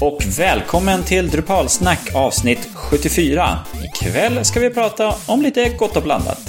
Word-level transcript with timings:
och 0.00 0.22
välkommen 0.38 1.04
till 1.04 1.30
Drupalsnack 1.30 2.14
avsnitt 2.14 2.68
74. 2.74 3.58
Ikväll 3.84 4.44
ska 4.44 4.60
vi 4.60 4.70
prata 4.70 5.14
om 5.26 5.42
lite 5.42 5.68
gott 5.68 5.96
och 5.96 6.02
blandat. 6.02 6.40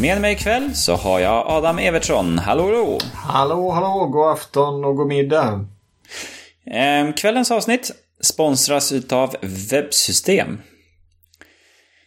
Med 0.00 0.20
mig 0.20 0.32
ikväll 0.32 0.74
så 0.74 0.94
har 0.94 1.20
jag 1.20 1.46
Adam 1.46 1.78
Evertsson. 1.78 2.38
Hallå, 2.38 2.64
hallå! 2.64 2.98
Hallå, 3.14 3.70
hallå! 3.70 4.06
God 4.06 4.32
afton 4.32 4.84
och 4.84 4.96
god 4.96 5.06
middag. 5.06 5.66
Ehm, 6.70 7.12
kvällens 7.12 7.50
avsnitt 7.50 7.90
sponsras 8.20 8.92
utav 8.92 9.36
Webbsystem. 9.70 10.60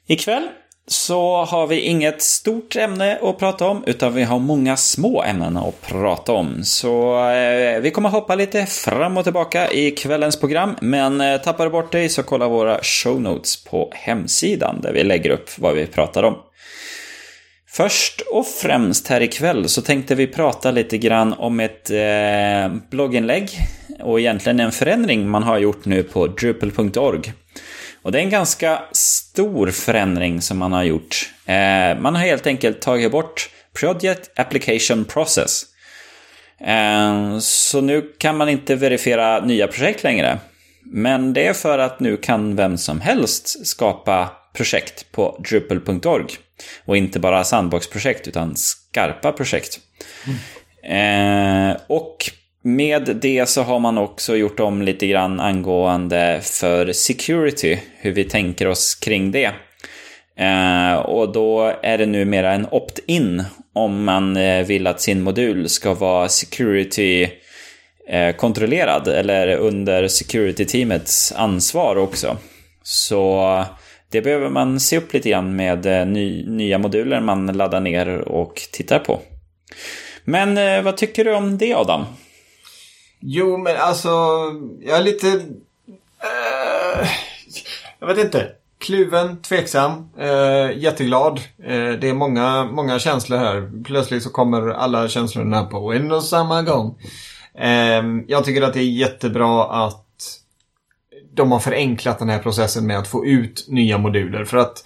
Ikväll 0.07 0.49
så 0.91 1.45
har 1.45 1.67
vi 1.67 1.81
inget 1.81 2.21
stort 2.21 2.75
ämne 2.75 3.19
att 3.21 3.39
prata 3.39 3.67
om, 3.67 3.83
utan 3.85 4.13
vi 4.13 4.23
har 4.23 4.39
många 4.39 4.77
små 4.77 5.23
ämnen 5.23 5.57
att 5.57 5.81
prata 5.81 6.31
om. 6.31 6.63
Så 6.63 7.25
eh, 7.29 7.79
vi 7.79 7.91
kommer 7.91 8.09
hoppa 8.09 8.35
lite 8.35 8.65
fram 8.65 9.17
och 9.17 9.23
tillbaka 9.23 9.71
i 9.71 9.91
kvällens 9.91 10.39
program, 10.39 10.75
men 10.81 11.21
eh, 11.21 11.37
tappar 11.37 11.65
du 11.65 11.71
bort 11.71 11.91
dig 11.91 12.09
så 12.09 12.23
kolla 12.23 12.47
våra 12.47 12.79
show 12.83 13.21
notes 13.21 13.63
på 13.63 13.91
hemsidan 13.93 14.81
där 14.81 14.93
vi 14.93 15.03
lägger 15.03 15.29
upp 15.29 15.59
vad 15.59 15.75
vi 15.75 15.87
pratar 15.87 16.23
om. 16.23 16.35
Först 17.67 18.21
och 18.21 18.47
främst 18.47 19.07
här 19.07 19.21
ikväll 19.21 19.69
så 19.69 19.81
tänkte 19.81 20.15
vi 20.15 20.27
prata 20.27 20.71
lite 20.71 20.97
grann 20.97 21.33
om 21.33 21.59
ett 21.59 21.89
eh, 21.89 22.73
blogginlägg 22.91 23.49
och 23.99 24.19
egentligen 24.19 24.59
en 24.59 24.71
förändring 24.71 25.29
man 25.29 25.43
har 25.43 25.57
gjort 25.57 25.85
nu 25.85 26.03
på 26.03 26.27
drupal.org. 26.27 27.33
Och 28.01 28.11
det 28.11 28.19
är 28.19 28.23
en 28.23 28.29
ganska 28.29 28.81
stor 28.91 29.71
förändring 29.71 30.41
som 30.41 30.57
man 30.57 30.73
har 30.73 30.83
gjort. 30.83 31.33
Eh, 31.45 31.99
man 31.99 32.15
har 32.15 32.21
helt 32.21 32.47
enkelt 32.47 32.81
tagit 32.81 33.11
bort 33.11 33.49
Project 33.79 34.39
Application 34.39 35.05
Process. 35.05 35.65
Eh, 36.59 37.39
så 37.39 37.81
nu 37.81 38.01
kan 38.17 38.37
man 38.37 38.49
inte 38.49 38.75
verifiera 38.75 39.45
nya 39.45 39.67
projekt 39.67 40.03
längre. 40.03 40.39
Men 40.83 41.33
det 41.33 41.47
är 41.47 41.53
för 41.53 41.79
att 41.79 41.99
nu 41.99 42.17
kan 42.17 42.55
vem 42.55 42.77
som 42.77 43.01
helst 43.01 43.67
skapa 43.67 44.29
projekt 44.53 45.11
på 45.11 45.41
Drupal.org. 45.49 46.25
Och 46.85 46.97
inte 46.97 47.19
bara 47.19 47.43
sandbox-projekt 47.43 48.27
utan 48.27 48.55
skarpa 48.55 49.31
projekt. 49.31 49.79
Mm. 50.25 51.71
Eh, 51.71 51.77
och 51.87 52.31
med 52.63 53.17
det 53.21 53.49
så 53.49 53.61
har 53.61 53.79
man 53.79 53.97
också 53.97 54.35
gjort 54.35 54.59
om 54.59 54.81
lite 54.81 55.07
grann 55.07 55.39
angående 55.39 56.39
för 56.43 56.91
security, 56.91 57.77
hur 57.97 58.11
vi 58.11 58.23
tänker 58.23 58.67
oss 58.67 58.95
kring 58.95 59.31
det. 59.31 59.51
Eh, 60.39 60.93
och 60.93 61.31
då 61.31 61.73
är 61.81 61.97
det 61.97 62.05
numera 62.05 62.53
en 62.53 62.67
opt-in 62.71 63.43
om 63.73 64.03
man 64.03 64.37
eh, 64.37 64.65
vill 64.65 64.87
att 64.87 65.01
sin 65.01 65.21
modul 65.21 65.69
ska 65.69 65.93
vara 65.93 66.29
Security-kontrollerad, 66.29 69.07
eh, 69.07 69.19
eller 69.19 69.55
under 69.55 70.07
security-teamets 70.07 71.33
ansvar 71.35 71.95
också. 71.95 72.37
Så 72.83 73.63
det 74.11 74.21
behöver 74.21 74.49
man 74.49 74.79
se 74.79 74.97
upp 74.97 75.13
lite 75.13 75.29
grann 75.29 75.55
med 75.55 75.85
eh, 75.85 76.07
ny, 76.07 76.45
nya 76.47 76.77
moduler 76.77 77.21
man 77.21 77.47
laddar 77.47 77.79
ner 77.79 78.17
och 78.17 78.61
tittar 78.71 78.99
på. 78.99 79.19
Men 80.23 80.83
vad 80.83 80.97
tycker 80.97 81.25
du 81.25 81.35
om 81.35 81.57
det 81.57 81.73
Adam? 81.73 82.05
Jo, 83.19 83.57
men 83.57 83.77
alltså, 83.77 84.09
jag 84.81 84.97
är 84.97 85.03
lite... 85.03 85.27
Uh, 85.27 87.07
jag 87.99 88.07
vet 88.07 88.17
inte. 88.17 88.51
Kluven, 88.77 89.41
tveksam, 89.41 90.09
uh, 90.19 90.77
jätteglad. 90.77 91.39
Uh, 91.69 91.91
det 91.91 92.09
är 92.09 92.13
många, 92.13 92.63
många 92.63 92.99
känslor 92.99 93.37
här. 93.37 93.83
Plötsligt 93.83 94.23
så 94.23 94.29
kommer 94.29 94.69
alla 94.69 95.07
känslorna 95.07 95.63
på 95.63 95.93
en 95.93 96.11
och 96.11 96.23
samma 96.23 96.61
gång. 96.61 96.95
Ehm, 97.59 98.25
jag 98.27 98.45
tycker 98.45 98.61
att 98.61 98.73
det 98.73 98.79
är 98.79 98.91
jättebra 98.91 99.85
att 99.85 100.05
de 101.33 101.51
har 101.51 101.59
förenklat 101.59 102.19
den 102.19 102.29
här 102.29 102.39
processen 102.39 102.87
med 102.87 102.99
att 102.99 103.07
få 103.07 103.25
ut 103.25 103.65
nya 103.69 103.97
moduler. 103.97 104.45
För 104.45 104.57
att 104.57 104.83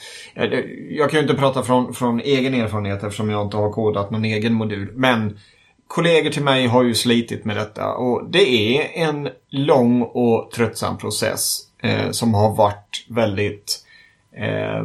jag 0.89 1.09
kan 1.09 1.17
ju 1.17 1.21
inte 1.21 1.33
prata 1.33 1.63
från, 1.63 1.93
från 1.93 2.19
egen 2.19 2.53
erfarenhet 2.53 3.03
eftersom 3.03 3.29
jag 3.29 3.41
inte 3.41 3.57
har 3.57 3.71
kodat 3.71 4.11
någon 4.11 4.25
egen 4.25 4.53
modul. 4.53 4.91
Men 4.95 5.39
kollegor 5.87 6.29
till 6.29 6.43
mig 6.43 6.67
har 6.67 6.83
ju 6.83 6.95
slitit 6.95 7.45
med 7.45 7.57
detta 7.57 7.93
och 7.93 8.29
det 8.29 8.77
är 8.77 9.07
en 9.07 9.29
lång 9.49 10.01
och 10.01 10.51
tröttsam 10.51 10.97
process 10.97 11.59
eh, 11.83 12.11
som 12.11 12.33
har 12.33 12.55
varit 12.55 13.05
väldigt, 13.09 13.79
eh, 14.37 14.83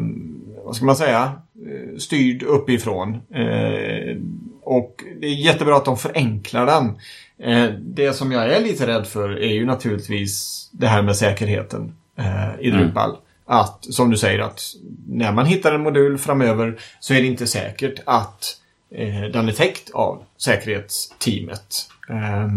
vad 0.65 0.77
ska 0.77 0.85
man 0.85 0.97
säga, 0.97 1.33
eh, 1.67 1.99
styrd 1.99 2.43
uppifrån. 2.43 3.15
Eh, 3.15 4.17
och 4.63 5.05
det 5.21 5.27
är 5.27 5.35
jättebra 5.35 5.77
att 5.77 5.85
de 5.85 5.97
förenklar 5.97 6.67
den. 6.67 6.99
Eh, 7.43 7.71
det 7.81 8.13
som 8.13 8.33
jag 8.33 8.53
är 8.53 8.61
lite 8.61 8.87
rädd 8.87 9.07
för 9.07 9.39
är 9.39 9.53
ju 9.53 9.67
naturligtvis 9.67 10.65
det 10.73 10.87
här 10.87 11.03
med 11.03 11.17
säkerheten 11.17 11.93
eh, 12.19 12.61
i 12.61 12.71
Drupal. 12.71 13.11
Mm. 13.11 13.21
Att, 13.51 13.85
som 13.85 14.11
du 14.11 14.17
säger, 14.17 14.39
att 14.39 14.63
när 15.09 15.33
man 15.33 15.47
hittar 15.47 15.73
en 15.73 15.83
modul 15.83 16.19
framöver 16.19 16.79
så 17.01 17.15
är 17.15 17.21
det 17.21 17.27
inte 17.27 17.47
säkert 17.47 18.01
att 18.07 18.57
Eh, 18.91 19.22
den 19.32 19.49
är 19.49 19.53
täckt 19.53 19.91
av 19.91 20.25
säkerhetsteamet. 20.37 21.91
Eh, 22.10 22.49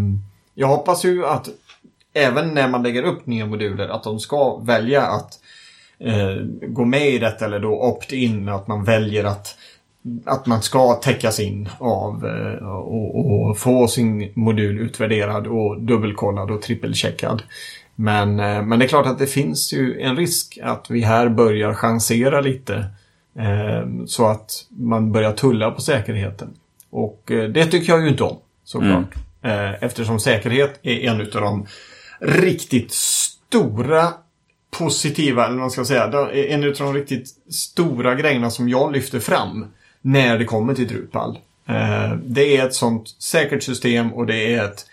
jag 0.53 0.67
hoppas 0.67 1.05
ju 1.05 1.25
att 1.25 1.49
även 2.13 2.53
när 2.53 2.67
man 2.67 2.83
lägger 2.83 3.03
upp 3.03 3.25
nya 3.25 3.45
moduler 3.45 3.89
att 3.89 4.03
de 4.03 4.19
ska 4.19 4.57
välja 4.57 5.01
att 5.01 5.39
eh, 5.99 6.35
gå 6.61 6.85
med 6.85 7.09
i 7.09 7.19
detta 7.19 7.45
eller 7.45 7.59
då 7.59 7.81
opt-in, 7.81 8.49
att 8.49 8.67
man 8.67 8.83
väljer 8.83 9.23
att 9.23 9.57
att 10.25 10.45
man 10.45 10.61
ska 10.61 10.93
täckas 10.93 11.39
in 11.39 11.69
av 11.79 12.25
eh, 12.25 12.67
och, 12.67 13.49
och, 13.49 13.57
få 13.57 13.87
sin 13.87 14.31
modul 14.33 14.79
utvärderad 14.79 15.47
och 15.47 15.81
dubbelkollad 15.81 16.51
och 16.51 16.61
trippelcheckad. 16.61 17.43
Men, 17.95 18.39
eh, 18.39 18.63
men 18.63 18.79
det 18.79 18.85
är 18.85 18.87
klart 18.89 19.05
att 19.05 19.19
det 19.19 19.27
finns 19.27 19.73
ju 19.73 20.01
en 20.01 20.17
risk 20.17 20.59
att 20.63 20.89
vi 20.89 21.01
här 21.01 21.29
börjar 21.29 21.73
chansera 21.73 22.41
lite 22.41 22.85
Eh, 23.35 24.05
så 24.05 24.27
att 24.27 24.65
man 24.69 25.11
börjar 25.11 25.31
tulla 25.31 25.71
på 25.71 25.81
säkerheten. 25.81 26.53
Och 26.89 27.31
eh, 27.31 27.49
det 27.49 27.65
tycker 27.65 27.93
jag 27.93 28.01
ju 28.01 28.09
inte 28.09 28.23
om 28.23 28.37
såklart. 28.63 29.15
Mm. 29.41 29.69
Eh, 29.69 29.83
eftersom 29.83 30.19
säkerhet 30.19 30.79
är 30.83 30.99
en 30.99 31.21
av 31.21 31.27
de 31.27 31.65
riktigt 32.19 32.91
stora 32.91 34.07
positiva, 34.77 35.45
eller 35.47 35.57
man 35.57 35.71
ska 35.71 35.85
säga, 35.85 36.03
en 36.33 36.63
av 36.63 36.73
de 36.73 36.93
riktigt 36.93 37.27
stora 37.53 38.15
grejerna 38.15 38.49
som 38.49 38.69
jag 38.69 38.91
lyfter 38.91 39.19
fram 39.19 39.65
när 40.01 40.39
det 40.39 40.45
kommer 40.45 40.73
till 40.73 40.87
Drupal. 40.87 41.39
Det 42.23 42.57
är 42.57 42.65
ett 42.65 42.73
sånt 42.73 43.09
säkert 43.19 43.63
system 43.63 44.13
och 44.13 44.25
det 44.25 44.53
är 44.55 44.65
ett 44.65 44.85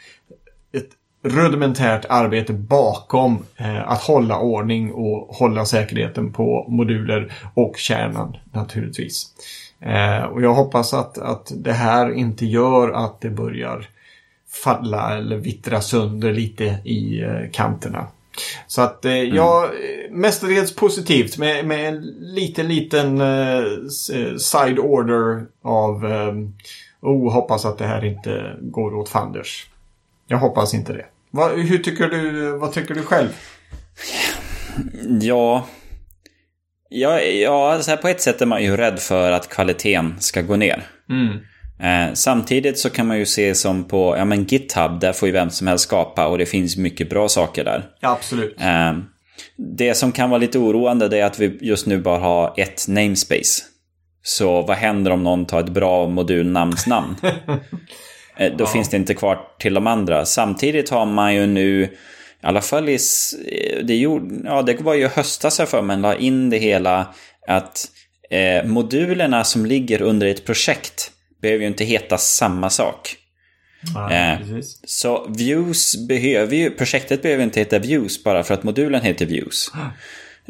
rudimentärt 1.23 2.05
arbete 2.09 2.53
bakom 2.53 3.45
eh, 3.57 3.89
att 3.89 4.03
hålla 4.03 4.39
ordning 4.39 4.93
och 4.93 5.37
hålla 5.37 5.65
säkerheten 5.65 6.33
på 6.33 6.67
moduler 6.69 7.33
och 7.55 7.77
kärnan 7.77 8.37
naturligtvis. 8.53 9.27
Eh, 9.81 10.23
och 10.23 10.43
jag 10.43 10.55
hoppas 10.55 10.95
att, 10.95 11.19
att 11.19 11.53
det 11.57 11.73
här 11.73 12.13
inte 12.13 12.47
gör 12.47 12.91
att 12.91 13.21
det 13.21 13.31
börjar 13.31 13.89
falla 14.65 15.17
eller 15.17 15.37
vittra 15.37 15.81
sönder 15.81 16.33
lite 16.33 16.65
i 16.85 17.23
eh, 17.23 17.51
kanterna. 17.53 18.07
Så 18.67 18.83
att 18.83 19.05
eh, 19.05 19.13
mm. 19.13 19.35
jag 19.35 19.71
mestadels 20.11 20.75
positivt 20.75 21.39
med, 21.39 21.67
med 21.67 21.89
en 21.89 22.01
liten, 22.21 22.69
liten 22.69 23.21
eh, 23.21 23.63
side 24.39 24.79
order 24.79 25.47
av 25.63 26.07
eh, 26.07 26.35
oh, 27.01 27.33
hoppas 27.33 27.65
att 27.65 27.79
det 27.79 27.87
här 27.87 28.05
inte 28.05 28.57
går 28.61 28.95
åt 28.95 29.09
fanders. 29.09 29.67
Jag 30.29 30.39
hoppas 30.39 30.75
inte 30.75 30.93
det. 30.93 31.07
Va, 31.31 31.49
hur 31.49 31.79
tycker 31.79 32.09
du, 32.09 32.51
vad 32.59 32.73
tycker 32.73 32.95
du 32.95 33.03
själv? 33.03 33.29
Ja, 35.21 35.67
ja, 36.89 37.21
ja 37.21 37.79
så 37.83 37.91
här 37.91 37.99
på 37.99 38.09
ett 38.09 38.21
sätt 38.21 38.41
är 38.41 38.47
man 38.47 38.63
ju 38.63 38.77
rädd 38.77 38.99
för 38.99 39.33
att 39.33 39.49
kvaliteten 39.49 40.15
ska 40.19 40.43
gå 40.43 40.57
ner. 40.57 40.87
Mm. 41.11 41.39
Eh, 41.81 42.15
samtidigt 42.15 42.79
så 42.79 42.91
kan 42.91 43.07
man 43.07 43.19
ju 43.19 43.27
se 43.27 43.55
som 43.55 43.85
på 43.85 44.17
ja, 44.17 44.25
men 44.25 44.45
GitHub, 44.45 45.01
där 45.01 45.13
får 45.13 45.29
ju 45.29 45.33
vem 45.33 45.51
som 45.51 45.67
helst 45.67 45.85
skapa 45.85 46.27
och 46.27 46.39
det 46.39 46.47
finns 46.47 46.77
mycket 46.77 47.11
bra 47.11 47.29
saker 47.29 47.65
där. 47.65 47.85
Ja, 48.01 48.11
absolut. 48.11 48.61
Eh, 48.61 48.99
det 49.57 49.95
som 49.95 50.13
kan 50.13 50.31
vara 50.31 50.39
lite 50.39 50.59
oroande 50.59 51.09
det 51.09 51.19
är 51.19 51.25
att 51.25 51.39
vi 51.39 51.59
just 51.61 51.87
nu 51.87 51.99
bara 51.99 52.19
har 52.19 52.55
ett 52.57 52.89
namespace. 52.89 53.63
Så 54.23 54.63
vad 54.63 54.77
händer 54.77 55.11
om 55.11 55.23
någon 55.23 55.47
tar 55.47 55.61
ett 55.61 55.69
bra 55.69 56.09
modulnamnsnamn? 56.09 57.17
Eh, 58.39 58.53
då 58.57 58.65
ja. 58.65 58.69
finns 58.69 58.89
det 58.89 58.97
inte 58.97 59.15
kvar 59.15 59.39
till 59.59 59.75
de 59.75 59.87
andra. 59.87 60.25
Samtidigt 60.25 60.91
har 60.91 61.07
man 61.07 61.35
ju 61.35 61.47
nu, 61.47 61.83
i 61.83 61.89
alla 62.43 62.61
fall 62.61 62.89
i, 62.89 62.99
eh, 63.53 63.85
det, 63.85 63.97
gjorde, 63.97 64.35
ja, 64.45 64.63
det 64.63 64.81
var 64.81 64.95
ju 64.95 65.09
höstas 65.09 65.59
jag 65.59 65.69
för 65.69 65.83
man 65.83 66.03
la 66.03 66.15
in 66.15 66.51
det 66.51 66.59
hela, 66.59 67.15
att 67.47 67.87
eh, 68.31 68.65
modulerna 68.65 69.45
som 69.45 69.67
ligger 69.67 70.03
under 70.03 70.27
ett 70.27 70.45
projekt 70.47 71.11
behöver 71.43 71.63
ju 71.63 71.69
inte 71.69 71.85
heta 71.85 72.19
samma 72.19 72.71
sak. 72.71 73.17
Ja, 73.95 74.13
eh, 74.13 74.39
så 74.85 75.27
views 75.29 76.07
behöver 76.09 76.57
ju, 76.57 76.71
projektet 76.71 77.23
behöver 77.23 77.45
inte 77.45 77.61
heta 77.61 77.79
views 77.79 78.25
bara 78.25 78.43
för 78.43 78.55
att 78.55 78.63
modulen 78.63 79.03
heter 79.03 79.27
views. 79.27 79.73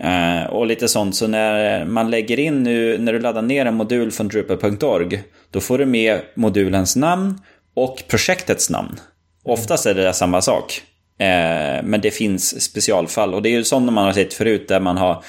Uh, 0.04 0.46
och 0.46 0.66
lite 0.66 0.88
sånt, 0.88 1.16
så 1.16 1.26
när 1.26 1.84
man 1.84 2.10
lägger 2.10 2.38
in 2.38 2.62
nu, 2.62 2.98
när 2.98 3.12
du 3.12 3.18
laddar 3.18 3.42
ner 3.42 3.66
en 3.66 3.74
modul 3.74 4.10
från 4.10 4.28
Drupal.org, 4.28 5.22
då 5.50 5.60
får 5.60 5.78
du 5.78 5.86
med 5.86 6.20
modulens 6.34 6.96
namn 6.96 7.40
och 7.82 8.02
projektets 8.08 8.70
namn. 8.70 9.00
Oftast 9.44 9.86
är 9.86 9.94
det 9.94 10.12
samma 10.12 10.42
sak. 10.42 10.82
Eh, 11.18 11.82
men 11.84 12.00
det 12.00 12.10
finns 12.10 12.62
specialfall 12.62 13.34
och 13.34 13.42
det 13.42 13.48
är 13.48 13.52
ju 13.52 13.64
sådana 13.64 13.92
man 13.92 14.04
har 14.04 14.12
sett 14.12 14.34
förut 14.34 14.68
där 14.68 14.80
man 14.80 14.96
har 14.96 15.24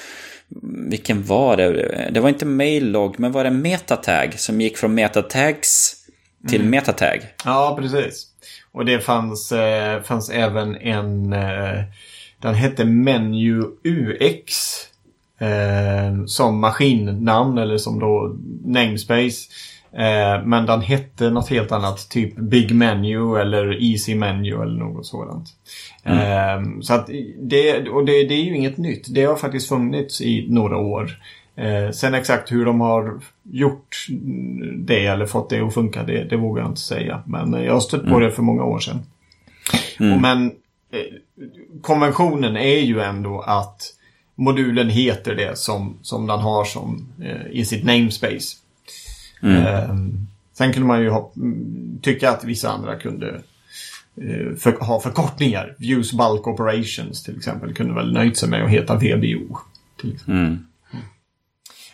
vilken 0.90 1.24
var 1.24 1.56
det? 1.56 2.10
Det 2.12 2.20
var 2.20 2.28
inte 2.28 2.46
maillog, 2.46 3.18
men 3.18 3.32
var 3.32 3.44
det 3.44 3.50
metatag 3.50 4.38
som 4.38 4.60
gick 4.60 4.78
från 4.78 4.94
metatags 4.94 5.96
till 6.48 6.60
mm. 6.60 6.70
metatag? 6.70 7.26
Ja, 7.44 7.76
precis. 7.80 8.26
Och 8.72 8.84
det 8.84 9.00
fanns, 9.00 9.52
eh, 9.52 10.02
fanns 10.02 10.30
även 10.30 10.76
en... 10.76 11.32
Eh, 11.32 11.82
den 12.38 12.54
hette 12.54 12.84
Menu 12.84 13.62
UX. 13.84 14.76
Som 16.26 16.60
maskinnamn 16.60 17.58
eller 17.58 17.78
som 17.78 18.00
då 18.00 18.36
namespace. 18.64 19.50
Eh, 19.92 20.42
men 20.44 20.66
den 20.66 20.80
hette 20.80 21.30
något 21.30 21.48
helt 21.48 21.72
annat. 21.72 22.08
Typ 22.10 22.36
Big 22.36 22.74
Menu 22.74 23.36
eller 23.36 23.82
Easy 23.82 24.14
Menu 24.14 24.62
eller 24.62 24.78
något 24.78 25.06
sådant. 25.06 25.48
Mm. 26.04 26.18
Eh, 26.18 26.80
så 26.80 26.94
att 26.94 27.10
det, 27.40 27.88
och 27.88 28.04
det, 28.04 28.24
det, 28.24 28.34
är 28.34 28.44
ju 28.44 28.56
inget 28.56 28.76
nytt. 28.76 29.14
Det 29.14 29.24
har 29.24 29.36
faktiskt 29.36 29.68
funnits 29.68 30.20
i 30.20 30.46
några 30.48 30.76
år. 30.76 31.10
Eh, 31.56 31.90
sen 31.90 32.14
exakt 32.14 32.52
hur 32.52 32.64
de 32.64 32.80
har 32.80 33.20
gjort 33.42 34.06
det 34.74 35.06
eller 35.06 35.26
fått 35.26 35.50
det 35.50 35.60
att 35.60 35.74
funka, 35.74 36.02
det, 36.02 36.24
det 36.24 36.36
vågar 36.36 36.62
jag 36.62 36.70
inte 36.70 36.80
säga. 36.80 37.22
Men 37.26 37.52
jag 37.52 37.72
har 37.72 37.80
stött 37.80 38.02
på 38.02 38.08
mm. 38.08 38.20
det 38.20 38.30
för 38.30 38.42
många 38.42 38.64
år 38.64 38.78
sedan. 38.78 39.02
Mm. 40.00 40.12
Och 40.12 40.20
men 40.20 40.46
eh, 40.92 41.00
konventionen 41.80 42.56
är 42.56 42.80
ju 42.80 43.00
ändå 43.00 43.40
att 43.40 43.82
modulen 44.34 44.90
heter 44.90 45.34
det 45.34 45.58
som, 45.58 45.98
som 46.02 46.26
den 46.26 46.40
har 46.40 46.64
som 46.64 47.08
eh, 47.22 47.50
i 47.50 47.64
sitt 47.64 47.84
namespace. 47.84 48.56
Mm. 49.42 49.56
Eh, 49.56 49.96
sen 50.52 50.72
kunde 50.72 50.88
man 50.88 51.02
ju 51.02 51.10
ha, 51.10 51.32
tycka 52.02 52.30
att 52.30 52.44
vissa 52.44 52.70
andra 52.70 52.96
kunde 52.96 53.28
eh, 54.16 54.56
för, 54.58 54.72
ha 54.80 55.00
förkortningar. 55.00 55.74
Views 55.78 56.12
Bulk 56.12 56.46
Operations 56.46 57.22
till 57.22 57.36
exempel 57.36 57.74
kunde 57.74 57.94
väl 57.94 58.12
nöjt 58.12 58.36
sig 58.36 58.48
med 58.48 58.64
att 58.64 58.70
heta 58.70 58.96
VBO. 58.96 59.58
Till 60.00 60.12
exempel. 60.12 60.34
Mm. 60.34 60.58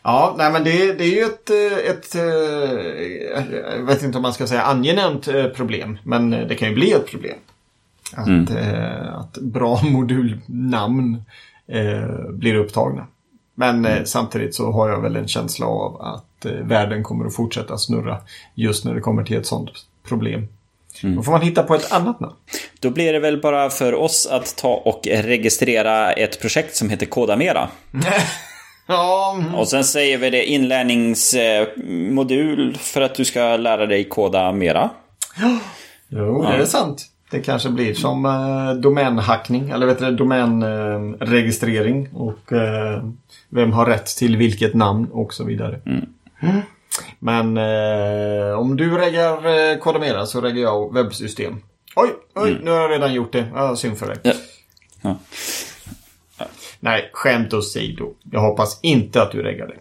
Ja, 0.03 0.35
nej 0.39 0.53
men 0.53 0.65
det, 0.65 0.93
det 0.93 1.05
är 1.05 1.15
ju 1.15 1.23
ett, 1.23 1.51
eh, 1.51 1.91
ett, 1.91 2.15
eh, 2.15 3.77
jag 3.77 3.87
vet 3.87 4.03
inte 4.03 4.19
om 4.19 4.23
man 4.23 4.33
ska 4.33 4.47
säga 4.47 4.63
angenämt 4.63 5.29
problem, 5.55 5.99
men 6.03 6.31
det 6.31 6.55
kan 6.55 6.69
ju 6.69 6.75
bli 6.75 6.93
ett 6.93 7.07
problem. 7.07 7.39
Att, 8.13 8.29
mm. 8.29 8.47
att 9.15 9.39
bra 9.39 9.81
modulnamn 9.91 11.23
blir 12.33 12.55
upptagna. 12.55 13.07
Men 13.59 13.87
mm. 13.87 14.07
samtidigt 14.07 14.55
så 14.55 14.73
har 14.73 14.89
jag 14.89 15.01
väl 15.01 15.17
en 15.17 15.29
känsla 15.29 15.67
av 15.67 16.03
att 16.03 16.47
världen 16.63 17.03
kommer 17.03 17.27
att 17.27 17.35
fortsätta 17.35 17.79
snurra 17.79 18.19
just 18.55 18.85
när 18.85 18.95
det 18.95 19.01
kommer 19.01 19.25
till 19.25 19.37
ett 19.37 19.47
sånt 19.47 19.71
problem. 20.09 20.49
Mm. 21.03 21.17
Då 21.17 21.23
får 21.23 21.33
man 21.33 21.41
hitta 21.41 21.63
på 21.63 21.75
ett 21.75 21.93
annat 21.93 22.21
namn. 22.21 22.35
Då 22.81 22.91
blir 22.91 23.13
det 23.13 23.19
väl 23.19 23.41
bara 23.41 23.71
för 23.71 23.95
oss 23.95 24.27
att 24.27 24.57
ta 24.57 24.75
och 24.75 25.01
registrera 25.07 26.13
ett 26.13 26.41
projekt 26.41 26.77
som 26.77 26.91
heter 26.91 27.07
Kodamera. 27.07 27.69
Ja. 28.89 29.37
Mm. 29.41 29.55
Och 29.55 29.69
sen 29.69 29.85
säger 29.85 30.19
vi 30.19 30.31
det 30.31 30.45
inlärningsmodul 30.45 32.77
för 32.77 33.01
att 33.01 33.15
du 33.15 33.25
ska 33.25 33.57
lära 33.57 33.87
dig 33.87 34.09
koda 34.09 34.53
mera. 34.53 34.91
Ja. 35.41 35.59
Jo, 36.09 36.43
det 36.43 36.63
är 36.63 36.65
sant. 36.65 37.07
Det 37.31 37.41
kanske 37.41 37.69
blir 37.71 37.95
som 37.95 38.25
eh, 38.25 38.73
domänhackning 38.75 39.71
eller 39.71 39.87
vet 39.87 39.99
du, 39.99 40.11
domänregistrering 40.11 42.09
och 42.13 42.53
eh, 42.53 43.05
vem 43.49 43.73
har 43.73 43.87
rätt 43.87 44.07
till 44.07 44.37
vilket 44.37 44.75
namn 44.75 45.09
och 45.13 45.35
så 45.35 45.45
vidare. 45.45 45.81
Mm. 45.87 46.07
Men 47.19 47.57
eh, 47.57 48.59
om 48.59 48.77
du 48.77 48.99
reggar 48.99 49.47
eh, 49.47 49.79
Kodamera 49.79 50.27
så 50.27 50.41
reggar 50.41 50.63
jag 50.63 50.95
webbsystem. 50.95 51.63
Oj, 51.97 52.09
oj, 52.35 52.51
mm. 52.51 52.65
nu 52.65 52.71
har 52.71 52.81
jag 52.81 52.91
redan 52.91 53.15
gjort 53.15 53.33
det. 53.33 53.47
Ja, 53.55 53.77
synd 53.77 53.99
för 53.99 54.07
dig. 54.07 54.17
Ja. 54.23 54.33
Ja. 55.03 55.17
Nej, 56.81 57.11
skämt 57.13 57.55
åsido. 57.55 58.15
Jag 58.33 58.41
hoppas 58.41 58.81
inte 58.83 59.23
att 59.23 59.33
du 59.33 59.43
reggar 59.43 59.67
det. 59.67 59.77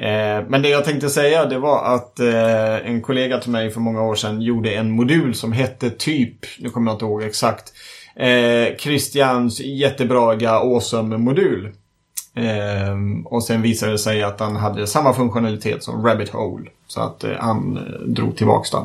Eh, 0.00 0.44
men 0.48 0.62
det 0.62 0.68
jag 0.68 0.84
tänkte 0.84 1.10
säga 1.10 1.44
det 1.44 1.58
var 1.58 1.94
att 1.94 2.20
eh, 2.20 2.86
en 2.86 3.02
kollega 3.02 3.38
till 3.38 3.50
mig 3.50 3.70
för 3.70 3.80
många 3.80 4.02
år 4.02 4.14
sedan 4.14 4.42
gjorde 4.42 4.74
en 4.74 4.90
modul 4.90 5.34
som 5.34 5.52
hette 5.52 5.90
typ, 5.90 6.36
nu 6.58 6.70
kommer 6.70 6.90
jag 6.90 6.94
inte 6.94 7.04
ihåg 7.04 7.22
exakt, 7.22 7.72
eh, 8.16 8.76
Christians 8.78 9.60
jättebraiga 9.60 10.50
awesome-modul. 10.50 11.72
Eh, 12.36 12.96
och 13.24 13.44
sen 13.44 13.62
visade 13.62 13.92
det 13.92 13.98
sig 13.98 14.22
att 14.22 14.40
han 14.40 14.56
hade 14.56 14.86
samma 14.86 15.12
funktionalitet 15.14 15.82
som 15.84 16.06
Rabbit 16.06 16.28
Hole. 16.28 16.70
Så 16.86 17.00
att 17.00 17.24
eh, 17.24 17.30
han 17.38 17.76
eh, 17.76 18.06
drog 18.06 18.36
tillbaks 18.36 18.70
den. 18.70 18.84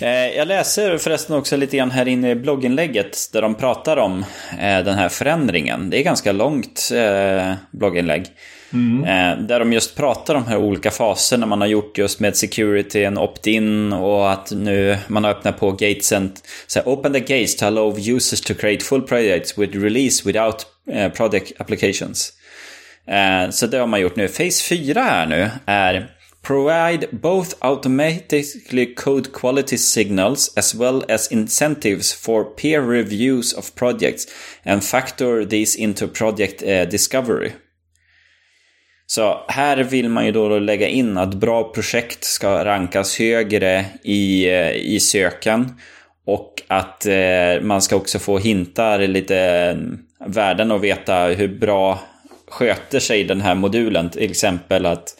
Eh, 0.00 0.36
jag 0.36 0.48
läser 0.48 0.98
förresten 0.98 1.36
också 1.36 1.56
lite 1.56 1.76
grann 1.76 1.90
här 1.90 2.08
inne 2.08 2.30
i 2.30 2.34
blogginlägget 2.34 3.16
där 3.32 3.42
de 3.42 3.54
pratar 3.54 3.96
om 3.96 4.24
eh, 4.52 4.84
den 4.84 4.94
här 4.94 5.08
förändringen. 5.08 5.90
Det 5.90 6.00
är 6.00 6.04
ganska 6.04 6.32
långt 6.32 6.90
eh, 6.94 7.54
blogginlägg. 7.70 8.26
Mm. 8.72 9.04
Eh, 9.04 9.46
där 9.46 9.58
de 9.58 9.72
just 9.72 9.96
pratar 9.96 10.34
om 10.34 10.42
de 10.42 10.50
här 10.50 10.58
olika 10.58 10.90
faserna 10.90 11.46
man 11.46 11.60
har 11.60 11.68
gjort 11.68 11.98
just 11.98 12.20
med 12.20 12.36
security, 12.36 13.04
en 13.04 13.18
opt-in 13.18 13.92
och 13.92 14.32
att 14.32 14.50
nu 14.50 14.98
man 15.08 15.24
har 15.24 15.30
öppnat 15.30 15.60
på 15.60 15.72
gatesen. 15.72 16.32
Så 16.66 16.78
här, 16.78 16.88
Open 16.88 17.12
the 17.12 17.20
gates 17.20 17.56
to 17.56 17.66
allow 17.66 17.98
users 17.98 18.40
to 18.40 18.54
create 18.54 18.84
full 18.84 19.02
projects 19.02 19.58
with 19.58 19.78
release 19.78 20.22
without 20.26 20.66
eh, 20.92 21.12
product 21.12 21.52
applications. 21.60 22.32
Eh, 23.06 23.50
så 23.50 23.66
det 23.66 23.78
har 23.78 23.86
man 23.86 24.00
gjort 24.00 24.16
nu. 24.16 24.28
Phase 24.28 24.64
4 24.64 25.02
här 25.02 25.26
nu 25.26 25.50
är 25.66 26.14
Provide 26.42 27.06
both 27.12 27.54
automatically 27.60 28.94
code 28.94 29.28
quality 29.32 29.76
signals 29.76 30.52
as 30.56 30.74
well 30.74 31.04
as 31.08 31.32
incentives 31.32 32.12
for 32.12 32.44
peer 32.44 32.80
reviews 32.80 33.52
of 33.52 33.74
projects 33.74 34.26
and 34.64 34.84
factor 34.84 35.44
these 35.44 35.78
into 35.78 36.08
project 36.08 36.62
uh, 36.62 36.84
discovery. 36.90 37.52
Så 39.10 39.44
här 39.48 39.76
vill 39.76 40.08
man 40.08 40.26
ju 40.26 40.32
då 40.32 40.58
lägga 40.58 40.88
in 40.88 41.18
att 41.18 41.34
bra 41.34 41.72
projekt 41.72 42.24
ska 42.24 42.64
rankas 42.64 43.18
högre 43.18 43.84
i, 44.02 44.50
uh, 44.50 44.76
i 44.76 45.00
söken 45.00 45.74
och 46.26 46.62
att 46.66 47.06
uh, 47.08 47.62
man 47.62 47.82
ska 47.82 47.96
också 47.96 48.18
få 48.18 48.38
hintar, 48.38 48.98
lite 48.98 49.78
värden 50.26 50.70
och 50.70 50.84
veta 50.84 51.24
hur 51.24 51.48
bra 51.48 51.98
sköter 52.48 53.00
sig 53.00 53.24
den 53.24 53.40
här 53.40 53.54
modulen. 53.54 54.10
Till 54.10 54.30
exempel 54.30 54.86
att 54.86 55.14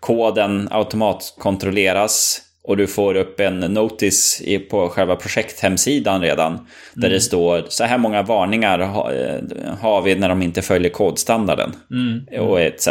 koden 0.00 0.68
automatkontrolleras 0.70 2.42
och 2.64 2.76
du 2.76 2.86
får 2.86 3.14
upp 3.14 3.40
en 3.40 3.60
notice 3.60 4.42
på 4.70 4.88
själva 4.88 5.16
projekthemsidan 5.16 6.20
redan. 6.20 6.52
Där 6.94 7.06
mm. 7.06 7.12
det 7.12 7.20
står 7.20 7.64
så 7.68 7.84
här 7.84 7.98
många 7.98 8.22
varningar 8.22 8.80
eh, 8.80 9.74
har 9.80 10.02
vi 10.02 10.14
när 10.14 10.28
de 10.28 10.42
inte 10.42 10.62
följer 10.62 10.90
kodstandarden. 10.90 11.72
Mm. 11.90 12.42
Och 12.48 12.60
etc. 12.60 12.88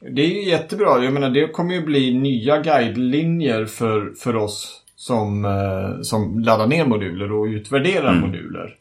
Det 0.00 0.22
är 0.22 0.28
ju 0.28 0.44
jättebra. 0.44 1.04
Jag 1.04 1.12
menar 1.12 1.30
det 1.30 1.48
kommer 1.48 1.74
ju 1.74 1.84
bli 1.84 2.14
nya 2.14 2.58
guidelinjer 2.58 3.64
för, 3.64 4.12
för 4.18 4.36
oss 4.36 4.82
som, 4.96 5.44
eh, 5.44 6.02
som 6.02 6.38
laddar 6.38 6.66
ner 6.66 6.86
moduler 6.86 7.32
och 7.32 7.44
utvärderar 7.44 8.10
mm. 8.10 8.20
moduler. 8.20 8.76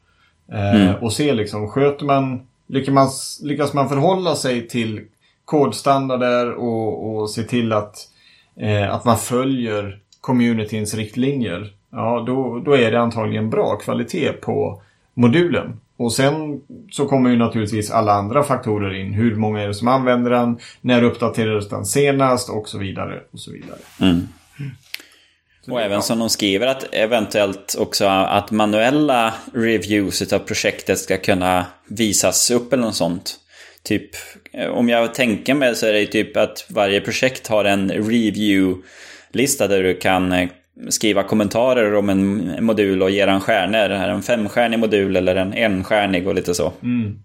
Eh, 0.51 0.81
mm. 0.81 0.95
Och 0.95 1.13
se 1.13 1.33
liksom, 1.33 1.67
sköter 1.67 2.05
man, 2.05 2.47
lyckas 2.67 2.93
man, 2.93 3.09
lyckas 3.43 3.73
man 3.73 3.89
förhålla 3.89 4.35
sig 4.35 4.67
till 4.67 5.01
kodstandarder 5.45 6.53
och, 6.53 7.15
och 7.15 7.29
se 7.29 7.43
till 7.43 7.73
att, 7.73 7.95
eh, 8.55 8.93
att 8.93 9.05
man 9.05 9.17
följer 9.17 9.99
communityns 10.21 10.93
riktlinjer. 10.93 11.73
Ja, 11.91 12.23
då, 12.27 12.59
då 12.65 12.77
är 12.77 12.91
det 12.91 12.99
antagligen 12.99 13.49
bra 13.49 13.75
kvalitet 13.75 14.31
på 14.31 14.81
modulen. 15.13 15.79
Och 15.99 16.13
sen 16.13 16.61
så 16.91 17.05
kommer 17.05 17.29
ju 17.29 17.35
naturligtvis 17.35 17.91
alla 17.91 18.11
andra 18.11 18.43
faktorer 18.43 18.93
in. 18.93 19.13
Hur 19.13 19.35
många 19.35 19.61
är 19.61 19.67
det 19.67 19.73
som 19.73 19.87
använder 19.87 20.31
den? 20.31 20.59
När 20.81 21.03
uppdaterades 21.03 21.69
den 21.69 21.85
senast? 21.85 22.49
Och 22.49 22.69
så 22.69 22.77
vidare. 22.77 23.21
Och 23.33 23.39
så 23.39 23.51
vidare. 23.51 23.79
Mm. 24.01 24.27
Och 25.67 25.81
även 25.81 26.01
som 26.01 26.19
de 26.19 26.29
skriver 26.29 26.67
att 26.67 26.85
eventuellt 26.91 27.75
också 27.79 28.05
att 28.05 28.51
manuella 28.51 29.33
reviews 29.53 30.33
av 30.33 30.39
projektet 30.39 30.99
ska 30.99 31.17
kunna 31.17 31.65
visas 31.87 32.51
upp 32.51 32.73
eller 32.73 32.83
något 32.83 32.95
sånt. 32.95 33.35
Typ, 33.83 34.09
om 34.71 34.89
jag 34.89 35.13
tänker 35.13 35.53
mig 35.53 35.75
så 35.75 35.85
är 35.85 35.93
det 35.93 36.05
typ 36.05 36.37
att 36.37 36.65
varje 36.69 37.01
projekt 37.01 37.47
har 37.47 37.65
en 37.65 37.91
review-lista 37.91 39.67
där 39.67 39.83
du 39.83 39.95
kan 39.95 40.31
eh, 40.31 40.49
skriva 40.89 41.24
kommentarer 41.24 41.95
om 41.95 42.09
en 42.09 42.65
modul 42.65 43.03
och 43.03 43.12
ge 43.12 43.25
den 43.25 43.41
stjärnor. 43.41 43.77
Är 43.77 44.07
det 44.07 44.13
en 44.13 44.21
femstjärnig 44.21 44.79
modul 44.79 45.15
eller 45.15 45.36
en 45.36 45.53
enstjärnig 45.53 46.27
och 46.27 46.36
lite 46.36 46.53
så. 46.53 46.74
Mm. 46.83 47.19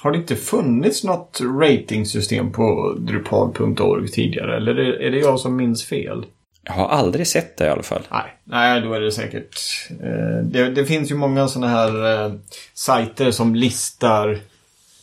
Har 0.00 0.12
det 0.12 0.18
inte 0.18 0.36
funnits 0.36 1.04
något 1.04 1.40
ratingsystem 1.60 2.52
på 2.52 2.96
Drupal.org 2.98 4.08
tidigare? 4.08 4.56
Eller 4.56 4.78
är 5.00 5.10
det 5.10 5.18
jag 5.18 5.40
som 5.40 5.56
minns 5.56 5.84
fel? 5.84 6.26
Jag 6.66 6.72
har 6.72 6.88
aldrig 6.88 7.26
sett 7.26 7.56
det 7.56 7.64
i 7.64 7.68
alla 7.68 7.82
fall. 7.82 8.02
Nej, 8.10 8.36
nej 8.44 8.80
då 8.80 8.92
är 8.92 9.00
det 9.00 9.12
säkert. 9.12 9.56
Eh, 9.90 10.44
det, 10.44 10.70
det 10.70 10.84
finns 10.84 11.10
ju 11.10 11.14
många 11.14 11.48
sådana 11.48 11.72
här 11.72 12.38
sajter 12.74 13.30
som 13.30 13.54
listar 13.54 14.40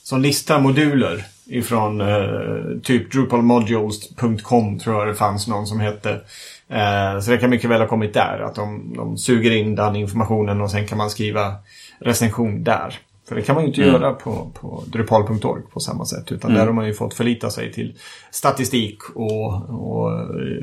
som 0.04 0.22
listar 0.22 0.60
moduler 0.60 1.26
ifrån 1.46 2.02
eh, 2.02 2.80
typ 2.84 3.12
drupalmodules.com 3.12 4.80
tror 4.80 5.00
jag 5.00 5.08
det 5.08 5.16
fanns 5.16 5.48
någon 5.48 5.68
som 5.68 5.80
hette. 5.80 6.20
Eh, 6.72 7.20
så 7.20 7.32
det 7.32 7.38
kan 7.38 7.50
mycket 7.50 7.70
väl 7.70 7.82
ha 7.82 7.88
kommit 7.88 8.14
där. 8.14 8.40
Att 8.40 8.56
de, 8.56 8.94
de 8.96 9.18
suger 9.18 9.52
in 9.52 9.76
den 9.76 9.96
informationen 9.96 10.62
och 10.62 10.72
sen 10.72 10.88
kan 10.88 10.98
man 10.98 11.10
skriva 11.10 11.56
recension 12.00 12.64
där. 12.64 13.00
För 13.28 13.36
det 13.36 13.42
kan 13.42 13.56
man 13.56 13.64
ju 13.64 13.68
inte 13.68 13.82
mm. 13.82 13.94
göra 13.94 14.14
på, 14.14 14.52
på 14.62 14.84
drupal.org 14.88 15.62
på 15.74 15.80
samma 15.80 16.06
sätt. 16.06 16.32
Utan 16.32 16.52
mm. 16.52 16.60
där 16.60 16.66
har 16.68 16.74
man 16.74 16.86
ju 16.86 16.94
fått 16.94 17.14
förlita 17.14 17.50
sig 17.50 17.74
till 17.74 17.94
statistik 18.32 18.98
och, 19.16 19.54
och 19.70 20.12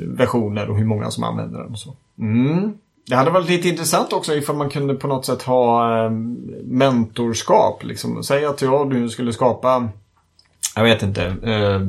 versioner 0.01 0.69
och 0.69 0.77
hur 0.77 0.85
många 0.85 1.11
som 1.11 1.23
använder 1.23 1.59
den. 1.59 1.71
Och 1.71 1.79
så. 1.79 1.95
Mm. 2.19 2.73
Det 3.07 3.15
hade 3.15 3.31
varit 3.31 3.49
lite 3.49 3.69
intressant 3.69 4.13
också 4.13 4.35
ifall 4.35 4.55
man 4.55 4.69
kunde 4.69 4.93
på 4.93 5.07
något 5.07 5.25
sätt 5.25 5.41
ha 5.43 5.95
eh, 6.05 6.11
mentorskap. 6.63 7.83
Liksom. 7.83 8.23
Säg 8.23 8.45
att 8.45 8.61
jag 8.61 8.93
nu 8.93 9.09
skulle 9.09 9.33
skapa, 9.33 9.89
jag 10.75 10.83
vet 10.83 11.03
inte, 11.03 11.25
eh, 11.25 11.81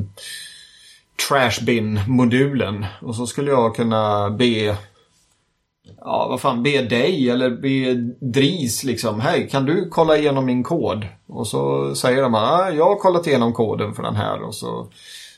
Trashbin-modulen. 1.29 2.85
Och 3.01 3.15
så 3.15 3.27
skulle 3.27 3.51
jag 3.51 3.75
kunna 3.75 4.29
be 4.29 4.77
ja, 5.97 6.27
vad 6.29 6.41
fan, 6.41 6.63
be 6.63 6.81
dig 6.81 7.29
eller 7.29 7.49
be 7.49 7.93
Dris 8.19 8.83
liksom. 8.83 9.19
Hej, 9.19 9.49
kan 9.49 9.65
du 9.65 9.89
kolla 9.89 10.17
igenom 10.17 10.45
min 10.45 10.63
kod? 10.63 11.07
Och 11.27 11.47
så 11.47 11.95
säger 11.95 12.21
de 12.21 12.35
att 12.35 12.51
ah, 12.51 12.69
jag 12.69 12.85
har 12.85 12.95
kollat 12.95 13.27
igenom 13.27 13.53
koden 13.53 13.93
för 13.93 14.03
den 14.03 14.15
här 14.15 14.41
och 14.41 14.55
så 14.55 14.87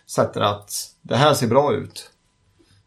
sätter 0.07 0.41
att 0.41 0.71
det 1.01 1.15
här 1.15 1.33
ser 1.33 1.47
bra 1.47 1.73
ut. 1.73 2.09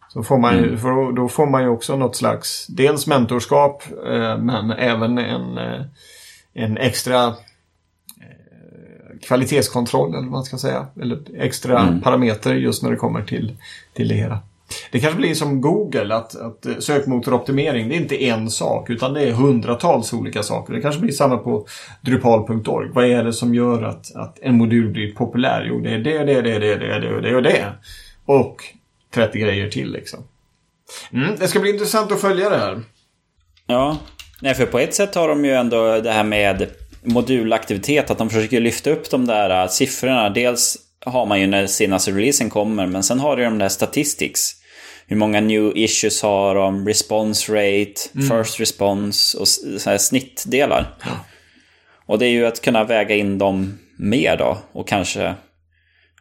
Så 0.09 0.23
får 0.23 0.39
man, 0.39 0.59
mm. 0.59 0.79
för 0.79 1.13
då 1.13 1.29
får 1.29 1.47
man 1.47 1.63
ju 1.63 1.69
också 1.69 1.97
något 1.97 2.17
slags, 2.17 2.67
dels 2.67 3.07
mentorskap 3.07 3.83
eh, 4.07 4.39
men 4.39 4.71
även 4.71 5.19
en, 5.19 5.59
eh, 5.59 5.83
en 6.55 6.77
extra 6.77 7.35
kvalitetskontroll 9.27 10.11
eller 10.11 10.23
vad 10.23 10.31
man 10.31 10.45
ska 10.45 10.59
säga. 10.59 10.87
Eller 11.01 11.19
extra 11.37 11.81
mm. 11.81 12.01
parameter 12.01 12.55
just 12.55 12.83
när 12.83 12.91
det 12.91 12.97
kommer 12.97 13.23
till, 13.23 13.57
till 13.95 14.09
det 14.09 14.15
hela. 14.15 14.39
Det 14.93 15.01
kanske 15.01 15.19
blir 15.19 15.35
som 15.35 15.61
Google, 15.61 16.15
att, 16.15 16.37
att 16.37 16.67
sökmotoroptimering 16.79 17.89
det 17.89 17.95
är 17.95 18.01
inte 18.01 18.25
en 18.25 18.51
sak 18.51 18.91
utan 18.91 19.15
det 19.15 19.23
är 19.23 19.33
hundratals 19.33 20.13
olika 20.13 20.43
saker. 20.43 20.75
Det 20.75 20.81
kanske 20.81 21.01
blir 21.01 21.13
samma 21.13 21.37
på 21.37 21.67
drupal.org. 22.01 22.91
Vad 22.93 23.05
är 23.05 23.25
det 23.25 23.33
som 23.33 23.55
gör 23.55 23.83
att, 23.83 24.17
att 24.17 24.39
en 24.43 24.57
modul 24.57 24.89
blir 24.89 25.15
populär? 25.15 25.67
Jo, 25.69 25.81
det 25.81 25.91
är 25.91 25.99
det, 25.99 26.19
det, 26.19 26.43
det, 26.43 26.59
det, 26.59 26.77
det, 26.77 27.01
det, 27.01 27.21
det 27.21 27.37
och 27.37 27.43
det. 27.43 27.73
Och 28.25 28.63
30 29.15 29.39
grejer 29.39 29.71
till 29.71 29.93
liksom. 29.93 30.21
Mm, 31.13 31.37
det 31.39 31.49
ska 31.49 31.61
bli 31.61 31.71
intressant 31.71 32.13
att 32.13 32.21
följa 32.21 32.51
det 32.51 32.59
här. 32.59 32.83
Ja, 33.67 33.99
nej 34.41 34.55
för 34.55 34.67
på 34.67 34.79
ett 34.79 34.95
sätt 34.95 35.15
har 35.15 35.29
de 35.29 35.45
ju 35.45 35.53
ändå 35.53 36.01
det 36.01 36.13
här 36.13 36.25
med 36.25 36.67
modulaktivitet, 37.07 38.11
att 38.11 38.19
de 38.19 38.31
försöker 38.31 38.61
lyfta 38.61 38.91
upp 38.91 39.11
de 39.11 39.27
där 39.27 39.63
äh, 39.63 39.69
siffrorna. 39.69 40.31
Dels 40.31 40.77
har 41.05 41.27
man 41.27 41.41
ju 41.41 41.47
när 41.47 41.67
senaste 41.67 42.11
releasen 42.11 42.51
kommer, 42.51 42.87
men 42.87 43.03
sen 43.03 43.21
har 43.21 43.37
du 43.37 43.45
de 43.45 43.59
där 43.59 43.69
statistics. 43.69 44.53
Hur 45.07 45.17
många 45.17 45.41
new 45.41 45.73
issues 45.77 46.23
har 46.23 46.55
de, 46.55 46.89
response 46.89 47.53
rate, 47.53 47.95
mm. 48.15 48.29
first 48.29 48.61
response 48.61 49.39
och 49.39 49.49
så 49.49 49.91
här 49.91 49.99
snittdelar. 49.99 50.95
Ja. 51.05 51.11
Och 52.07 52.19
det 52.19 52.27
är 52.27 52.31
ju 52.31 52.47
att 52.47 52.63
kunna 52.63 52.85
väga 52.85 53.15
in 53.15 53.39
dem 53.39 53.79
mer 53.99 54.37
då 54.37 54.59
och 54.73 54.89
kanske 54.89 55.35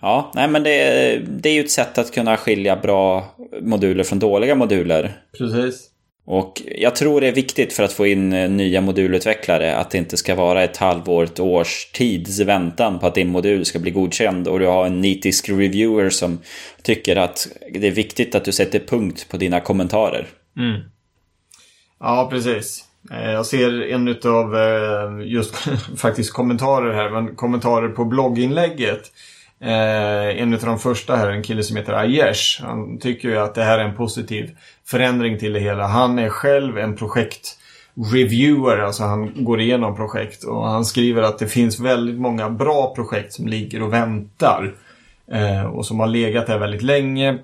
Ja, 0.02 0.32
nej 0.36 0.48
men 0.48 0.64
det, 0.64 1.18
det 1.28 1.50
är 1.50 1.54
ju 1.54 1.60
ett 1.60 1.72
sätt 1.72 1.98
att 1.98 2.12
kunna 2.14 2.38
skilja 2.38 2.76
bra 2.76 3.36
moduler 3.62 4.04
från 4.04 4.20
dåliga 4.20 4.56
moduler. 4.56 5.22
Precis. 5.38 5.90
Och 6.26 6.62
jag 6.78 6.96
tror 6.96 7.22
det 7.22 7.28
är 7.28 7.32
viktigt 7.32 7.74
för 7.74 7.84
att 7.84 7.94
få 7.94 8.08
in 8.08 8.34
eh, 8.34 8.50
nya 8.50 8.82
modulutvecklare 8.82 9.76
att 9.76 9.92
det 9.92 9.98
inte 9.98 10.18
ska 10.18 10.36
vara 10.36 10.64
ett 10.64 10.78
halvår, 10.78 11.24
ett 11.24 11.40
års 11.40 11.86
tids 11.94 12.40
väntan 12.40 13.00
på 13.00 13.08
att 13.08 13.16
din 13.16 13.30
modul 13.30 13.66
ska 13.66 13.80
bli 13.80 13.92
godkänd 13.92 14.48
och 14.48 14.60
du 14.60 14.66
har 14.66 14.86
en 14.86 15.02
nitisk 15.02 15.50
reviewer 15.50 16.10
som 16.10 16.40
tycker 16.82 17.16
att 17.16 17.48
det 17.72 17.88
är 17.88 17.92
viktigt 17.92 18.36
att 18.36 18.46
du 18.46 18.52
sätter 18.52 18.80
punkt 18.80 19.28
på 19.30 19.38
dina 19.38 19.60
kommentarer. 19.60 20.28
Mm. 20.58 20.82
Ja, 22.00 22.28
precis. 22.32 22.86
Eh, 23.12 23.32
jag 23.32 23.46
ser 23.46 23.82
en 23.82 24.08
utav 24.08 24.56
eh, 24.56 25.28
just 25.28 25.56
faktiskt 25.98 26.34
kommentarer 26.34 26.94
här, 26.94 27.10
men 27.10 27.36
kommentarer 27.36 27.90
på 27.90 28.06
blogginlägget 28.06 29.12
Eh, 29.62 30.42
en 30.42 30.54
av 30.54 30.60
de 30.60 30.80
första 30.80 31.16
här, 31.16 31.30
en 31.30 31.44
kille 31.44 31.64
som 31.64 31.78
heter 31.78 31.94
Ayesh, 31.94 32.62
han 32.64 33.00
tycker 33.00 33.30
ju 33.30 33.38
att 33.38 33.56
det 33.56 33.64
här 33.64 33.80
är 33.80 33.84
en 33.84 33.96
positiv 33.96 34.58
förändring 34.86 35.40
till 35.40 35.54
det 35.54 35.60
hela. 35.60 35.88
Han 35.88 36.20
är 36.20 36.30
själv 36.30 36.78
en 36.78 36.96
projektreviewer, 36.96 38.78
alltså 38.78 39.04
han 39.04 39.44
går 39.44 39.62
igenom 39.62 39.96
projekt 39.96 40.44
och 40.44 40.68
han 40.68 40.86
skriver 40.86 41.22
att 41.22 41.40
det 41.40 41.48
finns 41.48 41.80
väldigt 41.80 42.20
många 42.20 42.50
bra 42.50 42.96
projekt 42.96 43.34
som 43.34 43.48
ligger 43.48 43.84
och 43.84 43.94
väntar. 43.94 44.76
Eh, 45.32 45.66
och 45.66 45.86
som 45.86 46.00
har 46.00 46.08
legat 46.08 46.48
där 46.48 46.60
väldigt 46.60 46.82
länge. 46.82 47.38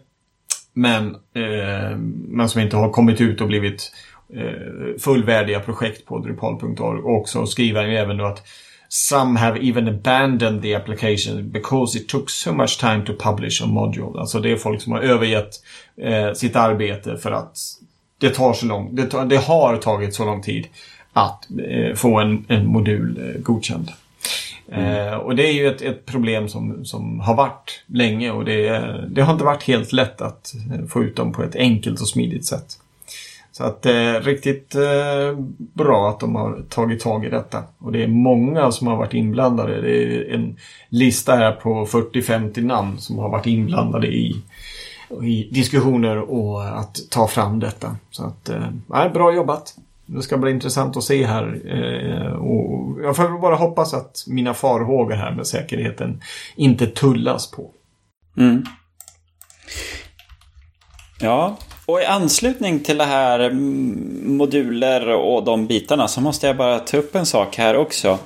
Men, 0.73 1.15
eh, 1.15 1.97
men 2.27 2.49
som 2.49 2.61
inte 2.61 2.77
har 2.77 2.89
kommit 2.89 3.21
ut 3.21 3.41
och 3.41 3.47
blivit 3.47 3.91
eh, 4.33 4.99
fullvärdiga 4.99 5.59
projekt 5.59 6.05
på 6.05 6.19
Drupal.org. 6.19 7.01
Och 7.01 7.29
så 7.29 7.45
skriver 7.45 7.81
han 7.81 7.91
ju 7.91 7.97
även 7.97 8.17
då 8.17 8.25
att 8.25 8.43
Some 8.93 9.39
have 9.39 9.57
even 9.57 9.88
abandoned 9.88 10.62
the 10.62 10.75
application 10.75 11.50
because 11.50 12.00
it 12.00 12.10
took 12.10 12.29
so 12.29 12.53
much 12.53 12.79
time 12.79 13.05
to 13.05 13.13
publish 13.13 13.62
a 13.62 13.65
module. 13.65 14.19
Alltså 14.19 14.39
det 14.39 14.51
är 14.51 14.55
folk 14.55 14.81
som 14.81 14.91
har 14.91 15.00
övergett 15.00 15.50
eh, 15.98 16.33
sitt 16.33 16.55
arbete 16.55 17.17
för 17.17 17.31
att 17.31 17.57
det 18.17 18.29
tar 18.29 18.53
så 18.53 18.65
lång, 18.65 18.95
det, 18.95 19.25
det 19.25 19.38
har 19.38 19.77
tagit 19.77 20.15
så 20.15 20.25
lång 20.25 20.41
tid 20.41 20.67
att 21.13 21.48
eh, 21.69 21.95
få 21.95 22.19
en, 22.19 22.45
en 22.48 22.67
modul 22.67 23.17
eh, 23.36 23.41
godkänd. 23.41 23.91
Mm. 24.71 25.07
Eh, 25.07 25.13
och 25.13 25.36
det 25.36 25.48
är 25.48 25.53
ju 25.53 25.67
ett, 25.67 25.81
ett, 25.81 26.05
problem 26.05 26.50
som, 26.50 26.86
som 26.86 27.19
har 27.19 27.36
varit 27.36 27.83
länge 27.86 28.31
och 28.31 28.45
det, 28.45 28.69
det 29.10 29.21
har 29.21 29.33
inte 29.33 29.45
varit 29.45 29.63
helt 29.63 29.93
lätt 29.93 30.21
att 30.21 30.53
eh, 30.74 30.88
få 30.88 31.03
ut 31.03 31.15
dem 31.15 31.33
på 31.33 31.43
ett 31.43 31.55
enkelt 31.55 32.01
och 32.01 32.07
smidigt 32.07 32.45
sätt. 32.45 32.77
Så 33.51 33.63
att 33.63 33.86
eh, 33.86 34.13
riktigt 34.22 34.75
eh, 34.75 35.39
bra 35.58 36.10
att 36.10 36.20
de 36.20 36.36
har 36.36 36.62
tagit 36.70 37.00
tag 37.00 37.25
i 37.25 37.29
detta. 37.29 37.63
Och 37.77 37.91
det 37.91 38.03
är 38.03 38.08
många 38.08 38.72
som 38.72 38.88
har 38.88 38.96
varit 38.98 39.13
inblandade. 39.13 39.81
Det 39.81 40.03
är 40.03 40.34
en 40.34 40.58
lista 40.89 41.36
här 41.36 41.51
på 41.51 41.86
40-50 41.86 42.62
namn 42.62 43.00
som 43.00 43.20
har 43.20 43.29
varit 43.29 43.46
inblandade 43.46 44.08
i, 44.08 44.41
i 45.22 45.50
diskussioner 45.51 46.17
och 46.17 46.79
att 46.79 46.98
ta 47.10 47.27
fram 47.27 47.60
detta. 47.60 47.96
Så 48.12 48.25
att, 48.25 48.50
eh, 48.50 49.12
bra 49.13 49.34
jobbat. 49.34 49.75
Det 50.05 50.22
ska 50.22 50.38
bli 50.38 50.51
intressant 50.51 50.98
att 50.98 51.03
se 51.03 51.25
här. 51.25 51.62
Eh, 51.65 52.34
och 52.34 53.01
jag 53.03 53.15
får 53.15 53.41
bara 53.41 53.55
hoppas 53.55 53.93
att 53.93 54.24
mina 54.27 54.53
farhågor 54.53 55.15
här 55.15 55.31
med 55.31 55.48
säkerheten 55.48 56.22
inte 56.55 56.88
tullas 56.88 57.51
på. 57.51 57.72
Mm. 58.38 58.63
Ja, 61.20 61.58
och 61.85 62.01
i 62.01 62.05
anslutning 62.05 62.79
till 62.79 62.97
det 62.97 63.05
här 63.05 63.50
moduler 64.23 65.07
och 65.07 65.43
de 65.43 65.67
bitarna 65.67 66.07
så 66.07 66.21
måste 66.21 66.47
jag 66.47 66.57
bara 66.57 66.79
ta 66.79 66.97
upp 66.97 67.15
en 67.15 67.25
sak 67.25 67.57
här 67.57 67.75
också. 67.75 68.19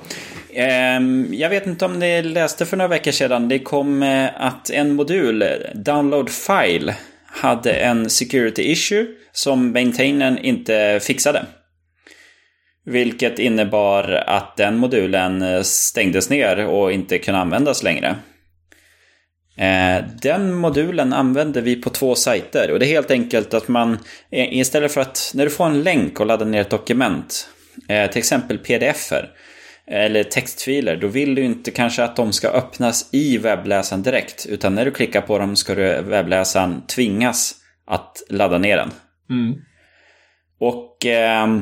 Ehm, 0.54 1.28
jag 1.34 1.50
vet 1.50 1.66
inte 1.66 1.84
om 1.84 1.98
ni 1.98 2.22
läste 2.22 2.66
för 2.66 2.76
några 2.76 2.88
veckor 2.88 3.10
sedan. 3.10 3.48
Det 3.48 3.58
kom 3.58 4.02
eh, 4.02 4.28
att 4.36 4.70
en 4.70 4.94
modul, 4.94 5.44
Download 5.74 6.30
File, 6.30 6.94
hade 7.26 7.72
en 7.72 8.10
security 8.10 8.62
issue 8.62 9.06
som 9.32 9.72
maintainern 9.72 10.38
inte 10.38 11.00
fixade. 11.02 11.46
Vilket 12.84 13.38
innebar 13.38 14.24
att 14.26 14.56
den 14.56 14.78
modulen 14.78 15.42
eh, 15.42 15.62
stängdes 15.62 16.30
ner 16.30 16.66
och 16.66 16.92
inte 16.92 17.18
kunde 17.18 17.40
användas 17.40 17.82
längre. 17.82 18.16
Eh, 19.56 20.04
den 20.22 20.54
modulen 20.54 21.12
använder 21.12 21.60
vi 21.60 21.76
på 21.76 21.90
två 21.90 22.14
sajter 22.14 22.70
och 22.70 22.78
det 22.78 22.86
är 22.86 22.88
helt 22.88 23.10
enkelt 23.10 23.54
att 23.54 23.68
man 23.68 23.98
istället 24.30 24.92
för 24.92 25.00
att 25.00 25.32
när 25.34 25.44
du 25.44 25.50
får 25.50 25.66
en 25.66 25.82
länk 25.82 26.20
och 26.20 26.26
laddar 26.26 26.46
ner 26.46 26.60
ett 26.60 26.70
dokument, 26.70 27.48
eh, 27.88 28.10
till 28.10 28.18
exempel 28.18 28.58
pdf-er 28.58 29.30
eller 29.86 30.22
textfiler, 30.22 30.96
då 30.96 31.06
vill 31.06 31.34
du 31.34 31.44
inte 31.44 31.70
kanske 31.70 32.04
att 32.04 32.16
de 32.16 32.32
ska 32.32 32.48
öppnas 32.48 33.08
i 33.12 33.38
webbläsaren 33.38 34.02
direkt 34.02 34.46
utan 34.46 34.74
när 34.74 34.84
du 34.84 34.90
klickar 34.90 35.20
på 35.20 35.38
dem 35.38 35.56
ska 35.56 35.74
du 35.74 36.02
webbläsaren 36.02 36.86
tvingas 36.86 37.54
att 37.86 38.22
ladda 38.28 38.58
ner 38.58 38.76
den. 38.76 38.90
Mm. 39.30 39.54
Och 40.60 41.06
eh, 41.06 41.46
Eh, 41.46 41.56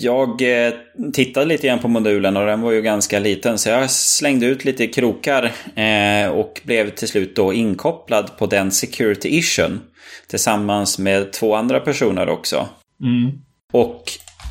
jag 0.00 0.42
eh, 0.42 0.74
tittade 1.12 1.46
lite 1.46 1.66
grann 1.66 1.78
på 1.78 1.88
modulen 1.88 2.36
och 2.36 2.46
den 2.46 2.60
var 2.60 2.72
ju 2.72 2.82
ganska 2.82 3.18
liten 3.18 3.58
så 3.58 3.68
jag 3.68 3.90
slängde 3.90 4.46
ut 4.46 4.64
lite 4.64 4.86
krokar 4.86 5.52
eh, 5.74 6.28
och 6.28 6.60
blev 6.64 6.90
till 6.90 7.08
slut 7.08 7.36
då 7.36 7.52
inkopplad 7.52 8.36
på 8.38 8.46
den 8.46 8.70
security 8.70 9.28
issuen 9.28 9.80
tillsammans 10.26 10.98
med 10.98 11.32
två 11.32 11.54
andra 11.54 11.80
personer 11.80 12.28
också. 12.28 12.68
Mm. 13.02 13.32
Och 13.72 14.04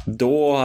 då... 0.05 0.57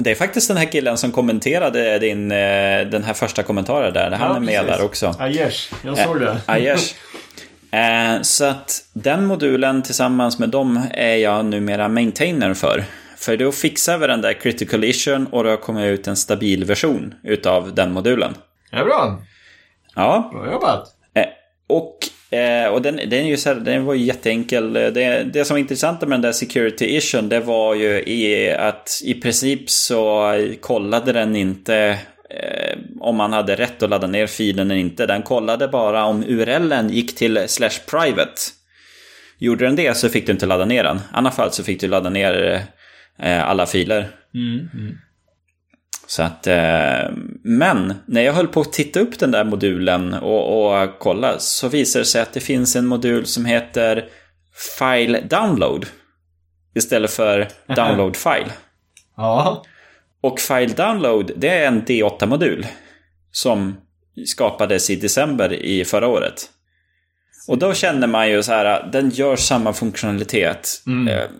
Det 0.00 0.10
är 0.10 0.14
faktiskt 0.14 0.48
den 0.48 0.56
här 0.56 0.72
killen 0.72 0.98
som 0.98 1.12
kommenterade 1.12 1.98
din, 1.98 2.28
den 2.28 3.04
här 3.04 3.14
första 3.14 3.42
kommentaren 3.42 3.94
där. 3.94 4.10
Han 4.10 4.30
ja, 4.30 4.36
är 4.36 4.40
med 4.40 4.60
precis. 4.60 4.76
där 4.78 4.84
också. 4.84 5.14
Aiesh, 5.18 5.74
jag 5.84 5.98
såg 5.98 6.20
det. 6.20 6.40
Aiesh. 6.46 6.94
Eh, 7.70 8.22
så 8.22 8.44
att 8.44 8.84
den 8.92 9.26
modulen 9.26 9.82
tillsammans 9.82 10.38
med 10.38 10.48
dem 10.48 10.80
är 10.90 11.16
jag 11.16 11.44
numera 11.44 11.88
maintainer 11.88 12.54
för. 12.54 12.84
För 13.16 13.36
då 13.36 13.52
fixar 13.52 13.98
vi 13.98 14.06
den 14.06 14.20
där 14.20 14.32
critical 14.32 14.84
issuen 14.84 15.26
och 15.26 15.44
då 15.44 15.56
kommer 15.56 15.86
ut 15.86 16.06
en 16.06 16.16
stabil 16.16 16.64
version 16.64 17.14
utav 17.22 17.74
den 17.74 17.92
modulen. 17.92 18.34
Det 18.70 18.76
är 18.76 18.84
bra. 18.84 19.22
Ja. 19.94 20.30
Bra 20.32 20.52
jobbat. 20.52 20.88
Eh, 21.14 21.26
och 21.66 21.98
eh, 22.38 22.68
och 22.68 22.82
den, 22.82 22.96
den, 22.96 23.12
är 23.12 23.28
ju 23.28 23.36
så 23.36 23.48
här, 23.48 23.56
den 23.56 23.84
var 23.84 23.94
ju 23.94 24.04
jätteenkel. 24.04 24.72
Det, 24.72 25.24
det 25.32 25.44
som 25.44 25.54
var 25.54 25.58
intressant 25.58 26.00
med 26.00 26.10
den 26.10 26.20
där 26.20 26.32
security 26.32 26.84
issuen 26.84 27.28
det 27.28 27.40
var 27.40 27.74
ju 27.74 28.02
i 28.02 28.52
att 28.58 29.00
i 29.04 29.14
princip 29.14 29.70
så 29.70 30.32
kollade 30.60 31.12
den 31.12 31.36
inte 31.36 31.76
eh, 31.76 31.96
om 33.00 33.16
man 33.16 33.32
hade 33.32 33.56
rätt 33.56 33.82
att 33.82 33.90
ladda 33.90 34.06
ner 34.06 34.26
filen 34.26 34.70
eller 34.70 34.80
inte. 34.80 35.06
Den 35.06 35.22
kollade 35.22 35.68
bara 35.68 36.04
om 36.04 36.24
URLen 36.24 36.90
gick 36.90 37.16
till 37.16 37.44
slash 37.48 37.78
private. 37.90 38.40
Gjorde 39.38 39.64
den 39.64 39.76
det 39.76 39.96
så 39.96 40.08
fick 40.08 40.26
du 40.26 40.32
inte 40.32 40.46
ladda 40.46 40.64
ner 40.64 40.84
den. 40.84 40.96
I 40.96 41.00
annat 41.12 41.34
fall 41.34 41.52
så 41.52 41.64
fick 41.64 41.80
du 41.80 41.88
ladda 41.88 42.10
ner 42.10 42.62
eh, 43.18 43.48
alla 43.48 43.66
filer. 43.66 44.08
Så 46.06 46.22
att, 46.22 46.46
eh, 46.46 47.10
men 47.42 47.94
när 48.06 48.20
jag 48.20 48.32
höll 48.32 48.48
på 48.48 48.60
att 48.60 48.72
titta 48.72 49.00
upp 49.00 49.18
den 49.18 49.30
där 49.30 49.44
modulen 49.44 50.14
och, 50.14 50.72
och 50.72 50.98
kolla 50.98 51.38
så 51.38 51.68
visade 51.68 52.00
det 52.00 52.06
sig 52.06 52.22
att 52.22 52.32
det 52.32 52.40
finns 52.40 52.76
en 52.76 52.86
modul 52.86 53.26
som 53.26 53.44
heter 53.44 54.04
File 54.78 55.20
Download 55.20 55.86
istället 56.74 57.10
för 57.10 57.48
Download 57.76 58.16
File. 58.16 58.52
Ja. 59.16 59.64
Och 60.20 60.40
File 60.40 60.74
Download 60.74 61.30
det 61.36 61.48
är 61.48 61.66
en 61.66 61.84
D8-modul 61.84 62.66
som 63.32 63.76
skapades 64.26 64.90
i 64.90 64.96
december 64.96 65.52
i 65.52 65.84
förra 65.84 66.08
året. 66.08 66.50
Och 67.48 67.58
då 67.58 67.74
känner 67.74 68.06
man 68.06 68.30
ju 68.30 68.42
så 68.42 68.52
här, 68.52 68.88
den 68.92 69.10
gör 69.10 69.36
samma 69.36 69.72
funktionalitet. 69.72 70.82
Eh, 71.10 71.30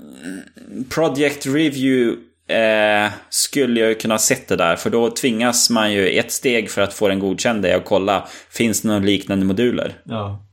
Project 0.88 1.46
Review 1.46 2.16
eh, 2.48 3.10
skulle 3.28 3.80
jag 3.80 3.88
ju 3.88 3.94
kunna 3.94 4.18
sett 4.18 4.48
det 4.48 4.56
där, 4.56 4.76
för 4.76 4.90
då 4.90 5.10
tvingas 5.10 5.70
man 5.70 5.92
ju 5.92 6.08
ett 6.08 6.32
steg 6.32 6.70
för 6.70 6.82
att 6.82 6.94
få 6.94 7.08
den 7.08 7.18
godkänd 7.18 7.66
är 7.66 7.76
att 7.76 7.84
kolla, 7.84 8.28
finns 8.50 8.82
det 8.82 8.88
några 8.88 9.00
liknande 9.00 9.46
moduler? 9.46 9.94
Ja. 10.04 10.44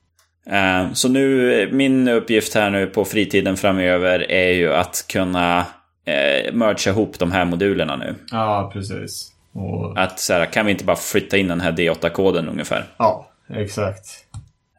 Eh, 0.50 0.94
så 0.94 1.10
nu, 1.10 1.70
min 1.72 2.08
uppgift 2.08 2.53
här 2.53 2.70
nu 2.70 2.88
på 2.88 3.05
fritiden 3.05 3.58
framöver 3.58 4.32
är 4.32 4.51
ju 4.51 4.74
att 4.74 5.05
kunna 5.10 5.65
eh, 6.05 6.53
mergea 6.53 6.93
ihop 6.93 7.19
de 7.19 7.31
här 7.31 7.45
modulerna 7.45 7.95
nu. 7.95 8.15
Ja, 8.31 8.69
precis. 8.74 9.31
Och, 9.53 10.00
Att 10.00 10.19
så 10.19 10.33
här, 10.33 10.45
kan 10.45 10.65
vi 10.65 10.71
inte 10.71 10.83
bara 10.85 10.95
flytta 10.95 11.38
in 11.38 11.47
den 11.47 11.62
här 11.62 11.71
D8-koden 11.71 12.50
ungefär? 12.50 12.85
ja, 12.97 13.31
exakt. 13.50 14.05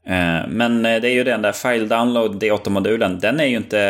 Eh, 0.07 0.49
Men 0.49 0.87
eh, 0.87 1.01
det 1.01 1.09
är 1.09 1.15
ju 1.15 1.25
den 1.25 1.43
där 1.43 1.53
File 1.53 1.87
Download 1.87 2.43
D8-modulen. 2.43 3.21
Den 3.21 3.41
är 3.41 3.45
ju 3.45 3.57
inte 3.57 3.81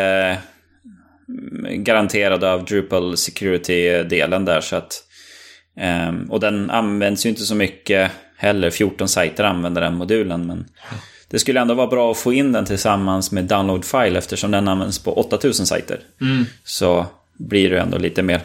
mm, 1.28 1.84
garanterad 1.84 2.44
av 2.44 2.64
Drupal 2.64 3.16
Security-delen 3.16 4.44
där. 4.44 4.60
Så 4.60 4.76
att, 4.76 4.92
ehm, 5.76 6.30
och 6.30 6.40
den 6.40 6.70
används 6.70 7.26
ju 7.26 7.30
inte 7.30 7.42
så 7.42 7.54
mycket 7.54 8.10
heller. 8.36 8.70
14 8.70 9.08
sajter 9.08 9.44
använder 9.44 9.82
den 9.82 9.94
modulen. 9.96 10.46
Men 10.46 10.66
det 11.30 11.38
skulle 11.38 11.60
ändå 11.60 11.74
vara 11.74 11.86
bra 11.86 12.10
att 12.10 12.16
få 12.18 12.32
in 12.32 12.52
den 12.52 12.64
tillsammans 12.64 13.32
med 13.32 13.44
Download 13.44 13.84
File 13.84 14.18
eftersom 14.18 14.50
den 14.50 14.68
används 14.68 15.04
på 15.04 15.12
8000 15.12 15.66
sajter. 15.66 16.00
Så 16.64 17.06
blir 17.36 17.70
det 17.70 17.80
ändå 17.80 17.98
lite 17.98 18.22
mer. 18.22 18.40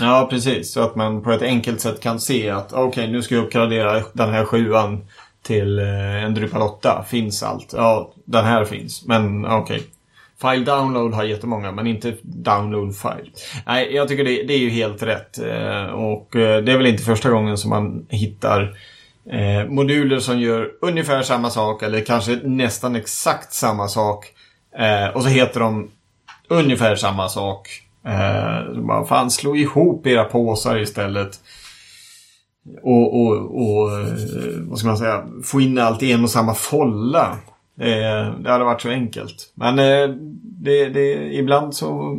Ja, 0.00 0.26
precis. 0.30 0.72
Så 0.72 0.80
att 0.80 0.96
man 0.96 1.22
på 1.22 1.32
ett 1.32 1.42
enkelt 1.42 1.80
sätt 1.80 2.00
kan 2.00 2.20
se 2.20 2.50
att 2.50 2.72
okej, 2.72 3.08
nu 3.08 3.22
ska 3.22 3.34
jag 3.34 3.44
uppgradera 3.44 4.02
den 4.12 4.30
här 4.30 4.44
sjuan 4.44 5.04
till 5.42 5.78
eh, 5.78 6.24
en 6.24 6.34
Drupal 6.34 6.62
8. 6.62 7.04
Finns 7.08 7.42
allt? 7.42 7.72
Ja, 7.76 8.14
den 8.24 8.44
här 8.44 8.64
finns. 8.64 9.06
Men 9.06 9.46
okej. 9.46 9.82
File 10.40 10.64
download 10.64 11.14
har 11.14 11.24
jättemånga, 11.24 11.72
men 11.72 11.86
inte 11.86 12.16
download 12.22 12.96
file. 12.96 13.30
Nej, 13.66 13.94
jag 13.94 14.08
tycker 14.08 14.24
det, 14.24 14.42
det 14.42 14.54
är 14.54 14.58
ju 14.58 14.70
helt 14.70 15.02
rätt. 15.02 15.38
Eh, 15.38 15.84
och 15.84 16.36
eh, 16.36 16.62
det 16.62 16.72
är 16.72 16.76
väl 16.76 16.86
inte 16.86 17.02
första 17.02 17.30
gången 17.30 17.58
som 17.58 17.70
man 17.70 18.06
hittar 18.08 18.76
eh, 19.30 19.68
moduler 19.68 20.18
som 20.18 20.40
gör 20.40 20.70
ungefär 20.80 21.22
samma 21.22 21.50
sak 21.50 21.82
eller 21.82 22.00
kanske 22.00 22.40
nästan 22.44 22.96
exakt 22.96 23.52
samma 23.52 23.88
sak. 23.88 24.26
Eh, 24.78 25.16
och 25.16 25.22
så 25.22 25.28
heter 25.28 25.60
de 25.60 25.90
ungefär 26.48 26.96
samma 26.96 27.28
sak. 27.28 27.83
Eh, 28.06 28.80
bara, 28.82 29.04
fan, 29.04 29.30
slå 29.30 29.56
ihop 29.56 30.06
era 30.06 30.24
påsar 30.24 30.78
istället. 30.78 31.40
Och, 32.82 33.20
och, 33.20 33.36
och 33.36 33.92
eh, 34.00 34.06
vad 34.60 34.78
ska 34.78 34.88
man 34.88 34.96
säga, 34.96 35.24
få 35.44 35.60
in 35.60 35.78
allt 35.78 36.02
i 36.02 36.12
en 36.12 36.24
och 36.24 36.30
samma 36.30 36.54
folla. 36.54 37.38
Eh, 37.80 38.38
det 38.40 38.50
hade 38.50 38.64
varit 38.64 38.82
så 38.82 38.88
enkelt. 38.88 39.52
Men 39.54 39.78
eh, 39.78 40.16
det, 40.42 40.88
det, 40.88 41.34
ibland 41.34 41.74
så 41.74 42.18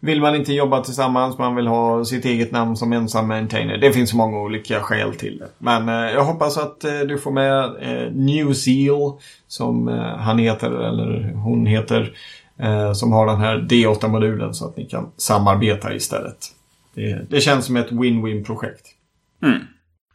vill 0.00 0.20
man 0.20 0.34
inte 0.34 0.52
jobba 0.52 0.80
tillsammans. 0.80 1.38
Man 1.38 1.56
vill 1.56 1.66
ha 1.66 2.04
sitt 2.04 2.24
eget 2.24 2.52
namn 2.52 2.76
som 2.76 2.92
ensam 2.92 3.28
maintainer. 3.28 3.78
Det 3.78 3.92
finns 3.92 4.14
många 4.14 4.38
olika 4.38 4.80
skäl 4.80 5.14
till 5.14 5.38
det. 5.38 5.48
Men 5.58 5.88
eh, 5.88 6.12
jag 6.14 6.24
hoppas 6.24 6.58
att 6.58 6.84
eh, 6.84 7.00
du 7.00 7.18
får 7.18 7.30
med 7.30 7.64
eh, 7.64 8.12
New 8.12 8.52
Zeal 8.52 9.12
som 9.48 9.88
eh, 9.88 10.16
han 10.16 10.38
heter 10.38 10.70
eller 10.70 11.32
hon 11.32 11.66
heter. 11.66 12.12
Eh, 12.58 12.92
som 12.92 13.12
har 13.12 13.26
den 13.26 13.40
här 13.40 13.56
D8-modulen 13.58 14.52
så 14.54 14.66
att 14.68 14.76
ni 14.76 14.84
kan 14.84 15.10
samarbeta 15.16 15.94
istället. 15.94 16.36
Det, 16.94 17.26
det 17.30 17.40
känns 17.40 17.66
som 17.66 17.76
ett 17.76 17.90
win-win 17.90 18.44
projekt. 18.44 18.86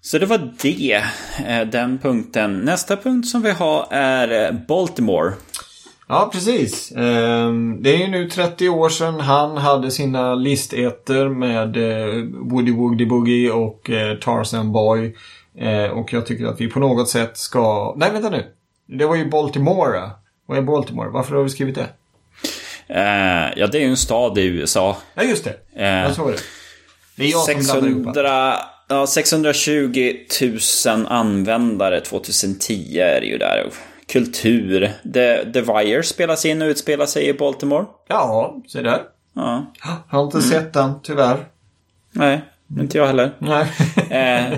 Så 0.01 0.17
det 0.17 0.25
var 0.25 0.53
det, 0.61 1.03
eh, 1.47 1.67
den 1.67 1.97
punkten. 1.97 2.57
Nästa 2.59 2.97
punkt 2.97 3.27
som 3.27 3.41
vi 3.41 3.51
har 3.51 3.87
är 3.91 4.45
eh, 4.45 4.59
Baltimore. 4.67 5.33
Ja, 6.07 6.29
precis. 6.33 6.91
Ehm, 6.91 7.83
Det 7.83 7.95
är 7.95 7.97
ju 7.97 8.07
nu 8.07 8.29
30 8.29 8.69
år 8.69 8.89
sedan 8.89 9.19
han 9.19 9.57
hade 9.57 9.91
sina 9.91 10.35
listeter 10.35 11.29
med 11.29 11.77
Woody 12.51 12.71
Woody 12.71 13.05
Boogie 13.05 13.51
och 13.51 13.89
Tarzan 14.21 14.71
Boy. 14.71 15.15
Och 15.93 16.13
jag 16.13 16.25
tycker 16.25 16.45
att 16.45 16.61
vi 16.61 16.67
på 16.67 16.79
något 16.79 17.09
sätt 17.09 17.37
ska... 17.37 17.93
Nej, 17.97 18.11
vänta 18.11 18.29
nu. 18.29 18.45
Det 18.87 19.05
var 19.05 19.15
ju 19.15 19.29
Baltimore. 19.29 20.09
Vad 20.45 20.57
är 20.57 20.61
Baltimore? 20.61 21.09
Varför 21.09 21.35
har 21.35 21.43
vi 21.43 21.49
skrivit 21.49 21.75
det? 21.75 21.87
Eh, 22.87 23.53
ja, 23.59 23.67
det 23.67 23.77
är 23.77 23.81
ju 23.81 23.87
en 23.89 23.97
stad 23.97 24.37
i 24.37 24.41
USA. 24.45 24.97
Ja, 25.15 25.23
just 25.23 25.43
det. 25.43 25.55
Eh, 25.75 25.87
Jag 25.87 26.15
såg 26.15 26.31
det. 26.31 26.37
Det 27.15 27.23
är 27.23 27.31
jag 27.31 27.41
som 27.41 27.55
blandar 27.81 27.87
ihop. 27.89 28.05
600, 28.15 28.55
ja, 28.89 29.07
620 29.07 30.13
000 30.85 31.05
användare 31.07 32.01
2010 32.01 32.99
är 32.99 33.21
det 33.21 33.27
ju 33.27 33.37
där. 33.37 33.69
Kultur. 34.11 34.91
The, 35.13 35.51
The 35.53 35.61
Wire 35.61 36.03
spelas 36.03 36.45
in 36.45 36.61
och 36.61 36.65
utspelar 36.67 37.05
sig 37.05 37.27
i 37.27 37.33
Baltimore. 37.33 37.85
Ja, 38.07 38.55
se 38.67 38.81
där. 38.81 39.01
Ja, 39.35 39.65
Har 40.09 40.23
inte 40.23 40.41
sett 40.41 40.73
den, 40.73 40.93
tyvärr. 41.03 41.37
nej, 42.11 42.41
inte 42.79 42.97
jag 42.97 43.07
heller. 43.07 43.31
Nej. 43.39 43.65
Eh, 44.09 44.57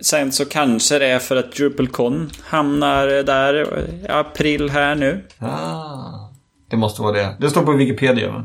sen 0.00 0.32
så 0.32 0.44
kanske 0.44 0.98
det 0.98 1.06
är 1.06 1.18
för 1.18 1.36
att 1.36 1.52
DrupalCon 1.52 2.30
hamnar 2.44 3.06
där 3.06 3.78
i 4.04 4.06
april 4.08 4.70
här 4.70 4.94
nu. 4.94 5.24
ah, 5.38 6.27
det 6.70 6.76
måste 6.76 7.02
vara 7.02 7.12
det. 7.12 7.36
Det 7.40 7.50
står 7.50 7.62
på 7.62 7.72
Wikipedia, 7.72 8.30
va? 8.30 8.44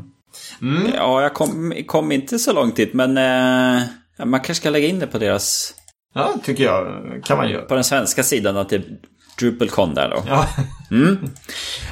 Ja, 0.94 1.22
jag 1.22 1.34
kom, 1.34 1.74
kom 1.86 2.12
inte 2.12 2.38
så 2.38 2.52
långt 2.52 2.76
dit, 2.76 2.94
men 2.94 3.18
eh, 3.18 3.82
man 4.18 4.40
kanske 4.40 4.54
ska 4.54 4.70
lägga 4.70 4.88
in 4.88 4.98
det 4.98 5.06
på 5.06 5.18
deras... 5.18 5.74
Ja, 6.14 6.34
tycker 6.44 6.64
jag. 6.64 7.02
Kan 7.24 7.36
man 7.36 7.50
göra. 7.50 7.62
På 7.62 7.74
den 7.74 7.84
svenska 7.84 8.22
sidan 8.22 8.56
att 8.56 8.68
det 8.68 8.76
är 8.76 8.82
DrupalCon 9.38 9.94
där 9.94 10.08
då. 10.08 10.22
Ja. 10.28 10.48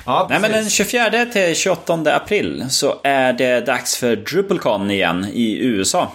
ja, 0.07 0.27
Nej, 0.31 0.41
men 0.41 0.51
den 0.51 0.65
precis. 0.65 0.73
24 0.73 1.27
till 1.27 1.57
28 1.57 2.15
april 2.17 2.65
så 2.71 3.01
är 3.05 3.33
det 3.33 3.61
dags 3.67 3.97
för 3.97 4.17
DrupalCon 4.17 4.91
igen 4.91 5.25
i 5.33 5.59
USA. 5.59 6.13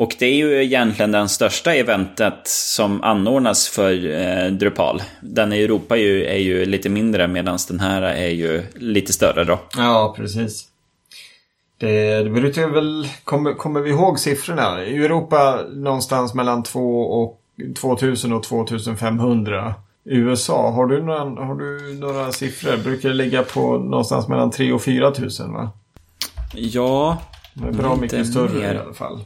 Och 0.00 0.16
det 0.18 0.26
är 0.26 0.34
ju 0.34 0.64
egentligen 0.64 1.12
den 1.12 1.28
största 1.28 1.74
eventet 1.74 2.40
som 2.44 3.02
anordnas 3.02 3.68
för 3.68 4.10
eh, 4.10 4.52
Drupal. 4.52 5.02
Den 5.20 5.52
i 5.52 5.62
Europa 5.62 5.96
ju, 5.96 6.24
är 6.24 6.36
ju 6.36 6.64
lite 6.64 6.88
mindre 6.88 7.28
medan 7.28 7.58
den 7.68 7.80
här 7.80 8.02
är 8.02 8.28
ju 8.28 8.62
lite 8.74 9.12
större 9.12 9.44
då. 9.44 9.58
Ja, 9.76 10.14
precis. 10.16 10.64
Det, 11.78 12.22
det 12.22 12.30
brukar 12.30 12.68
väl, 12.68 13.08
kommer, 13.24 13.54
kommer 13.54 13.80
vi 13.80 13.90
ihåg 13.90 14.18
siffrorna? 14.18 14.84
I 14.84 15.04
Europa 15.04 15.60
någonstans 15.72 16.34
mellan 16.34 16.62
2 16.62 17.00
och 17.00 17.40
2000 17.80 18.32
och 18.32 18.42
2500. 18.42 19.74
USA, 20.04 20.70
har 20.70 20.86
du 20.86 21.02
några, 21.02 21.44
har 21.44 21.54
du 21.54 21.98
några 22.00 22.32
siffror? 22.32 22.76
Brukar 22.76 23.08
det 23.08 23.14
ligga 23.14 23.42
på 23.42 23.78
någonstans 23.78 24.28
mellan 24.28 24.50
3 24.50 24.72
och 24.72 24.82
4 24.82 25.12
000 25.18 25.52
va? 25.52 25.70
Ja, 26.54 27.18
Det 27.54 27.68
är 27.68 27.72
bra 27.72 27.96
mycket 27.96 28.26
större 28.26 28.58
mer. 28.58 28.74
i 28.74 28.78
alla 28.78 28.94
fall. 28.94 29.20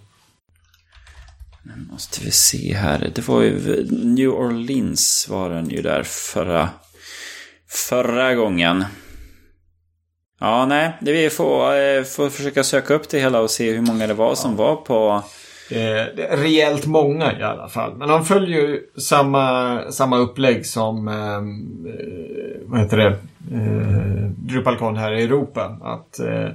Måste 1.90 2.24
vi 2.24 2.30
se 2.30 2.74
här. 2.74 3.10
Det 3.14 3.28
var 3.28 3.42
ju 3.42 3.86
New 3.90 4.28
Orleans 4.28 5.26
var 5.30 5.50
den 5.50 5.70
ju 5.70 5.82
där 5.82 6.02
förra, 6.02 6.68
förra 7.68 8.34
gången. 8.34 8.84
Ja, 10.40 10.66
nej, 10.66 10.92
det 11.00 11.12
vi 11.12 11.30
får, 11.30 11.76
eh, 11.76 12.02
får 12.02 12.30
försöka 12.30 12.64
söka 12.64 12.94
upp 12.94 13.08
det 13.08 13.18
hela 13.18 13.40
och 13.40 13.50
se 13.50 13.72
hur 13.72 13.82
många 13.82 14.06
det 14.06 14.14
var 14.14 14.34
som 14.34 14.56
var 14.56 14.76
på... 14.76 15.22
Eh, 15.70 16.36
rejält 16.36 16.86
många 16.86 17.38
i 17.38 17.42
alla 17.42 17.68
fall. 17.68 17.96
Men 17.96 18.08
de 18.08 18.24
följer 18.24 18.60
ju 18.60 18.80
samma, 18.98 19.78
samma 19.90 20.16
upplägg 20.16 20.66
som 20.66 21.08
ehm, 21.08 21.86
eh, 21.86 22.60
vad 22.66 22.80
heter 22.80 22.96
det? 22.96 23.08
Eh, 23.52 24.30
DrupalCon 24.36 24.96
här 24.96 25.12
i 25.12 25.22
Europa. 25.22 25.78
Att 25.82 26.18
eh, 26.18 26.48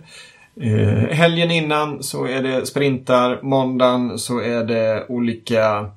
eh, 0.61 1.15
helgen 1.15 1.51
innan 1.51 2.03
så 2.03 2.25
är 2.25 2.41
det 2.41 2.65
sprintar. 2.65 3.39
Måndagen 3.41 4.19
så 4.19 4.39
är 4.39 4.63
det 4.63 5.05
olika 5.09 5.91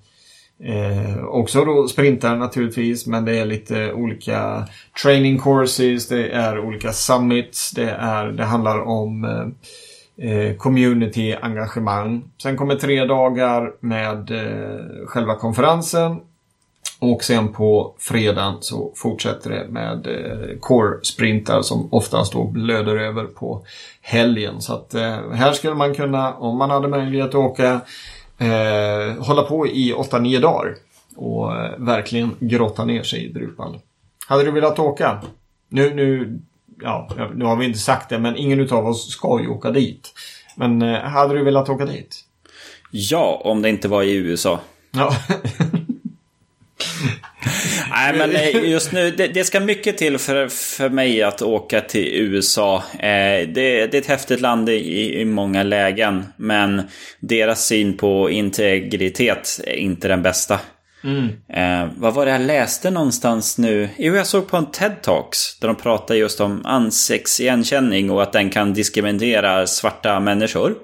Eh, 0.62 1.24
också 1.24 1.64
då 1.64 1.88
sprintar 1.88 2.36
naturligtvis 2.36 3.06
men 3.06 3.24
det 3.24 3.38
är 3.38 3.44
lite 3.44 3.92
olika 3.92 4.68
training 5.02 5.38
courses, 5.38 6.08
det 6.08 6.28
är 6.28 6.58
olika 6.58 6.92
summits, 6.92 7.70
det, 7.70 7.90
är, 7.90 8.26
det 8.26 8.44
handlar 8.44 8.80
om 8.80 9.24
eh, 9.24 9.46
eh 10.30 10.56
community-engagemang. 10.56 12.22
Sen 12.42 12.56
kommer 12.56 12.74
tre 12.74 13.04
dagar 13.04 13.72
med 13.80 14.30
eh, 14.30 15.06
själva 15.06 15.34
konferensen 15.34 16.16
och 17.00 17.24
sen 17.24 17.52
på 17.52 17.94
fredagen 17.98 18.56
så 18.60 18.92
fortsätter 18.96 19.50
det 19.50 19.66
med 19.68 20.06
eh, 20.06 20.58
core-sprintar 20.60 21.62
som 21.62 21.88
oftast 21.92 22.32
då 22.32 22.44
blöder 22.44 22.96
över 22.96 23.24
på 23.24 23.64
helgen. 24.00 24.60
Så 24.60 24.74
att 24.74 24.94
eh, 24.94 25.30
här 25.32 25.52
skulle 25.52 25.74
man 25.74 25.94
kunna, 25.94 26.34
om 26.34 26.56
man 26.56 26.70
hade 26.70 26.88
möjlighet 26.88 27.28
att 27.28 27.34
åka, 27.34 27.80
eh, 28.38 29.24
hålla 29.24 29.42
på 29.42 29.66
i 29.66 29.92
8-9 29.92 30.40
dagar 30.40 30.74
och 31.16 31.56
eh, 31.56 31.70
verkligen 31.78 32.36
grotta 32.38 32.84
ner 32.84 33.02
sig 33.02 33.24
i 33.24 33.32
Drupal. 33.32 33.78
Hade 34.26 34.44
du 34.44 34.50
velat 34.50 34.78
åka? 34.78 35.22
Nu, 35.68 35.94
nu, 35.94 36.38
ja, 36.82 37.08
nu 37.34 37.44
har 37.44 37.56
vi 37.56 37.64
inte 37.64 37.78
sagt 37.78 38.08
det, 38.08 38.18
men 38.18 38.36
ingen 38.36 38.60
utav 38.60 38.86
oss 38.86 39.10
ska 39.10 39.40
ju 39.40 39.48
åka 39.48 39.70
dit. 39.70 40.12
Men 40.56 40.82
hade 40.82 41.34
du 41.34 41.44
velat 41.44 41.68
åka 41.68 41.86
dit? 41.86 42.24
Ja, 42.90 43.40
om 43.44 43.62
det 43.62 43.68
inte 43.68 43.88
var 43.88 44.02
i 44.02 44.14
USA. 44.14 44.60
Ja. 44.90 45.12
Nej, 47.90 48.14
men 48.18 48.36
eh, 48.36 48.70
just 48.70 48.92
nu, 48.92 49.10
det, 49.10 49.28
det, 49.28 49.44
ska 49.44 49.60
mycket 49.60 49.98
till 49.98 50.18
för, 50.18 50.48
för 50.48 50.88
mig 50.88 51.22
att 51.22 51.42
åka 51.42 51.80
till 51.80 52.08
USA. 52.14 52.76
Eh, 52.92 53.48
det, 53.48 53.86
det, 53.86 53.94
är 53.94 53.98
ett 53.98 54.06
häftigt 54.06 54.40
land 54.40 54.68
i, 54.68 55.20
i 55.20 55.24
många 55.24 55.62
lägen, 55.62 56.24
men 56.36 56.82
deras 57.20 57.66
syn 57.66 57.96
på 57.96 58.30
integritet 58.30 59.60
är 59.66 59.76
inte 59.76 60.08
den 60.08 60.22
bästa. 60.22 60.60
Mm. 61.04 61.28
Eh, 61.48 61.88
vad 61.96 62.14
var 62.14 62.26
det 62.26 62.32
jag 62.32 62.40
läste 62.40 62.90
någonstans 62.90 63.58
nu? 63.58 63.88
Jo, 63.98 64.14
jag 64.14 64.26
såg 64.26 64.48
på 64.48 64.56
en 64.56 64.66
TED-talks 64.66 65.60
där 65.60 65.68
de 65.68 65.76
pratade 65.76 66.18
just 66.18 66.40
om 66.40 66.66
ansiktsigenkänning 66.66 68.10
och 68.10 68.22
att 68.22 68.32
den 68.32 68.50
kan 68.50 68.74
diskriminera 68.74 69.66
svarta 69.66 70.20
människor. 70.20 70.74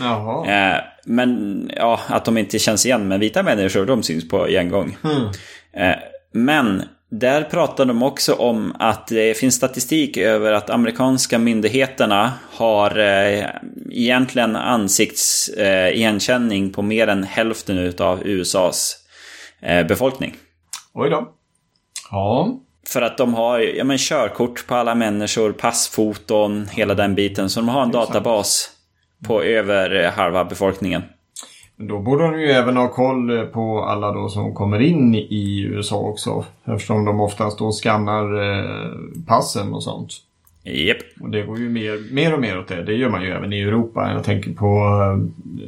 Jaha. 0.00 0.46
Eh, 0.46 0.80
men 1.04 1.70
ja, 1.76 2.00
att 2.06 2.24
de 2.24 2.38
inte 2.38 2.58
känns 2.58 2.86
igen. 2.86 3.08
Men 3.08 3.20
vita 3.20 3.42
människor, 3.42 3.86
de 3.86 4.02
syns 4.02 4.28
på 4.28 4.48
en 4.48 4.70
gång. 4.70 4.96
Mm. 5.04 5.32
Eh, 5.76 5.96
men 6.32 6.82
där 7.10 7.42
pratar 7.42 7.84
de 7.84 8.02
också 8.02 8.34
om 8.34 8.76
att 8.78 9.06
det 9.06 9.38
finns 9.38 9.54
statistik 9.54 10.16
över 10.16 10.52
att 10.52 10.70
amerikanska 10.70 11.38
myndigheterna 11.38 12.32
har 12.52 12.98
eh, 12.98 13.46
egentligen 13.90 14.56
ansiktsigenkänning 14.56 16.72
på 16.72 16.82
mer 16.82 17.08
än 17.08 17.24
hälften 17.24 17.94
av 17.98 18.26
USAs 18.26 18.96
eh, 19.60 19.86
befolkning. 19.86 20.36
Oj 20.92 21.10
då. 21.10 21.28
Ja. 22.10 22.60
För 22.86 23.02
att 23.02 23.18
de 23.18 23.34
har 23.34 23.58
ja, 23.58 23.84
men, 23.84 23.98
körkort 23.98 24.66
på 24.66 24.74
alla 24.74 24.94
människor, 24.94 25.52
passfoton, 25.52 26.66
hela 26.66 26.94
den 26.94 27.14
biten. 27.14 27.50
Så 27.50 27.60
de 27.60 27.68
har 27.68 27.82
en 27.82 27.90
databas 27.90 28.70
på 29.26 29.42
över 29.42 30.10
halva 30.10 30.44
befolkningen. 30.44 31.02
Då 31.82 31.98
borde 31.98 32.24
de 32.24 32.40
ju 32.40 32.46
även 32.46 32.76
ha 32.76 32.88
koll 32.88 33.46
på 33.46 33.84
alla 33.84 34.12
då 34.12 34.28
som 34.28 34.54
kommer 34.54 34.80
in 34.80 35.14
i 35.14 35.60
USA 35.70 35.96
också. 35.96 36.44
Eftersom 36.64 37.04
de 37.04 37.20
oftast 37.20 37.58
då 37.58 37.72
skannar 37.72 38.42
eh, 38.42 38.90
passen 39.26 39.72
och 39.72 39.82
sånt. 39.82 40.12
Yep. 40.64 40.96
Och 41.20 41.30
det 41.30 41.42
går 41.42 41.58
ju 41.58 41.68
mer, 41.68 42.12
mer 42.14 42.34
och 42.34 42.40
mer 42.40 42.58
åt 42.58 42.68
det. 42.68 42.82
Det 42.82 42.94
gör 42.94 43.08
man 43.08 43.22
ju 43.22 43.28
även 43.28 43.52
i 43.52 43.60
Europa. 43.60 44.12
Jag 44.12 44.24
tänker 44.24 44.52
på 44.52 44.66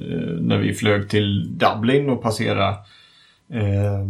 eh, 0.01 0.40
när 0.40 0.59
vi 0.59 0.75
flög 0.75 1.09
till 1.09 1.59
Dublin 1.59 2.11
och 2.11 2.22
passerade 2.22 2.68
eh, 3.51 4.07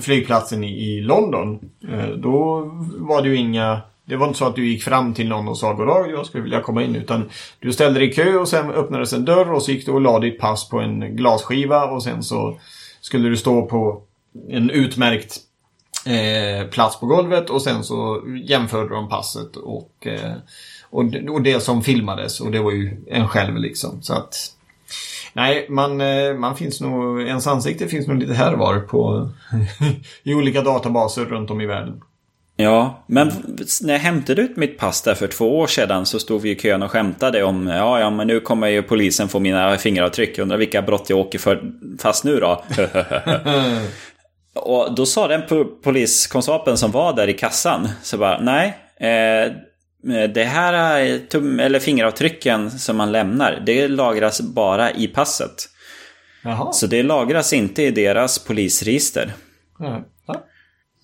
flygplatsen 0.00 0.64
i, 0.64 1.00
London. 1.00 1.58
Eh, 1.92 2.08
då 2.08 2.62
var 2.98 3.22
det 3.22 3.28
ju 3.28 3.36
inga 3.36 3.80
det 4.08 4.16
var 4.16 4.26
inte 4.26 4.38
så 4.38 4.44
att 4.44 4.56
du 4.56 4.68
gick 4.68 4.82
fram 4.82 5.14
till 5.14 5.28
någon 5.28 5.48
och 5.48 5.58
sa 5.58 5.72
goddag, 5.72 6.10
jag 6.10 6.26
skulle 6.26 6.42
vilja 6.42 6.60
komma 6.60 6.82
in. 6.82 6.96
Utan 6.96 7.30
du 7.60 7.72
ställde 7.72 8.00
dig 8.00 8.08
i 8.08 8.12
kö 8.12 8.36
och 8.36 8.48
sen 8.48 8.70
öppnades 8.70 9.12
en 9.12 9.24
dörr 9.24 9.52
och 9.52 9.62
så 9.62 9.70
gick 9.70 9.86
du 9.86 9.92
och 9.92 10.00
la 10.00 10.18
ditt 10.18 10.38
pass 10.38 10.68
på 10.68 10.80
en 10.80 11.16
glasskiva 11.16 11.84
och 11.84 12.02
sen 12.02 12.22
så 12.22 12.58
skulle 13.00 13.28
du 13.28 13.36
stå 13.36 13.66
på 13.66 14.02
en 14.48 14.70
utmärkt 14.70 15.36
eh, 16.06 16.68
plats 16.68 17.00
på 17.00 17.06
golvet 17.06 17.50
och 17.50 17.62
sen 17.62 17.84
så 17.84 18.22
jämförde 18.44 18.94
de 18.94 19.08
passet 19.08 19.56
och, 19.56 20.06
eh, 20.06 20.32
och, 20.90 21.04
och 21.30 21.42
det 21.42 21.60
som 21.60 21.82
filmades 21.82 22.40
och 22.40 22.50
det 22.50 22.60
var 22.60 22.70
ju 22.70 22.96
en 23.06 23.28
själv 23.28 23.56
liksom. 23.56 24.02
Så 24.02 24.14
att 24.14 24.54
Nej, 25.32 25.66
man, 25.68 26.00
eh, 26.00 26.34
man 26.34 26.56
finns 26.56 26.80
nog, 26.80 27.22
ens 27.22 27.46
ansikte 27.46 27.88
finns 27.88 28.06
nog 28.06 28.18
lite 28.18 28.34
här 28.34 28.56
var 28.56 28.80
på 28.80 29.28
i 30.22 30.34
olika 30.34 30.62
databaser 30.62 31.24
runt 31.24 31.50
om 31.50 31.60
i 31.60 31.66
världen. 31.66 32.02
Ja, 32.60 33.04
men 33.06 33.32
när 33.82 33.92
jag 33.92 34.00
hämtade 34.00 34.42
ut 34.42 34.56
mitt 34.56 34.78
pass 34.78 35.02
där 35.02 35.14
för 35.14 35.26
två 35.26 35.58
år 35.58 35.66
sedan 35.66 36.06
så 36.06 36.18
stod 36.18 36.42
vi 36.42 36.50
i 36.50 36.54
kön 36.54 36.82
och 36.82 36.90
skämtade 36.90 37.44
om 37.44 37.66
ja, 37.66 38.00
ja, 38.00 38.10
men 38.10 38.26
nu 38.26 38.40
kommer 38.40 38.68
ju 38.68 38.82
polisen 38.82 39.28
få 39.28 39.40
mina 39.40 39.76
fingeravtryck. 39.76 40.38
Undrar 40.38 40.56
vilka 40.56 40.82
brott 40.82 41.10
jag 41.10 41.18
åker 41.18 41.38
för 41.38 41.62
fast 41.98 42.24
nu 42.24 42.40
då? 42.40 42.64
och 44.54 44.94
då 44.94 45.06
sa 45.06 45.28
den 45.28 45.42
poliskonstapeln 45.82 46.76
som 46.76 46.90
var 46.90 47.12
där 47.12 47.28
i 47.28 47.32
kassan 47.32 47.88
så 48.02 48.18
bara 48.18 48.40
nej. 48.40 48.78
Eh, 49.00 49.52
det 50.34 50.44
här 50.44 50.72
är 50.72 51.18
tum 51.18 51.60
eller 51.60 51.78
fingeravtrycken 51.78 52.70
som 52.70 52.96
man 52.96 53.12
lämnar. 53.12 53.62
Det 53.66 53.88
lagras 53.88 54.40
bara 54.40 54.90
i 54.90 55.08
passet. 55.08 55.68
Jaha. 56.44 56.72
Så 56.72 56.86
det 56.86 57.02
lagras 57.02 57.52
inte 57.52 57.82
i 57.82 57.90
deras 57.90 58.38
polisregister. 58.38 59.32
Ja. 59.78 60.04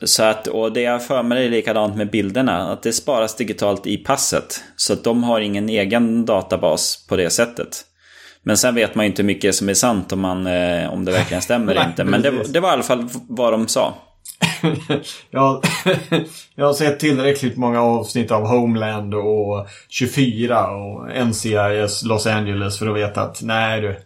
Så 0.03 0.23
att, 0.23 0.47
och 0.47 0.73
det 0.73 0.81
jag 0.81 1.07
för 1.07 1.23
mig 1.23 1.47
är 1.47 1.51
likadant 1.51 1.97
med 1.97 2.11
bilderna. 2.11 2.73
Att 2.73 2.83
det 2.83 2.93
sparas 2.93 3.37
digitalt 3.37 3.87
i 3.87 3.97
passet. 3.97 4.65
Så 4.77 4.93
att 4.93 5.05
de 5.05 5.25
har 5.25 5.41
ingen 5.41 5.69
egen 5.69 6.25
databas 6.25 7.07
på 7.09 7.17
det 7.17 7.31
sättet. 7.31 7.85
Men 8.43 8.57
sen 8.57 8.75
vet 8.75 8.95
man 8.95 9.05
ju 9.05 9.11
inte 9.11 9.23
hur 9.23 9.27
mycket 9.27 9.55
som 9.55 9.69
är 9.69 9.75
sant 9.75 10.13
om, 10.13 10.21
man, 10.21 10.47
eh, 10.47 10.93
om 10.93 11.05
det 11.05 11.13
verkligen 11.13 11.43
stämmer 11.43 11.73
eller 11.75 11.89
inte. 11.89 12.05
Men 12.05 12.23
det, 12.23 12.53
det, 12.53 12.61
var 12.61 12.69
i 12.69 12.73
alla 12.73 12.83
fall 12.83 13.09
vad 13.29 13.53
de 13.53 13.69
sa. 13.69 13.95
jag, 15.31 15.65
jag 16.55 16.67
har 16.67 16.75
sett 16.75 17.01
tillräckligt 17.01 17.57
många 17.57 17.83
avsnitt 17.83 18.31
av 18.31 18.47
Homeland 18.47 19.15
och 19.15 19.67
24 19.89 20.67
och 20.67 21.27
NCIS 21.27 22.03
Los 22.03 22.27
Angeles 22.27 22.79
för 22.79 22.87
att 22.87 22.97
veta 22.97 23.23
att 23.23 23.43
nej 23.43 23.81
du. 23.81 24.01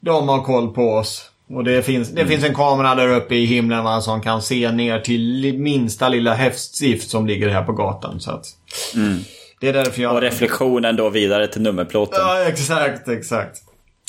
De 0.00 0.28
har 0.28 0.42
koll 0.42 0.74
på 0.74 0.94
oss. 0.94 1.31
Och 1.54 1.64
det 1.64 1.82
finns, 1.82 2.08
det 2.08 2.20
mm. 2.20 2.30
finns 2.30 2.44
en 2.44 2.54
kamera 2.54 2.94
där 2.94 3.08
uppe 3.08 3.34
i 3.34 3.44
himlen 3.44 3.84
va, 3.84 4.00
som 4.00 4.20
kan 4.20 4.42
se 4.42 4.72
ner 4.72 5.00
till 5.00 5.58
minsta 5.58 6.08
lilla 6.08 6.34
häftstift 6.34 7.10
som 7.10 7.26
ligger 7.26 7.48
här 7.48 7.62
på 7.62 7.72
gatan. 7.72 8.20
Så 8.20 8.30
att, 8.30 8.46
mm. 8.94 9.18
Det 9.60 9.68
är 9.68 9.72
därför 9.72 10.02
jag... 10.02 10.14
Och 10.14 10.20
reflektionen 10.20 10.96
då 10.96 11.10
vidare 11.10 11.48
till 11.48 11.62
nummerplåten. 11.62 12.20
Ja, 12.20 12.44
exakt, 12.44 13.08
exakt. 13.08 13.58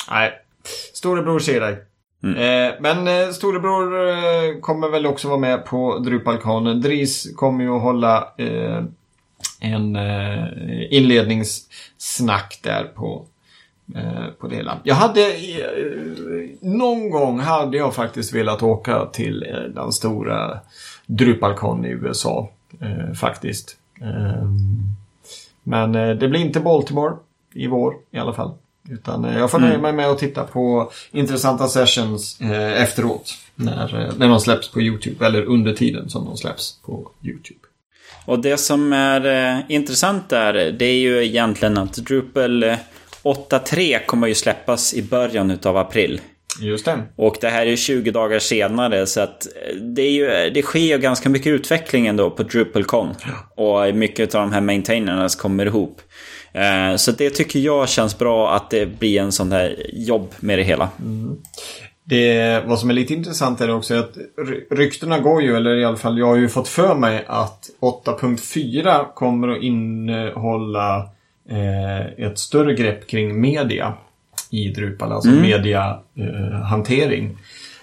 Nej. 0.10 0.32
Storebror 0.94 1.40
ser 1.40 1.62
dig. 1.62 1.78
Mm. 2.24 2.38
Eh, 2.38 2.74
men 2.80 3.08
eh, 3.08 3.30
storebror 3.30 4.10
eh, 4.10 4.60
kommer 4.62 4.90
väl 4.90 5.06
också 5.06 5.28
vara 5.28 5.40
med 5.40 5.66
på 5.66 5.98
Drupalkanen. 5.98 6.82
Dris 6.82 7.36
kommer 7.36 7.64
ju 7.64 7.76
att 7.76 7.82
hålla 7.82 8.34
eh, 8.38 8.84
en 9.60 9.96
eh, 9.96 10.48
inledningssnack 10.90 12.60
där 12.64 12.84
på 12.84 13.26
på 14.40 14.48
det 14.48 14.56
hela. 14.56 14.78
Jag 14.84 14.96
hade 14.96 15.22
eh, 15.22 15.68
någon 16.62 17.10
gång 17.10 17.40
hade 17.40 17.78
jag 17.78 17.96
faktiskt 17.96 18.34
velat 18.34 18.64
åka 18.64 19.06
till 19.06 19.44
eh, 19.44 19.60
den 19.60 19.92
stora 19.92 20.60
Drupalcon 21.06 21.86
i 21.86 21.90
USA. 21.90 22.50
faktiskt. 23.20 23.78
men 25.64 25.92
det 25.92 26.28
blir 26.28 26.40
inte 26.40 26.60
Baltimore 26.60 27.16
i 27.54 27.68
vår 27.68 27.94
i 28.12 28.18
alla 28.18 28.34
fall. 28.34 28.52
Utan 28.90 29.24
jag 29.24 29.52
får 29.52 29.60
nöja 29.60 29.74
mm. 29.74 29.82
mig 29.82 29.94
med 29.94 30.10
att 30.10 30.18
titta 30.18 30.44
på 30.44 30.92
intressanta 31.12 31.68
sessions 31.68 32.42
efteråt. 32.78 33.34
När, 33.56 34.14
när 34.18 34.28
de 34.28 34.40
släpps 34.40 34.72
på 34.72 34.82
YouTube. 34.82 35.26
Eller 35.26 35.42
under 35.42 35.74
tiden 35.74 36.10
som 36.10 36.26
de 36.26 36.38
släpps 36.38 36.80
på 36.86 37.12
YouTube. 37.22 37.60
Och 38.26 38.40
det 38.40 38.58
som 38.58 38.94
är 38.94 39.66
intressant 39.70 40.30
där, 40.30 40.54
det 40.54 40.86
är 40.86 41.00
ju 41.00 41.26
egentligen 41.26 41.78
att 41.78 41.94
Drupal 41.94 42.76
8.3 43.24 44.06
kommer 44.06 44.28
ju 44.28 44.36
släppas 44.36 44.94
i 44.94 45.04
början 45.04 45.60
av 45.64 45.78
april. 45.78 46.22
Just 46.60 46.86
det. 46.86 47.00
Och 47.16 47.38
det 47.42 47.50
här 47.50 47.66
är 47.66 47.76
20 47.76 48.12
dagar 48.12 48.40
senare 48.40 49.06
så 49.06 49.22
att 49.22 49.48
det, 49.82 50.02
är 50.02 50.12
ju, 50.12 50.50
det 50.50 50.62
sker 50.62 50.80
ju 50.80 50.98
ganska 50.98 51.30
mycket 51.30 51.48
utveckling 51.48 52.08
ändå 52.08 52.30
på 52.30 52.44
DrupalCon. 52.44 53.10
Och 53.56 53.96
mycket 53.96 54.36
av 54.36 54.42
de 54.42 54.54
här 54.54 54.62
maintainerna 54.62 55.30
kommer 55.30 55.66
ihop. 55.66 56.02
Eh, 56.54 56.96
så 56.96 57.12
det 57.12 57.30
tycker 57.30 57.60
jag 57.60 57.90
känns 57.90 58.18
bra 58.18 58.56
att 58.56 58.70
det 58.70 59.00
blir 59.00 59.22
en 59.22 59.32
sån 59.32 59.52
här 59.52 59.86
jobb 59.94 60.34
med 60.40 60.60
det 60.60 60.64
hela. 60.64 60.90
Mm. 61.00 61.38
Det, 62.06 62.64
vad 62.68 62.80
som 62.80 62.90
är 62.90 62.94
lite 62.94 63.14
intressant 63.14 63.62
är 63.62 63.76
också 63.76 63.96
att 63.96 64.18
ryktena 64.72 65.20
går 65.20 65.44
ju, 65.44 65.56
eller 65.56 65.76
i 65.76 65.86
alla 65.86 65.98
fall 65.98 66.18
jag 66.18 66.28
har 66.28 66.36
ju 66.36 66.50
fått 66.50 66.68
för 66.68 66.96
mig 66.96 67.26
att 67.28 67.70
8.4 67.82 69.14
kommer 69.14 69.48
att 69.48 69.64
innehålla 69.64 71.10
eh, 71.50 72.26
ett 72.26 72.40
större 72.40 72.74
grepp 72.74 73.08
kring 73.08 73.42
media 73.42 73.94
i 74.50 74.70
Drupal, 74.70 75.12
alltså 75.12 75.30
mm. 75.30 75.42
mediahantering. 75.42 77.38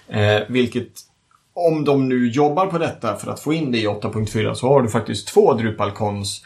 Eh, 0.07 0.39
vilket, 0.47 0.91
om 1.53 1.85
de 1.85 2.09
nu 2.09 2.29
jobbar 2.29 2.65
på 2.65 2.77
detta 2.77 3.15
för 3.15 3.31
att 3.31 3.39
få 3.39 3.53
in 3.53 3.71
det 3.71 3.77
i 3.77 3.87
8.4 3.87 4.53
så 4.53 4.67
har 4.67 4.81
du 4.81 4.89
faktiskt 4.89 5.27
två 5.27 5.53
DrupalCons 5.53 6.45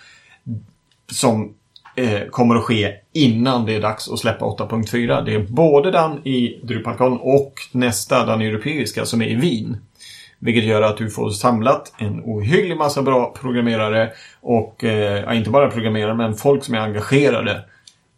som 1.12 1.54
eh, 1.96 2.22
kommer 2.30 2.56
att 2.56 2.64
ske 2.64 2.96
innan 3.14 3.66
det 3.66 3.76
är 3.76 3.82
dags 3.82 4.10
att 4.10 4.20
släppa 4.20 4.46
8.4. 4.46 5.26
Det 5.26 5.34
är 5.34 5.40
både 5.40 5.92
den 5.92 6.28
i 6.28 6.60
DrupalCon 6.64 7.18
och 7.18 7.54
nästa, 7.72 8.26
den 8.26 8.42
europeiska, 8.42 9.06
som 9.06 9.22
är 9.22 9.28
i 9.28 9.36
Wien. 9.36 9.78
Vilket 10.40 10.64
gör 10.64 10.82
att 10.82 10.98
du 10.98 11.10
får 11.10 11.30
samlat 11.30 11.94
en 11.98 12.22
ohygglig 12.26 12.78
massa 12.78 13.02
bra 13.02 13.34
programmerare 13.42 14.12
och, 14.42 14.84
eh, 14.84 15.38
inte 15.38 15.50
bara 15.50 15.72
programmerare, 15.72 16.14
men 16.16 16.34
folk 16.36 16.64
som 16.64 16.76
är 16.76 16.80
engagerade. 16.80 17.52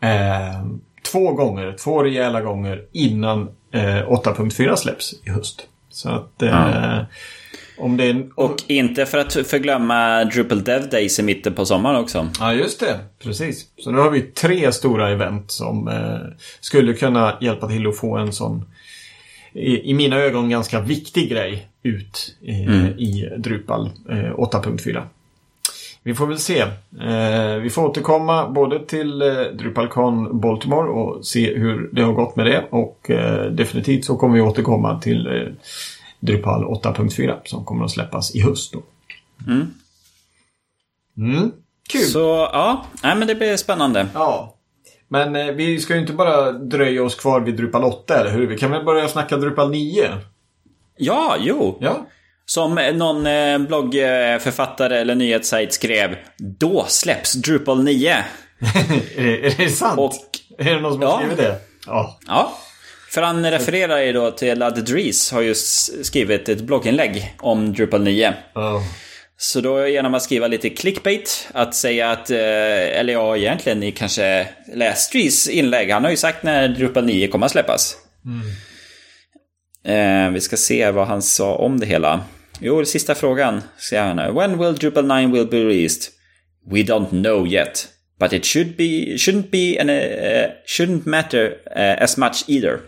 Eh, 0.02 0.66
två 1.12 1.32
gånger, 1.34 1.76
två 1.84 2.04
rejäla 2.04 2.42
gånger 2.42 2.82
innan 2.92 3.42
eh, 3.72 4.08
8.4 4.12 4.76
släpps 4.76 5.14
i 5.26 5.30
höst. 5.30 5.68
Så 5.90 6.10
att 6.10 6.34
Ja. 6.38 7.06
om 7.80 7.98
det 7.98 8.04
är... 8.04 8.28
Och 8.36 8.56
inte 8.68 9.06
för 9.06 9.18
att 9.18 9.34
förglömma 9.34 10.24
Drupal 10.24 10.64
Dev 10.64 10.90
Days 10.90 11.20
i 11.20 11.24
mitten 11.24 11.54
på 11.54 11.66
sommaren 11.66 11.96
också. 11.96 12.28
Ja, 12.40 12.54
just 12.54 12.80
det. 12.80 13.00
Precis. 13.24 13.66
Så 13.78 13.92
nu 13.92 13.98
har 13.98 14.10
vi 14.10 14.22
tre 14.22 14.72
stora 14.72 15.10
event 15.10 15.52
som 15.52 15.88
eh, 15.88 16.38
skulle 16.60 16.94
kunna 16.94 17.38
hjälpa 17.42 17.68
till 17.68 17.88
att 17.88 17.98
få 17.98 18.18
en 18.18 18.34
sån, 18.34 18.66
i, 19.58 19.90
i 19.90 19.94
mina 19.94 20.16
ögon, 20.16 20.50
ganska 20.50 20.82
viktig 20.82 21.30
grej 21.30 21.68
ut 21.84 22.36
eh, 22.42 22.88
i 22.88 23.30
Drupal 23.38 23.90
eh, 24.10 24.16
8.4. 24.16 25.04
Vi 26.04 26.16
får 26.16 26.28
väl 26.28 26.40
se. 26.40 26.60
Eh, 27.02 27.56
vi 27.62 27.70
får 27.70 27.86
återkomma 27.86 28.50
både 28.50 28.86
till 28.86 29.22
eh, 29.22 29.28
DrupalCon 29.54 30.40
Baltimore 30.40 30.90
och 30.90 31.26
se 31.26 31.58
hur 31.58 31.90
det 31.94 32.02
har 32.02 32.14
gått 32.14 32.36
med 32.36 32.46
det. 32.46 32.66
Och 32.70 33.10
eh, 33.10 33.52
definitivt 33.52 34.06
så 34.06 34.18
kommer 34.18 34.36
vi 34.36 34.42
återkomma 34.42 35.00
till 35.00 35.28
eh, 35.28 35.54
Drupal 36.20 36.64
8.4 36.64 37.36
som 37.46 37.66
kommer 37.66 37.86
att 37.86 37.92
släppas 37.92 38.36
i 38.36 38.42
höst. 38.42 38.74
Då. 38.74 38.82
Mm. 39.52 39.74
Mm. 41.18 41.52
Kul! 41.90 42.02
Så 42.02 42.50
ja, 42.54 42.86
nej, 43.04 43.16
men 43.16 43.28
det 43.28 43.36
blir 43.36 43.58
spännande. 43.58 44.08
Ja. 44.14 44.57
Men 45.10 45.36
eh, 45.36 45.46
vi 45.46 45.80
ska 45.80 45.94
ju 45.94 46.00
inte 46.00 46.14
bara 46.14 46.52
dröja 46.52 47.04
oss 47.04 47.16
kvar 47.16 47.40
vid 47.42 47.56
Drupal 47.56 47.84
8, 47.84 48.20
eller 48.20 48.32
hur? 48.32 48.48
Vi 48.48 48.58
kan 48.58 48.72
väl 48.72 48.84
börja 48.84 49.08
snacka 49.08 49.38
Drupal 49.38 49.70
9? 49.72 50.10
Ja, 50.98 51.36
jo. 51.40 51.78
Ja. 51.82 52.06
Som 52.46 52.76
någon 52.94 53.28
eh, 53.28 53.58
bloggförfattare 53.58 55.00
eller 55.00 55.16
nyhetssajt 55.16 55.74
skrev. 55.74 56.16
Då 56.38 56.86
släpps 56.88 57.34
Drupal 57.34 57.84
9. 57.84 58.10
är, 59.18 59.24
det, 59.24 59.46
är 59.48 59.54
det 59.58 59.70
sant? 59.70 60.00
Och 60.00 60.14
är 60.58 60.74
det 60.76 60.80
någon 60.82 60.94
som 60.94 61.02
har 61.02 61.10
Ja. 61.10 61.18
skrivit 61.18 61.38
det? 61.38 61.56
Ja. 61.88 62.20
Ja. 62.28 62.58
För 63.10 63.22
han 63.22 63.52
refererar 63.52 64.00
ju 64.00 64.14
då 64.14 64.32
till 64.32 64.64
att 64.64 64.76
Dries 64.86 65.32
har 65.32 65.42
just 65.42 66.06
skrivit 66.06 66.50
ett 66.50 66.62
blogginlägg 66.62 67.36
om 67.40 67.74
Drupal 67.74 68.02
9. 68.04 68.34
Ja. 68.54 68.82
Så 69.40 69.62
då 69.62 69.88
genom 69.88 70.14
att 70.14 70.24
skriva 70.24 70.48
lite 70.48 70.70
clickbait, 70.70 71.48
att 71.52 71.76
säga 71.76 72.12
att, 72.12 72.30
eh, 72.30 72.38
eller 73.00 73.14
ja 73.14 73.38
egentligen 73.38 73.80
ni 73.80 73.92
kanske 73.92 74.48
läst 74.74 75.12
Dries 75.12 75.50
inlägg. 75.50 75.92
Han 75.92 76.04
har 76.04 76.12
ju 76.12 76.18
sagt 76.18 76.44
när 76.44 76.68
Drupal 76.68 77.06
9 77.06 77.28
kommer 77.28 77.46
att 77.46 77.52
släppas. 77.52 77.98
Eh, 79.86 80.30
vi 80.32 80.42
ska 80.42 80.58
se 80.58 80.92
vad 80.92 81.08
han 81.08 81.22
sa 81.22 81.56
om 81.56 81.80
det 81.80 81.86
hela. 81.86 82.24
Jo, 82.60 82.86
sista 82.86 83.16
frågan. 83.16 83.62
Ser 83.90 84.02
han. 84.02 84.36
When 84.36 84.60
will 84.60 84.76
Drupal 84.76 85.08
9 85.08 85.28
will 85.28 85.48
be 85.48 85.58
released? 85.58 86.12
We 86.72 86.78
don't 86.78 87.10
know 87.10 87.48
yet. 87.48 87.88
But 88.20 88.34
it 88.34 88.46
should 88.46 88.78
be, 88.78 89.18
shouldn't 89.18 89.52
be 89.52 89.78
and 89.80 89.90
uh, 89.90 90.54
shouldn't 90.66 91.06
matter 91.06 91.58
uh, 91.76 92.04
as 92.04 92.18
much 92.18 92.50
either. 92.50 92.80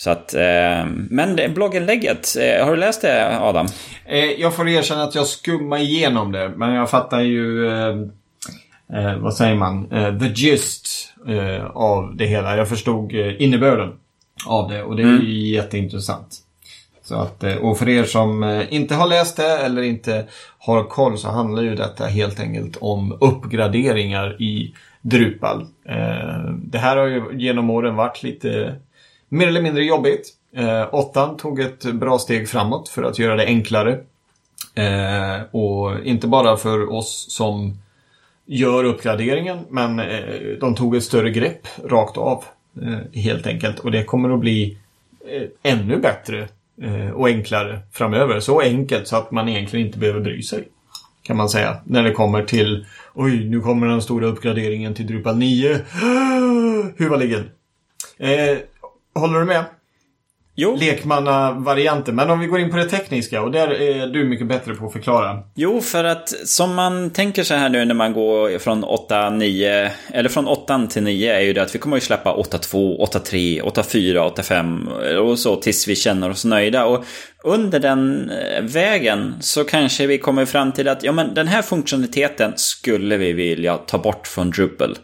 Så 0.00 0.10
att, 0.10 0.34
eh, 0.34 0.86
men 1.10 1.54
blogginlägget, 1.54 2.36
eh, 2.36 2.64
har 2.64 2.70
du 2.70 2.76
läst 2.76 3.02
det 3.02 3.38
Adam? 3.40 3.66
Eh, 4.06 4.24
jag 4.24 4.54
får 4.54 4.68
erkänna 4.68 5.02
att 5.02 5.14
jag 5.14 5.26
skummar 5.26 5.78
igenom 5.78 6.32
det, 6.32 6.48
men 6.48 6.74
jag 6.74 6.90
fattar 6.90 7.20
ju... 7.20 7.66
Eh, 7.66 7.96
eh, 8.92 9.18
vad 9.18 9.34
säger 9.34 9.54
man? 9.54 9.92
Eh, 9.92 10.18
the 10.18 10.28
gist 10.34 10.88
av 11.72 12.16
det 12.16 12.26
hela. 12.26 12.56
Jag 12.56 12.68
förstod 12.68 13.12
innebörden 13.12 13.92
av 14.46 14.70
det 14.70 14.82
och 14.82 14.96
det 14.96 15.02
är 15.02 15.18
ju 15.18 15.48
jätteintressant. 15.48 16.38
Så 17.02 17.14
att, 17.14 17.44
och 17.60 17.78
för 17.78 17.88
er 17.88 18.04
som 18.04 18.64
inte 18.70 18.94
har 18.94 19.06
läst 19.06 19.36
det 19.36 19.58
eller 19.58 19.82
inte 19.82 20.26
har 20.58 20.84
koll 20.84 21.18
så 21.18 21.28
handlar 21.28 21.62
ju 21.62 21.74
detta 21.74 22.06
helt 22.06 22.40
enkelt 22.40 22.76
om 22.80 23.18
uppgraderingar 23.20 24.42
i 24.42 24.74
Drupal. 25.00 25.66
Det 26.56 26.78
här 26.78 26.96
har 26.96 27.06
ju 27.06 27.22
genom 27.32 27.70
åren 27.70 27.96
varit 27.96 28.22
lite 28.22 28.76
mer 29.30 29.48
eller 29.48 29.62
mindre 29.62 29.84
jobbigt. 29.84 30.28
Eh, 30.56 30.94
åttan 30.94 31.36
tog 31.36 31.60
ett 31.60 31.92
bra 31.92 32.18
steg 32.18 32.48
framåt 32.48 32.88
för 32.88 33.02
att 33.02 33.18
göra 33.18 33.36
det 33.36 33.44
enklare. 33.46 33.98
Eh, 34.74 35.42
och 35.50 36.04
inte 36.04 36.26
bara 36.26 36.56
för 36.56 36.92
oss 36.92 37.26
som 37.28 37.78
gör 38.46 38.84
uppgraderingen, 38.84 39.58
men 39.68 40.00
eh, 40.00 40.58
de 40.60 40.74
tog 40.74 40.96
ett 40.96 41.04
större 41.04 41.30
grepp 41.30 41.68
rakt 41.84 42.16
av. 42.16 42.44
Eh, 42.82 43.20
helt 43.20 43.46
enkelt. 43.46 43.78
Och 43.78 43.90
det 43.90 44.04
kommer 44.04 44.34
att 44.34 44.40
bli 44.40 44.78
eh, 45.30 45.72
ännu 45.72 45.96
bättre 45.96 46.48
eh, 46.82 47.10
och 47.10 47.28
enklare 47.28 47.80
framöver. 47.92 48.40
Så 48.40 48.60
enkelt 48.60 49.08
så 49.08 49.16
att 49.16 49.30
man 49.30 49.48
egentligen 49.48 49.86
inte 49.86 49.98
behöver 49.98 50.20
bry 50.20 50.42
sig. 50.42 50.68
Kan 51.22 51.36
man 51.36 51.48
säga. 51.48 51.76
När 51.84 52.02
det 52.02 52.12
kommer 52.12 52.42
till 52.42 52.86
Oj, 53.14 53.48
nu 53.48 53.60
kommer 53.60 53.86
den 53.86 54.02
stora 54.02 54.26
uppgraderingen 54.26 54.94
till 54.94 55.06
Drupal 55.06 55.36
9. 55.36 55.78
Huvudligen. 56.96 57.50
Eh, 58.18 58.58
håller 59.20 59.38
du 59.38 59.44
med? 59.44 59.64
Jo, 60.56 60.76
Lekmanna-varianten. 60.76 62.14
Men 62.14 62.30
om 62.30 62.40
vi 62.40 62.46
går 62.46 62.60
in 62.60 62.70
på 62.70 62.76
det 62.76 62.84
tekniska 62.84 63.42
och 63.42 63.50
där 63.50 63.80
är 63.80 64.06
du 64.06 64.24
mycket 64.24 64.46
bättre 64.46 64.74
på 64.74 64.86
att 64.86 64.92
förklara. 64.92 65.38
jo, 65.54 65.80
för 65.80 66.04
att 66.04 66.28
som 66.28 66.74
man 66.74 67.10
tänker 67.10 67.42
så 67.42 67.54
här 67.54 67.68
nu 67.68 67.84
när 67.84 67.94
man 67.94 68.12
går 68.12 68.58
från 68.58 68.84
8, 68.84 69.30
9, 69.30 69.90
eller 70.12 70.28
från 70.28 70.46
8 70.46 70.86
till 70.90 71.02
9 71.02 71.34
är 71.34 71.40
ju 71.40 71.52
det 71.52 71.62
att 71.62 71.74
vi 71.74 71.78
kommer 71.78 71.96
att 71.96 72.02
släppa 72.02 72.34
8.2, 72.34 72.98
8.3, 72.98 73.62
8.4, 73.62 74.34
8.5 74.34 75.16
och 75.16 75.38
så 75.38 75.56
tills 75.56 75.88
vi 75.88 75.96
känner 75.96 76.30
oss 76.30 76.44
nöjda. 76.44 76.84
Och 76.86 77.04
under 77.44 77.80
den 77.80 78.30
eh, 78.30 78.62
vägen 78.62 79.34
så 79.40 79.64
kanske 79.64 80.06
vi 80.06 80.18
kommer 80.18 80.46
fram 80.46 80.72
till 80.72 80.88
att 80.88 81.02
ja, 81.02 81.12
men 81.12 81.34
den 81.34 81.48
här 81.48 81.62
funktionaliteten 81.62 82.52
skulle 82.56 83.16
vi 83.16 83.32
vilja 83.32 83.76
ta 83.76 83.98
bort 83.98 84.26
från 84.26 84.50
Drupal. 84.50 84.98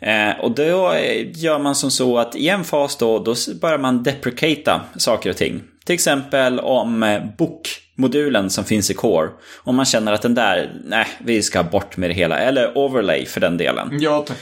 Eh, 0.00 0.40
och 0.40 0.50
då 0.50 0.92
eh, 0.92 1.26
gör 1.34 1.58
man 1.58 1.74
som 1.74 1.90
så 1.90 2.18
att 2.18 2.36
i 2.36 2.48
en 2.48 2.64
fas 2.64 2.96
då, 2.96 3.18
då 3.18 3.34
börjar 3.60 3.78
man 3.78 4.02
deprecata 4.02 4.80
saker 4.96 5.30
och 5.30 5.36
ting. 5.36 5.62
Till 5.84 5.94
exempel 5.94 6.60
om 6.60 7.02
eh, 7.02 7.22
bokmodulen 7.38 8.50
som 8.50 8.64
finns 8.64 8.90
i 8.90 8.94
Core. 8.94 9.28
Om 9.56 9.76
man 9.76 9.84
känner 9.84 10.12
att 10.12 10.22
den 10.22 10.34
där, 10.34 10.72
nej, 10.84 11.06
vi 11.18 11.42
ska 11.42 11.62
bort 11.62 11.96
med 11.96 12.10
det 12.10 12.14
hela. 12.14 12.38
Eller 12.38 12.78
overlay 12.78 13.26
för 13.26 13.40
den 13.40 13.56
delen. 13.56 13.98
Ja, 14.00 14.24
tack. 14.26 14.36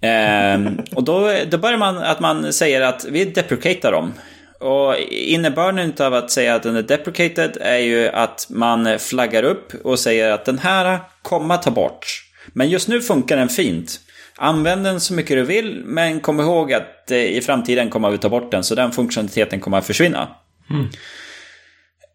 Ehm, 0.00 0.80
och 0.94 1.04
då, 1.04 1.32
då 1.50 1.58
börjar 1.58 1.78
man 1.78 1.98
att 1.98 2.20
man 2.20 2.52
säger 2.52 2.80
att 2.80 3.04
vi 3.04 3.24
deprecatar 3.24 3.92
dem. 3.92 4.14
Och 4.60 4.96
innebörden 5.10 5.92
av 5.98 6.14
att 6.14 6.30
säga 6.30 6.54
att 6.54 6.62
den 6.62 6.76
är 6.76 6.82
deprecated 6.82 7.56
är 7.60 7.78
ju 7.78 8.08
att 8.08 8.46
man 8.50 8.98
flaggar 8.98 9.42
upp 9.42 9.74
och 9.84 9.98
säger 9.98 10.30
att 10.30 10.44
den 10.44 10.58
här 10.58 10.98
kommer 11.22 11.56
ta 11.56 11.70
bort. 11.70 12.06
Men 12.52 12.68
just 12.68 12.88
nu 12.88 13.00
funkar 13.00 13.36
den 13.36 13.48
fint. 13.48 14.00
Använd 14.38 14.84
den 14.84 15.00
så 15.00 15.14
mycket 15.14 15.36
du 15.36 15.42
vill, 15.42 15.82
men 15.84 16.20
kom 16.20 16.40
ihåg 16.40 16.72
att 16.72 17.10
eh, 17.10 17.18
i 17.18 17.40
framtiden 17.40 17.90
kommer 17.90 18.10
vi 18.10 18.18
ta 18.18 18.28
bort 18.28 18.50
den, 18.50 18.64
så 18.64 18.74
den 18.74 18.92
funktionaliteten 18.92 19.60
kommer 19.60 19.78
att 19.78 19.86
försvinna. 19.86 20.28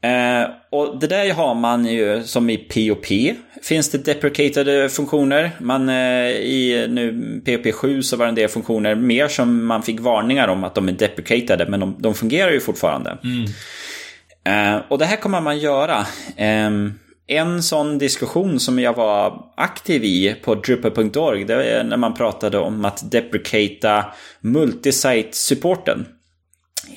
Eh, 0.04 0.50
och 0.72 1.00
det 1.00 1.08
där 1.08 1.34
har 1.34 1.56
man 1.56 1.86
ju 1.86 2.24
som 2.24 2.50
i 2.50 2.58
POP. 2.58 3.06
Finns 3.64 3.90
det 3.90 4.06
deprecated 4.06 4.92
funktioner. 4.92 5.52
Man, 5.60 5.90
eh, 5.90 5.96
I 6.30 6.88
nu 6.90 7.42
POP 7.46 7.74
7 7.74 8.04
så 8.04 8.18
var 8.18 8.26
det 8.26 8.30
en 8.30 8.36
del 8.36 8.50
funktioner 8.50 8.96
mer 8.96 9.28
som 9.28 9.66
man 9.66 9.84
fick 9.84 10.00
varningar 10.00 10.48
om 10.48 10.64
att 10.64 10.76
de 10.76 10.88
är 10.88 10.92
deprecated. 10.92 11.70
Men 11.70 11.80
de, 11.80 11.96
de 12.00 12.14
fungerar 12.14 12.52
ju 12.52 12.60
fortfarande. 12.60 13.18
Eh, 14.44 14.82
och 14.88 14.98
det 14.98 15.06
här 15.06 15.18
kommer 15.18 15.42
man 15.42 15.60
göra. 15.60 16.06
En 17.32 17.64
sån 17.64 17.98
diskussion 17.98 18.60
som 18.60 18.80
jag 18.80 18.94
var 18.94 19.44
aktiv 19.58 20.04
i 20.04 20.36
på 20.44 20.56
drupal.org. 20.56 21.44
Det 21.46 21.64
är 21.64 21.84
när 21.84 21.98
man 21.98 22.14
pratade 22.14 22.58
om 22.58 22.86
att 22.86 23.12
deprecata 23.12 24.06
multisite-supporten. 24.42 26.06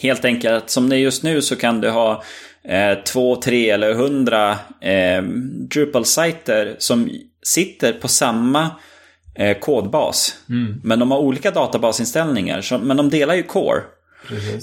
Helt 0.01 0.25
enkelt, 0.25 0.71
som 0.71 0.89
det 0.89 0.97
är 0.97 0.99
just 0.99 1.23
nu 1.23 1.43
så 1.43 1.57
kan 1.57 1.81
du 1.81 1.91
ha 1.91 2.23
eh, 2.65 2.99
två, 2.99 3.37
tre 3.37 3.71
eller 3.71 3.95
hundra 3.95 4.51
eh, 4.81 5.23
Drupal-sajter 5.71 6.77
som 6.79 7.11
sitter 7.43 7.93
på 7.93 8.09
samma 8.09 8.71
eh, 9.35 9.59
kodbas. 9.59 10.39
Men 10.83 10.99
de 10.99 11.11
har 11.11 11.19
olika 11.19 11.51
databasinställningar, 11.51 12.61
så, 12.61 12.79
men 12.79 12.97
de 12.97 13.11
delar 13.11 13.35
ju 13.35 13.43
core. 13.43 13.83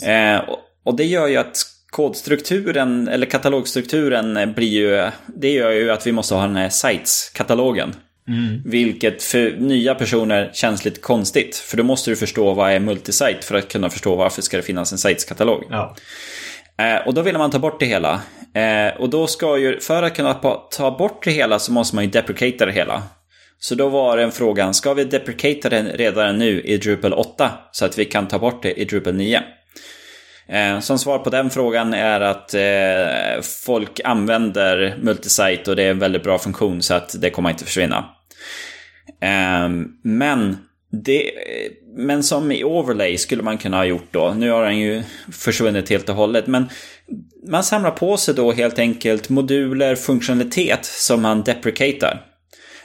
Eh, 0.05 0.49
och, 0.49 0.59
och 0.83 0.95
det 0.95 1.05
gör 1.05 1.27
ju 1.27 1.37
att 1.37 1.57
kodstrukturen, 1.91 3.07
eller 3.07 3.25
katalogstrukturen 3.25 4.53
blir 4.53 4.67
ju, 4.67 5.11
det 5.27 5.51
gör 5.51 5.71
ju 5.71 5.91
att 5.91 6.07
vi 6.07 6.11
måste 6.11 6.35
ha 6.35 6.41
den 6.41 6.55
här 6.55 6.69
sites-katalogen. 6.69 7.95
Vilket 8.65 9.23
för 9.23 9.51
nya 9.57 9.95
personer 9.95 10.49
känns 10.53 10.85
lite 10.85 10.99
konstigt. 10.99 11.55
För 11.55 11.77
då 11.77 11.83
måste 11.83 12.09
du 12.09 12.15
förstå 12.15 12.53
vad 12.53 12.71
är 12.71 12.79
multisite 12.79 13.39
för 13.41 13.55
att 13.55 13.67
kunna 13.67 13.89
förstå 13.89 14.15
varför 14.15 14.41
ska 14.41 14.57
det 14.57 14.63
finnas 14.63 14.91
en 14.91 14.97
siteskatalog. 14.97 15.63
Ja. 15.69 15.95
Eh, 16.77 17.07
och 17.07 17.13
då 17.13 17.21
vill 17.21 17.37
man 17.37 17.51
ta 17.51 17.59
bort 17.59 17.79
det 17.79 17.85
hela. 17.85 18.21
Eh, 18.55 19.01
och 19.01 19.09
då 19.09 19.27
ska 19.27 19.57
ju, 19.57 19.79
för 19.79 20.03
att 20.03 20.15
kunna 20.15 20.33
ta 20.71 20.97
bort 20.97 21.23
det 21.23 21.31
hela 21.31 21.59
så 21.59 21.71
måste 21.71 21.95
man 21.95 22.03
ju 22.03 22.09
deprecata 22.11 22.65
det 22.65 22.71
hela. 22.71 23.03
Så 23.59 23.75
då 23.75 23.89
var 23.89 24.17
den 24.17 24.31
frågan, 24.31 24.73
ska 24.73 24.93
vi 24.93 25.03
deprecata 25.03 25.69
den 25.69 25.87
redan 25.87 26.37
nu 26.37 26.61
i 26.61 26.77
Drupal 26.77 27.13
8? 27.13 27.51
Så 27.71 27.85
att 27.85 27.97
vi 27.97 28.05
kan 28.05 28.27
ta 28.27 28.39
bort 28.39 28.63
det 28.63 28.81
i 28.81 28.85
Drupal 28.85 29.13
9? 29.13 29.43
Eh, 30.51 30.79
som 30.79 30.99
svar 30.99 31.19
på 31.19 31.29
den 31.29 31.49
frågan 31.49 31.93
är 31.93 32.21
att 32.21 32.53
eh, 32.53 33.41
folk 33.65 34.01
använder 34.03 34.97
multisite 35.01 35.69
och 35.69 35.75
det 35.75 35.83
är 35.83 35.91
en 35.91 35.99
väldigt 35.99 36.23
bra 36.23 36.37
funktion 36.39 36.81
så 36.81 36.93
att 36.93 37.21
det 37.21 37.29
kommer 37.29 37.49
inte 37.49 37.65
försvinna. 37.65 38.05
Eh, 39.21 39.69
men, 40.03 40.57
det, 40.91 41.27
eh, 41.27 41.71
men 41.97 42.23
som 42.23 42.51
i 42.51 42.63
overlay 42.63 43.17
skulle 43.17 43.43
man 43.43 43.57
kunna 43.57 43.77
ha 43.77 43.85
gjort 43.85 44.07
då. 44.11 44.33
Nu 44.37 44.51
har 44.51 44.65
den 44.65 44.79
ju 44.79 45.03
försvunnit 45.31 45.89
helt 45.89 46.09
och 46.09 46.15
hållet. 46.15 46.47
Men 46.47 46.69
man 47.47 47.63
samlar 47.63 47.91
på 47.91 48.17
sig 48.17 48.33
då 48.33 48.51
helt 48.51 48.79
enkelt 48.79 49.29
moduler, 49.29 49.95
funktionalitet 49.95 50.85
som 50.85 51.21
man 51.21 51.43
deprecatar. 51.43 52.21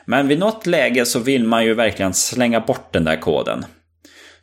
Men 0.04 0.28
vid 0.28 0.38
något 0.38 0.66
läge 0.66 1.06
så 1.06 1.18
vill 1.18 1.44
man 1.44 1.64
ju 1.64 1.74
verkligen 1.74 2.14
slänga 2.14 2.60
bort 2.60 2.92
den 2.92 3.04
där 3.04 3.16
koden. 3.16 3.64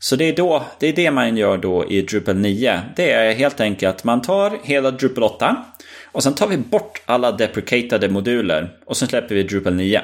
Så 0.03 0.15
det 0.15 0.29
är, 0.29 0.35
då, 0.35 0.63
det 0.79 0.87
är 0.87 0.93
det 0.93 1.11
man 1.11 1.37
gör 1.37 1.57
då 1.57 1.85
i 1.89 2.01
Drupal 2.01 2.35
9. 2.35 2.81
Det 2.95 3.11
är 3.11 3.33
helt 3.33 3.59
enkelt 3.59 3.95
att 3.95 4.03
man 4.03 4.21
tar 4.21 4.57
hela 4.63 4.91
Drupal 4.91 5.23
8 5.23 5.65
och 6.11 6.23
sen 6.23 6.35
tar 6.35 6.47
vi 6.47 6.57
bort 6.57 7.01
alla 7.05 7.31
deprecatade 7.31 8.09
moduler 8.09 8.69
och 8.85 8.97
sen 8.97 9.07
släpper 9.07 9.35
vi 9.35 9.43
Drupal 9.43 9.73
9. 9.73 10.01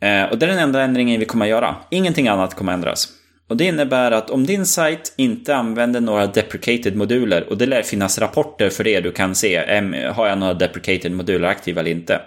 Eh, 0.00 0.24
och 0.24 0.38
det 0.38 0.46
är 0.46 0.48
den 0.48 0.58
enda 0.58 0.82
ändringen 0.82 1.20
vi 1.20 1.26
kommer 1.26 1.44
att 1.44 1.50
göra. 1.50 1.76
Ingenting 1.90 2.28
annat 2.28 2.54
kommer 2.54 2.72
att 2.72 2.76
ändras. 2.76 3.08
Och 3.48 3.56
det 3.56 3.64
innebär 3.64 4.10
att 4.10 4.30
om 4.30 4.46
din 4.46 4.66
sajt 4.66 5.14
inte 5.16 5.56
använder 5.56 6.00
några 6.00 6.26
deprecated 6.26 6.96
moduler 6.96 7.50
och 7.50 7.58
det 7.58 7.66
lär 7.66 7.82
finnas 7.82 8.18
rapporter 8.18 8.70
för 8.70 8.84
det 8.84 9.00
du 9.00 9.12
kan 9.12 9.34
se. 9.34 9.56
Har 10.14 10.26
jag 10.26 10.38
några 10.38 10.54
deprecated 10.54 11.12
moduler 11.12 11.48
aktiva 11.48 11.80
eller 11.80 11.90
inte? 11.90 12.20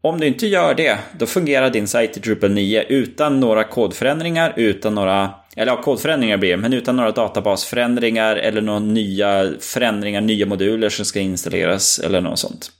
Om 0.00 0.20
du 0.20 0.26
inte 0.26 0.46
gör 0.46 0.74
det, 0.74 0.98
då 1.18 1.26
fungerar 1.26 1.70
din 1.70 1.88
sajt 1.88 2.16
i 2.16 2.20
Drupal 2.20 2.50
9 2.50 2.82
utan 2.88 3.40
några 3.40 3.64
kodförändringar, 3.64 4.52
utan 4.56 4.94
några, 4.94 5.30
eller 5.58 5.72
ja, 5.72 5.82
kodförändringar 5.82 6.36
blir 6.36 6.50
det, 6.50 6.56
men 6.56 6.72
utan 6.72 6.96
några 6.96 7.10
databasförändringar 7.10 8.36
eller 8.36 8.60
några 8.60 8.78
nya 8.78 9.50
förändringar, 9.60 10.20
nya 10.20 10.46
moduler 10.46 10.88
som 10.88 11.04
ska 11.04 11.20
installeras 11.20 11.98
eller 11.98 12.20
något 12.20 12.38
sånt. 12.38 12.70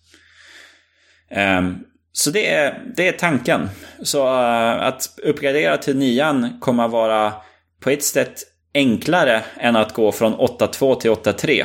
Um, 1.58 1.84
så 2.12 2.30
det 2.30 2.46
är, 2.46 2.82
det 2.96 3.08
är 3.08 3.12
tanken. 3.12 3.68
Så 4.02 4.26
uh, 4.26 4.82
att 4.82 5.18
uppgradera 5.22 5.76
till 5.76 5.96
nian 5.96 6.60
kommer 6.60 6.84
att 6.84 6.90
vara 6.90 7.32
på 7.80 7.90
ett 7.90 8.04
sätt 8.04 8.42
enklare 8.74 9.42
än 9.56 9.76
att 9.76 9.92
gå 9.92 10.12
från 10.12 10.34
8.2 10.34 11.00
till 11.00 11.10
8.3. 11.10 11.64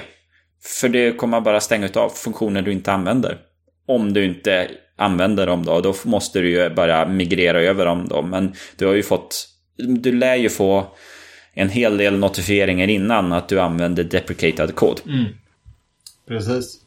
För 0.64 0.90
det 0.90 1.12
kommer 1.12 1.42
bara 1.42 1.60
stänga 1.60 1.90
av 1.96 2.10
funktioner 2.10 2.62
du 2.62 2.72
inte 2.72 2.92
använder. 2.92 3.38
Om 3.88 4.14
du 4.14 4.26
inte 4.26 4.68
använder 4.98 5.48
dem 5.48 5.66
då, 5.66 5.82
då 5.82 5.94
måste 6.04 6.40
du 6.40 6.50
ju 6.50 6.70
bara 6.70 7.08
migrera 7.08 7.62
över 7.62 7.86
dem 7.86 8.08
då. 8.10 8.22
Men 8.22 8.54
du 8.78 8.86
har 8.86 8.94
ju 8.94 9.04
fått, 9.04 9.48
du 9.78 10.12
lär 10.12 10.36
ju 10.36 10.50
få 10.50 10.86
en 11.54 11.70
hel 11.70 11.98
del 11.98 12.20
notifieringar 12.20 12.88
innan 12.88 13.34
att 13.34 13.50
du 13.50 13.60
använder 13.60 14.04
deprecated 14.04 14.76
kod. 14.76 15.02
Precis. 16.28 16.80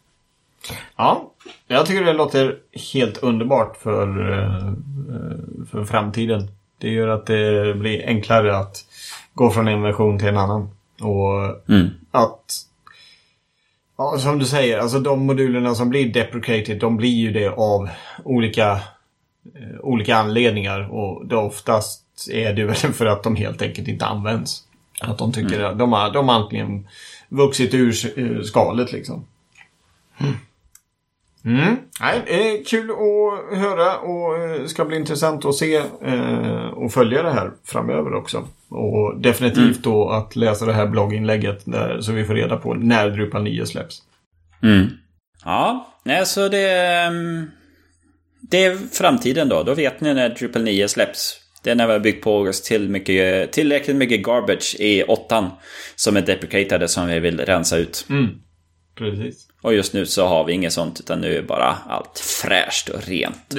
Ja, 0.97 1.33
jag 1.67 1.87
tycker 1.87 2.05
det 2.05 2.13
låter 2.13 2.57
helt 2.93 3.19
underbart 3.19 3.77
för, 3.77 4.33
eh, 4.33 4.73
för 5.71 5.85
framtiden. 5.85 6.49
Det 6.79 6.89
gör 6.91 7.09
att 7.09 7.27
det 7.27 7.75
blir 7.75 8.07
enklare 8.07 8.57
att 8.57 8.85
gå 9.35 9.51
från 9.51 9.69
en 9.69 9.83
version 9.83 10.19
till 10.19 10.29
en 10.29 10.37
annan. 10.39 10.71
Och 11.01 11.69
Mm. 11.73 11.89
att... 12.11 12.63
Ja, 13.99 14.19
som 14.19 14.39
du 14.39 14.45
säger, 14.45 14.79
alltså 14.79 15.01
de 15.01 15.27
modulerna 15.27 15.75
som 15.75 15.91
blir 15.91 16.13
deprecated, 16.13 16.79
de 16.79 16.97
blir 16.97 17.15
ju 17.15 17.33
det 17.33 17.49
av 17.49 17.89
olika, 18.25 18.71
eh, 19.55 19.81
olika 19.81 20.17
anledningar. 20.17 20.93
Och 20.95 21.27
det 21.27 21.37
oftast 21.37 22.06
är 22.31 22.53
det 22.53 22.65
väl 22.65 22.75
för 22.75 23.07
att 23.07 23.23
de 23.23 23.37
helt 23.37 23.63
enkelt 23.63 23.89
inte 23.89 24.07
används. 24.07 24.63
Att 25.01 25.19
de 25.19 25.33
tycker 25.33 25.61
att 25.61 25.79
de 25.79 25.93
har, 25.93 26.13
de 26.13 26.29
har 26.29 26.37
antingen 26.37 26.89
vuxit 27.29 27.75
ur 27.75 28.19
eh, 28.19 28.43
skalet 28.43 28.93
liksom. 28.93 29.27
Mm. 31.45 31.77
Nej, 32.01 32.23
det 32.27 32.51
är 32.51 32.65
kul 32.65 32.91
att 32.91 33.59
höra 33.59 33.97
och 33.97 34.39
eh, 34.39 34.67
ska 34.67 34.85
bli 34.85 34.97
intressant 34.97 35.45
att 35.45 35.55
se 35.55 35.77
eh, 36.03 36.67
och 36.67 36.93
följa 36.93 37.23
det 37.23 37.31
här 37.31 37.51
framöver 37.65 38.15
också. 38.15 38.49
Och 38.69 39.21
definitivt 39.21 39.83
då 39.83 40.09
att 40.09 40.37
läsa 40.37 40.67
det 40.67 40.73
här 40.73 40.87
blogginlägget 40.87 41.63
där, 41.65 42.01
så 42.01 42.13
vi 42.13 42.25
får 42.25 42.35
reda 42.35 42.57
på 42.57 42.75
när 42.75 43.11
Drupal 43.11 43.43
9 43.43 43.67
släpps. 43.67 44.03
Mm. 44.63 44.87
Ja, 45.45 45.95
nej, 46.05 46.27
så 46.27 46.49
det, 46.49 46.71
ehm, 46.71 47.51
det 48.41 48.65
är 48.65 48.77
framtiden 48.93 49.49
då. 49.49 49.63
Då 49.63 49.75
vet 49.75 50.01
ni 50.01 50.15
när 50.15 50.29
Drupal 50.29 50.63
9 50.63 50.89
släpps. 50.89 51.46
Det 51.67 51.71
är 51.71 51.75
när 51.75 51.87
vi 51.87 51.93
har 51.93 52.01
byggt 52.01 52.25
på 52.25 52.39
oss 52.39 52.63
till 52.63 52.89
mycket, 52.89 53.53
tillräckligt 53.53 53.97
mycket 53.97 54.23
garbage 54.23 54.77
i 54.79 55.03
åttan 55.03 55.51
som 55.97 56.17
är 56.17 56.21
deprecatade 56.21 56.89
som 56.89 57.07
vi 57.07 57.21
vill 57.21 57.41
rensa 57.41 57.77
ut. 57.77 58.07
Mm. 58.11 58.29
Precis. 58.99 59.47
Och 59.63 59.75
just 59.75 59.93
nu 59.93 60.07
så 60.07 60.27
har 60.27 60.45
vi 60.45 60.53
inget 60.53 60.73
sånt 60.73 61.01
utan 61.01 61.21
nu 61.21 61.37
är 61.37 61.43
bara 61.43 61.79
allt 61.89 62.19
fräscht 62.19 62.89
och 62.89 63.09
rent. 63.09 63.55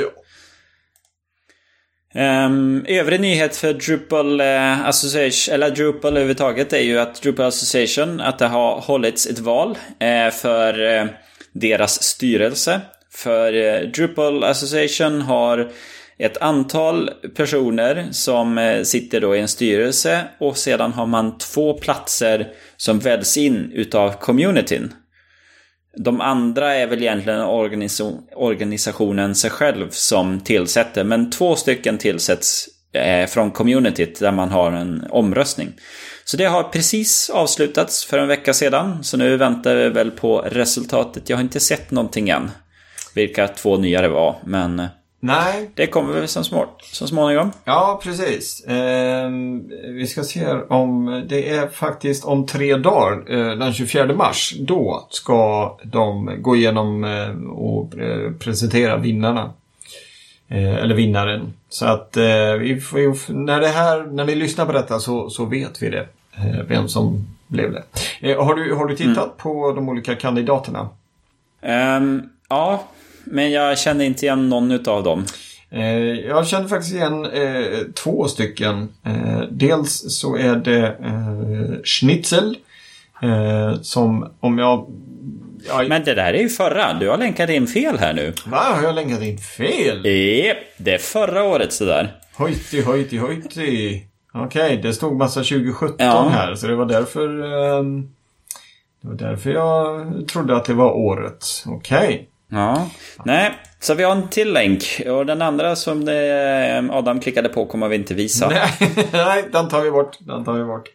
Ja. 2.13 2.45
Um, 2.45 2.85
övrig 2.87 3.19
nyhet 3.19 3.55
för 3.55 3.73
Drupal 3.73 4.41
eh, 4.41 4.87
Association, 4.87 5.53
eller 5.53 5.69
Drupal 5.69 6.11
överhuvudtaget, 6.11 6.73
är 6.73 6.81
ju 6.81 6.99
att 6.99 7.21
Drupal 7.21 7.45
Association, 7.45 8.21
att 8.21 8.39
det 8.39 8.47
har 8.47 8.81
hållits 8.81 9.27
ett 9.27 9.39
val 9.39 9.77
eh, 9.99 10.29
för 10.29 10.95
eh, 10.95 11.05
deras 11.53 12.03
styrelse. 12.03 12.81
För 13.11 13.83
Drupal 13.85 14.43
Association 14.43 15.21
har 15.21 15.71
ett 16.19 16.37
antal 16.37 17.09
personer 17.35 18.07
som 18.11 18.57
eh, 18.57 18.83
sitter 18.83 19.21
då 19.21 19.35
i 19.35 19.39
en 19.39 19.47
styrelse 19.47 20.27
och 20.39 20.57
sedan 20.57 20.93
har 20.93 21.05
man 21.05 21.37
två 21.37 21.73
platser 21.73 22.47
som 22.77 22.99
väljs 22.99 23.37
in 23.37 23.71
utav 23.73 24.11
communityn. 24.11 24.93
De 25.97 26.21
andra 26.21 26.73
är 26.73 26.87
väl 26.87 27.01
egentligen 27.01 27.41
organis 27.41 28.01
organisationen 28.35 29.35
sig 29.35 29.51
själv 29.51 29.89
som 29.89 30.39
tillsätter. 30.39 31.03
Men 31.03 31.31
två 31.31 31.55
stycken 31.55 31.97
tillsätts 31.97 32.67
eh, 32.93 33.27
från 33.27 33.51
communityt 33.51 34.19
där 34.19 34.31
man 34.31 34.49
har 34.49 34.71
en 34.71 35.07
omröstning. 35.09 35.73
Så 36.25 36.37
det 36.37 36.45
har 36.45 36.63
precis 36.63 37.29
avslutats 37.29 38.05
för 38.05 38.19
en 38.19 38.27
vecka 38.27 38.53
sedan. 38.53 39.03
Så 39.03 39.17
nu 39.17 39.37
väntar 39.37 39.75
vi 39.75 39.89
väl 39.89 40.11
på 40.11 40.39
resultatet. 40.39 41.29
Jag 41.29 41.37
har 41.37 41.41
inte 41.43 41.59
sett 41.59 41.91
någonting 41.91 42.29
än. 42.29 42.51
Vilka 43.15 43.47
två 43.47 43.77
nya 43.77 44.01
det 44.01 44.09
var. 44.09 44.35
Men 44.45 44.79
eh, 44.79 44.87
Nej, 45.19 45.69
det 45.73 45.87
kommer 45.87 46.13
väl 46.13 46.27
som, 46.27 46.43
små, 46.43 46.65
som 46.81 47.07
småningom. 47.07 47.51
Ja, 47.63 47.99
precis. 48.03 48.65
Ehm, 48.67 49.71
vi 49.93 50.07
ska 50.07 50.23
se 50.23 50.53
om... 50.53 51.23
Det 51.29 51.49
är 51.49 51.67
faktiskt 51.67 52.25
om 52.25 52.45
tre 52.45 52.75
dagar, 52.75 53.33
eh, 53.33 53.57
den 53.57 53.73
24 53.73 54.13
mars. 54.13 54.53
Då 54.59 55.07
ska 55.09 55.71
de 55.83 56.35
gå 56.41 56.55
igenom 56.55 57.03
eh, 57.03 57.49
och 57.51 57.97
eh, 57.97 58.31
presentera 58.31 58.97
vinnarna. 58.97 59.53
Eh, 60.47 60.75
eller 60.75 60.95
vinnaren. 60.95 61.53
Så 61.69 61.85
att 61.85 62.17
eh, 62.17 62.53
vi 62.59 62.81
får, 62.81 63.33
när, 63.33 63.61
det 63.61 63.67
här, 63.67 64.03
när 64.03 64.25
ni 64.25 64.35
lyssnar 64.35 64.65
på 64.65 64.71
detta 64.71 64.99
så, 64.99 65.29
så 65.29 65.45
vet 65.45 65.81
vi 65.81 65.89
det. 65.89 66.07
Eh, 66.35 66.63
vem 66.67 66.87
som 66.87 67.27
blev 67.47 67.71
det. 67.71 67.83
Eh, 68.21 68.45
har, 68.45 68.55
du, 68.55 68.73
har 68.73 68.85
du 68.85 68.95
tittat 68.95 69.37
på 69.37 69.71
de 69.71 69.89
olika 69.89 70.15
kandidaterna? 70.15 70.89
Ehm, 71.61 72.29
ja, 72.49 72.83
men 73.31 73.51
jag 73.51 73.79
känner 73.79 74.05
inte 74.05 74.25
igen 74.25 74.49
någon 74.49 74.71
utav 74.71 75.03
dem. 75.03 75.25
Eh, 75.69 75.99
jag 76.27 76.47
känner 76.47 76.67
faktiskt 76.67 76.93
igen 76.95 77.25
eh, 77.25 77.79
två 78.03 78.27
stycken. 78.27 78.89
Eh, 79.05 79.41
dels 79.51 80.19
så 80.19 80.37
är 80.37 80.55
det 80.55 80.87
eh, 80.87 81.83
Schnitzel. 81.83 82.57
Eh, 83.21 83.81
som 83.81 84.31
om 84.39 84.57
jag... 84.57 84.87
Ja, 85.67 85.83
Men 85.89 86.03
det 86.03 86.13
där 86.13 86.33
är 86.33 86.39
ju 86.41 86.49
förra. 86.49 86.93
Du 86.93 87.09
har 87.09 87.17
länkat 87.17 87.49
in 87.49 87.67
fel 87.67 87.97
här 87.99 88.13
nu. 88.13 88.33
Va? 88.45 88.57
Har 88.57 88.83
jag 88.83 88.95
länkat 88.95 89.21
in 89.21 89.37
fel? 89.37 90.05
Japp, 90.05 90.57
det 90.77 90.93
är 90.93 90.97
förra 90.97 91.43
året 91.43 91.73
sådär. 91.73 92.15
Hojti, 92.37 92.81
hojti, 92.81 93.17
hojti. 93.17 94.03
Okej, 94.33 94.77
det 94.83 94.93
stod 94.93 95.17
massa 95.17 95.39
2017 95.39 95.95
Ja. 95.99 96.29
här. 96.29 96.55
Så 96.55 96.67
det 96.67 96.75
var 96.75 96.85
därför... 96.85 97.27
ehm, 97.79 98.09
det 99.01 99.07
var 99.07 99.15
därför 99.15 99.49
jag 99.49 100.05
trodde 100.27 100.55
att 100.55 100.65
det 100.65 100.73
var 100.73 100.91
året. 100.91 101.45
Okej. 101.65 102.27
Ja. 102.49 102.89
Nej, 103.25 103.51
så 103.79 103.93
vi 103.93 104.03
har 104.03 104.11
en 104.11 104.27
till 104.29 104.53
länk. 104.53 105.01
Och 105.07 105.25
den 105.25 105.41
andra 105.41 105.75
som 105.75 106.05
det, 106.05 106.89
Adam 106.91 107.19
klickade 107.19 107.49
på 107.49 107.65
kommer 107.65 107.87
vi 107.87 107.95
inte 107.95 108.13
visa. 108.13 108.49
Nej, 108.49 108.71
nej, 109.11 109.45
den 109.51 109.69
tar 109.69 109.81
vi 109.81 109.91
bort. 109.91 110.17
Den 110.19 110.45
tar 110.45 110.53
vi 110.53 110.63
bort. 110.63 110.89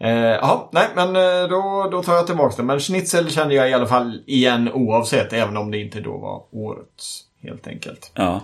Eh, 0.00 0.10
Ja, 0.10 0.70
nej 0.72 0.86
men 0.96 1.16
eh, 1.16 1.48
då, 1.48 1.88
då 1.92 2.02
tar 2.02 2.14
jag 2.14 2.26
tillbaka 2.26 2.54
det. 2.56 2.62
Men 2.62 2.80
schnitzel 2.80 3.30
kände 3.30 3.54
jag 3.54 3.70
i 3.70 3.74
alla 3.74 3.86
fall 3.86 4.22
igen 4.26 4.72
oavsett. 4.72 5.32
Även 5.32 5.56
om 5.56 5.70
det 5.70 5.78
inte 5.78 6.00
då 6.00 6.18
var 6.18 6.42
årets. 6.52 7.22
Helt 7.42 7.66
enkelt. 7.66 8.10
Ja. 8.14 8.40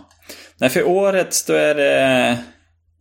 Nej, 0.59 0.71
för 0.71 0.89
årets 0.89 1.45
då 1.47 1.53
är 1.53 1.75
det 1.75 2.39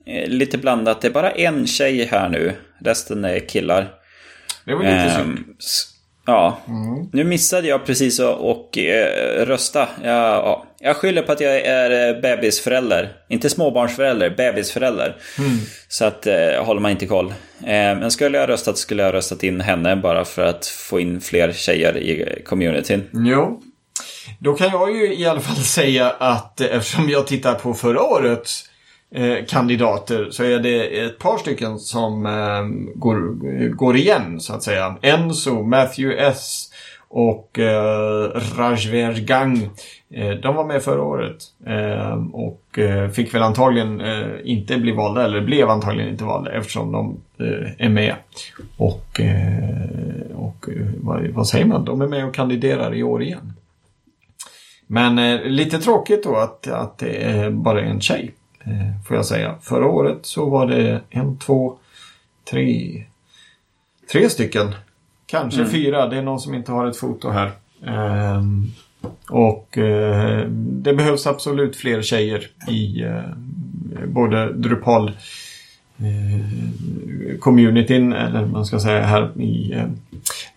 eh, 0.05 0.28
lite 0.28 0.57
blandat. 0.57 1.01
Det 1.01 1.07
är 1.07 1.11
bara 1.11 1.32
en 1.32 1.67
tjej 1.67 2.05
här 2.05 2.30
nu. 2.30 2.55
Resten 2.82 3.26
är 3.26 3.39
killar. 3.49 3.93
Det 4.65 4.74
var 4.76 4.84
lite 4.84 4.93
Ehm, 4.95 5.26
synd. 5.26 5.39
Ja, 6.26 6.57
nu 7.11 7.24
missade 7.24 7.67
jag 7.67 7.86
precis 7.86 8.19
att 8.19 8.38
och, 8.38 8.78
eh, 8.78 9.45
rösta. 9.45 9.88
Jag, 10.03 10.13
ja. 10.13 10.65
jag 10.80 10.95
skyller 10.95 11.21
på 11.21 11.32
att 11.32 11.41
jag 11.41 11.61
är 11.61 12.15
eh, 12.15 12.21
bebisförälder. 12.21 13.11
Inte 13.30 13.49
småbarnsförälder, 13.49 14.30
bebisförälder. 14.30 15.15
Så 15.88 16.05
att 16.05 16.28
eh, 16.28 16.63
håller 16.65 16.82
man 16.82 16.91
inte 16.91 17.05
koll. 17.05 17.28
Eh, 17.28 17.65
men 17.65 18.11
skulle 18.11 18.38
jag 18.38 18.49
röstat 18.49 18.78
skulle 18.78 19.03
jag 19.03 19.13
röstat 19.13 19.43
in 19.43 19.61
henne 19.61 19.95
bara 19.95 20.26
för 20.26 20.45
att 20.45 20.65
få 20.65 20.99
in 20.99 21.21
fler 21.21 21.51
tjejer 21.51 21.97
i 21.97 22.21
eh, 22.21 22.43
communityn. 22.43 23.09
Jo. 23.13 23.61
Då 24.39 24.53
kan 24.53 24.69
jag 24.69 24.91
ju 24.95 25.15
i 25.15 25.26
alla 25.26 25.41
fall 25.41 25.55
säga 25.63 26.09
att 26.09 26.61
eh, 26.61 26.67
eftersom 26.71 27.09
jag 27.09 27.28
tittar 27.28 27.53
på 27.53 27.74
förra 27.74 28.03
årets 28.03 28.69
eh, 29.14 29.45
kandidater 29.47 30.28
så 30.32 30.43
är 30.43 30.59
det 30.59 31.05
ett 31.05 31.20
par 31.20 31.38
stycken 31.38 31.80
som 31.80 32.26
eh, 32.26 32.64
går, 32.95 33.18
går 33.76 33.95
igen 33.95 34.39
så 34.39 34.53
att 34.53 34.64
säga. 34.64 34.95
Enzo, 35.01 35.64
Matthew 35.64 36.28
S 36.28 36.70
och 37.16 37.59
eh, 37.59 38.32
Rajver 38.57 39.14
Gang. 39.14 39.70
Eh, 40.14 40.30
de 40.30 40.55
var 40.55 40.66
med 40.66 40.82
förra 40.82 41.03
året. 41.03 41.38
Eh, 41.66 42.26
och 42.34 42.80
eh, 42.80 43.09
fick 43.09 43.34
väl 43.34 43.41
antagligen 43.41 44.01
eh, 44.01 44.28
inte 44.43 44.78
bli 44.78 44.91
valda, 44.91 45.26
eller 45.26 45.41
blev 45.41 45.70
antagligen 45.70 46.09
inte 46.09 46.24
valda 46.24 46.51
eftersom 46.51 46.91
de 46.91 47.18
eh, 47.39 47.86
är 47.86 47.89
med. 47.89 48.16
Och, 48.78 49.20
eh, 49.20 50.36
och 50.36 50.70
eh, 50.70 50.88
vad, 50.97 51.28
vad 51.28 51.47
säger 51.47 51.66
man? 51.66 51.86
De 51.86 52.01
är 52.01 52.07
med 52.07 52.26
och 52.26 52.34
kandiderar 52.34 52.95
i 52.95 53.03
år 53.03 53.24
igen. 53.24 53.53
Men 54.88 55.20
eh, 55.20 55.41
lite 55.41 55.80
tråkigt 55.80 56.24
då 56.24 56.36
att, 56.36 56.68
att 56.68 56.97
det 56.97 57.24
är 57.24 57.49
bara 57.49 57.82
en 57.82 58.01
tjej. 58.01 58.34
Eh, 58.64 59.05
får 59.07 59.16
jag 59.16 59.26
säga. 59.26 59.55
Förra 59.61 59.88
året 59.88 60.20
så 60.22 60.49
var 60.49 60.68
det 60.68 61.01
en, 61.09 61.38
två, 61.38 61.78
tre, 62.49 63.03
tre 64.11 64.30
stycken. 64.30 64.76
Kanske 65.26 65.66
fyra. 65.66 66.07
Det 66.07 66.18
är 66.18 66.22
någon 66.22 66.39
som 66.39 66.53
inte 66.53 66.72
har 66.72 66.88
ett 66.88 66.97
foto 66.97 67.30
här. 67.30 67.51
Ehm, 67.86 68.72
och 69.30 69.78
eh, 69.78 70.47
det 70.57 70.93
behövs 70.93 71.28
absolut 71.28 71.76
fler 71.76 72.01
tjejer 72.01 72.47
i 72.70 73.01
eh, 73.01 73.22
både 74.07 74.53
Drupal 74.53 75.07
eh, 75.97 77.38
communityn, 77.39 78.14
eller 78.14 78.45
man 78.45 78.66
ska 78.66 78.80
säga 78.80 79.05
här 79.05 79.41
i 79.41 79.74
eh, 79.74 79.86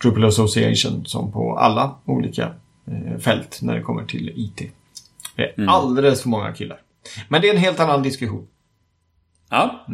Drupal 0.03 0.25
Association, 0.25 1.07
som 1.07 1.33
på 1.33 1.59
alla 1.59 1.95
olika 2.05 2.51
eh, 2.87 3.19
fält 3.19 3.59
när 3.63 3.75
det 3.75 3.83
kommer 3.83 4.05
till 4.05 4.33
IT. 4.35 4.63
Det 5.37 5.43
är 5.43 5.67
alldeles 5.67 6.23
för 6.23 6.29
många 6.29 6.53
killar. 6.53 6.79
Men 7.29 7.41
det 7.41 7.49
är 7.49 7.55
en 7.55 7.61
helt 7.61 7.81
annan 7.81 8.03
diskussion. 8.03 8.47
Ja, 9.51 9.87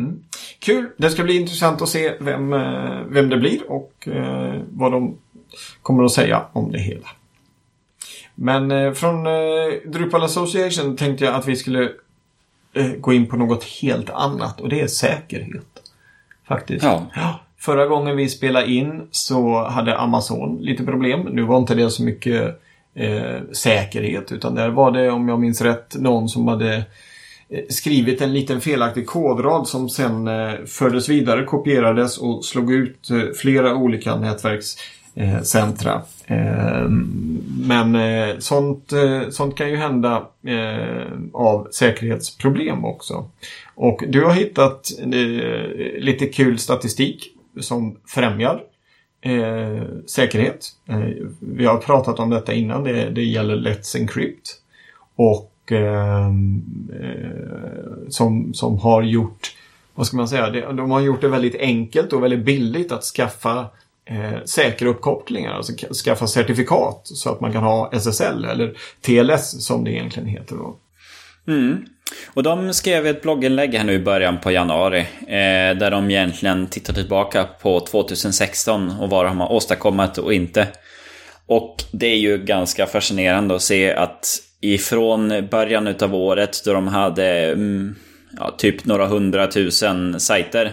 Kul! 0.59 0.91
Det 0.97 1.11
ska 1.11 1.23
bli 1.23 1.37
intressant 1.37 1.83
att 1.83 1.89
se 1.89 2.15
vem, 2.21 2.53
eh, 2.53 3.01
vem 3.09 3.29
det 3.29 3.37
blir 3.37 3.71
och 3.71 4.09
eh, 4.09 4.61
vad 4.71 4.93
de 4.93 5.19
kommer 5.83 6.05
att 6.05 6.13
säga 6.13 6.45
om 6.53 6.73
det 6.73 6.79
hela. 6.79 7.09
Men 8.35 8.71
eh, 8.71 8.93
från 8.93 9.25
Drupal 9.85 10.23
Association 10.23 10.97
tänkte 10.97 11.25
jag 11.25 11.35
att 11.35 11.49
vi 11.49 11.57
skulle 11.57 11.93
gå 12.99 13.13
in 13.13 13.27
på 13.27 13.37
något 13.37 13.65
helt 13.65 14.11
annat 14.11 14.61
och 14.61 14.69
det 14.69 14.81
är 14.81 14.87
säkerhet. 14.87 15.83
Faktiskt. 16.49 16.85
Ja. 16.85 17.07
Förra 17.59 17.87
gången 17.87 18.17
vi 18.17 18.29
spelade 18.29 18.71
in 18.71 19.09
så 19.11 19.65
hade 19.69 19.99
Amazon 19.99 20.59
lite 20.61 20.85
problem. 20.85 21.21
Nu 21.21 21.43
var 21.43 21.59
inte 21.59 21.75
det 21.75 21.91
så 21.91 22.03
mycket 22.03 22.62
eh, 22.95 23.41
säkerhet 23.53 24.33
utan 24.33 24.55
där 24.55 24.69
var 24.69 24.91
det, 24.91 25.11
om 25.11 25.29
jag 25.29 25.41
minns 25.41 25.61
rätt, 25.61 25.95
någon 25.95 26.29
som 26.29 26.49
hade 26.49 26.75
eh, 27.49 27.65
skrivit 27.69 28.21
en 28.21 28.33
liten 28.33 28.61
felaktig 28.61 29.07
kodrad 29.07 29.69
som 29.69 29.89
sen 29.89 30.29
eh, 30.29 30.53
fördes 30.67 31.09
vidare, 31.09 31.45
kopierades 31.45 32.19
och 32.19 32.45
slog 32.45 32.73
ut 32.73 33.11
eh, 33.11 33.33
flera 33.37 33.75
olika 33.75 34.17
nätverkscentra. 34.17 36.03
Eh, 36.27 36.89
men 37.67 37.95
eh, 37.95 38.39
sånt, 38.39 38.93
eh, 38.93 39.29
sånt 39.31 39.57
kan 39.57 39.71
ju 39.71 39.77
hända 39.77 40.29
eh, 40.47 41.13
av 41.33 41.69
säkerhetsproblem 41.71 42.85
också. 42.85 43.31
Och 43.75 44.05
du 44.09 44.25
har 44.25 44.33
hittat 44.33 44.91
eh, 45.01 46.03
lite 46.03 46.27
kul 46.27 46.59
statistik 46.59 47.29
som 47.61 47.97
främjar 48.07 48.61
eh, 49.23 49.83
säkerhet. 50.07 50.69
Eh, 50.87 51.01
vi 51.41 51.65
har 51.65 51.77
pratat 51.77 52.19
om 52.19 52.31
detta 52.31 52.53
innan. 52.53 52.85
Det, 52.85 53.11
det 53.11 53.25
gäller 53.25 53.57
Let's 53.57 53.97
Encrypt. 53.97 54.59
Och 55.17 55.73
ehm, 55.73 56.63
eh, 57.01 58.09
som, 58.09 58.55
som 58.55 58.79
har 58.79 59.03
gjort, 59.03 59.57
vad 59.95 60.07
ska 60.07 60.17
man 60.17 60.29
säga, 60.29 60.51
det, 60.51 60.61
de 60.61 60.91
har 60.91 61.01
gjort 61.01 61.21
det 61.21 61.29
väldigt 61.29 61.57
enkelt 61.57 62.13
och 62.13 62.23
väldigt 62.23 62.45
billigt 62.45 62.93
att 62.93 63.03
skaffa 63.05 63.67
eh, 64.05 64.45
säkra 64.45 64.89
uppkopplingar, 64.89 65.53
alltså 65.53 65.73
skaffa 66.05 66.27
certifikat 66.27 67.01
så 67.05 67.31
att 67.31 67.41
man 67.41 67.53
kan 67.53 67.63
ha 67.63 67.91
SSL 67.93 68.45
eller 68.45 68.75
TLS 69.01 69.67
som 69.67 69.85
det 69.85 69.93
egentligen 69.93 70.29
heter 70.29 70.57
då. 70.57 70.77
Mm. 71.47 71.87
Och 72.27 72.43
de 72.43 72.75
skrev 72.75 73.07
ett 73.07 73.23
blogginlägg 73.23 73.75
här 73.75 73.85
nu 73.85 73.93
i 73.93 73.99
början 73.99 74.41
på 74.41 74.51
januari. 74.51 75.01
Eh, 75.21 75.77
där 75.79 75.91
de 75.91 76.11
egentligen 76.11 76.67
tittar 76.67 76.93
tillbaka 76.93 77.45
på 77.45 77.81
2016 77.81 78.91
och 79.01 79.11
vad 79.11 79.27
de 79.27 79.41
har 79.41 79.53
åstadkommit 79.53 80.19
och 80.19 80.35
inte. 80.35 80.69
Och 81.47 81.77
det 81.93 82.07
är 82.07 82.19
ju 82.19 82.39
ganska 82.39 82.87
fascinerande 82.87 83.55
att 83.55 83.63
se 83.63 83.95
att 83.95 84.39
ifrån 84.61 85.49
början 85.51 85.87
utav 85.87 86.15
året 86.15 86.63
då 86.65 86.73
de 86.73 86.89
hade 86.89 87.53
mm, 87.53 87.97
ja, 88.39 88.55
typ 88.59 88.85
några 88.85 89.07
hundratusen 89.07 90.21
sajter. 90.21 90.67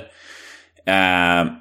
Eh, 0.86 1.52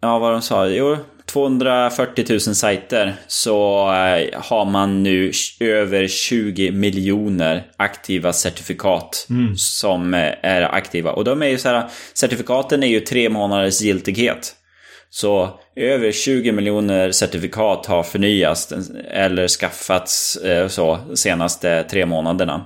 ja, 0.00 0.18
vad 0.18 0.32
de 0.32 0.42
sa? 0.42 0.66
Jo, 0.66 0.96
240 1.32 2.24
000 2.30 2.40
sajter 2.40 3.14
så 3.26 3.88
eh, 3.92 4.40
har 4.40 4.64
man 4.64 5.02
nu 5.02 5.32
över 5.60 6.08
20 6.08 6.70
miljoner 6.70 7.66
aktiva 7.76 8.32
certifikat 8.32 9.26
som 9.56 10.14
eh, 10.14 10.32
är 10.42 10.62
aktiva. 10.62 11.12
Och 11.12 11.24
de 11.24 11.42
är 11.42 11.46
ju 11.46 11.58
så 11.58 11.68
här, 11.68 11.88
certifikaten 12.14 12.82
är 12.82 12.86
ju 12.86 13.00
tre 13.00 13.28
månaders 13.28 13.80
giltighet. 13.80 14.54
Så 15.10 15.60
över 15.76 16.12
20 16.12 16.52
miljoner 16.52 17.10
certifikat 17.10 17.86
har 17.86 18.02
förnyats 18.02 18.72
eller 19.10 19.48
skaffats 19.48 20.36
eh, 20.36 20.68
så 20.68 20.98
senaste 21.14 21.84
tre 21.84 22.06
månaderna. 22.06 22.64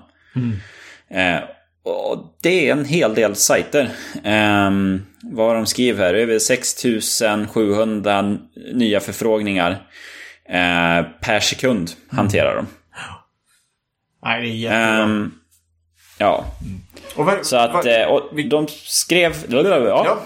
Eh, 1.11 1.43
och 1.85 2.39
det 2.43 2.69
är 2.69 2.73
en 2.73 2.85
hel 2.85 3.14
del 3.14 3.37
sajter. 3.37 3.91
Um, 5.31 5.37
vad 5.37 5.55
de 5.57 5.66
skriver 5.66 6.05
här, 6.07 6.14
över 6.14 6.39
6700 6.39 8.37
nya 8.74 9.01
förfrågningar 9.01 9.70
eh, 10.49 11.03
per 11.20 11.41
sekund 11.41 11.91
hanterar 12.11 12.57
de. 12.57 12.66
Nej, 14.24 14.43
det 14.43 14.49
är 14.49 14.51
jättebra. 14.51 15.03
Ehm, 15.03 15.33
ja, 16.18 16.45
och 17.16 17.24
vad- 17.27 17.47
så 17.47 17.57
att 17.57 17.72
vad- 17.72 17.87
eh, 17.87 18.07
och 18.07 18.22
de 18.51 18.66
skrev... 18.68 19.35
Ja. 19.49 20.18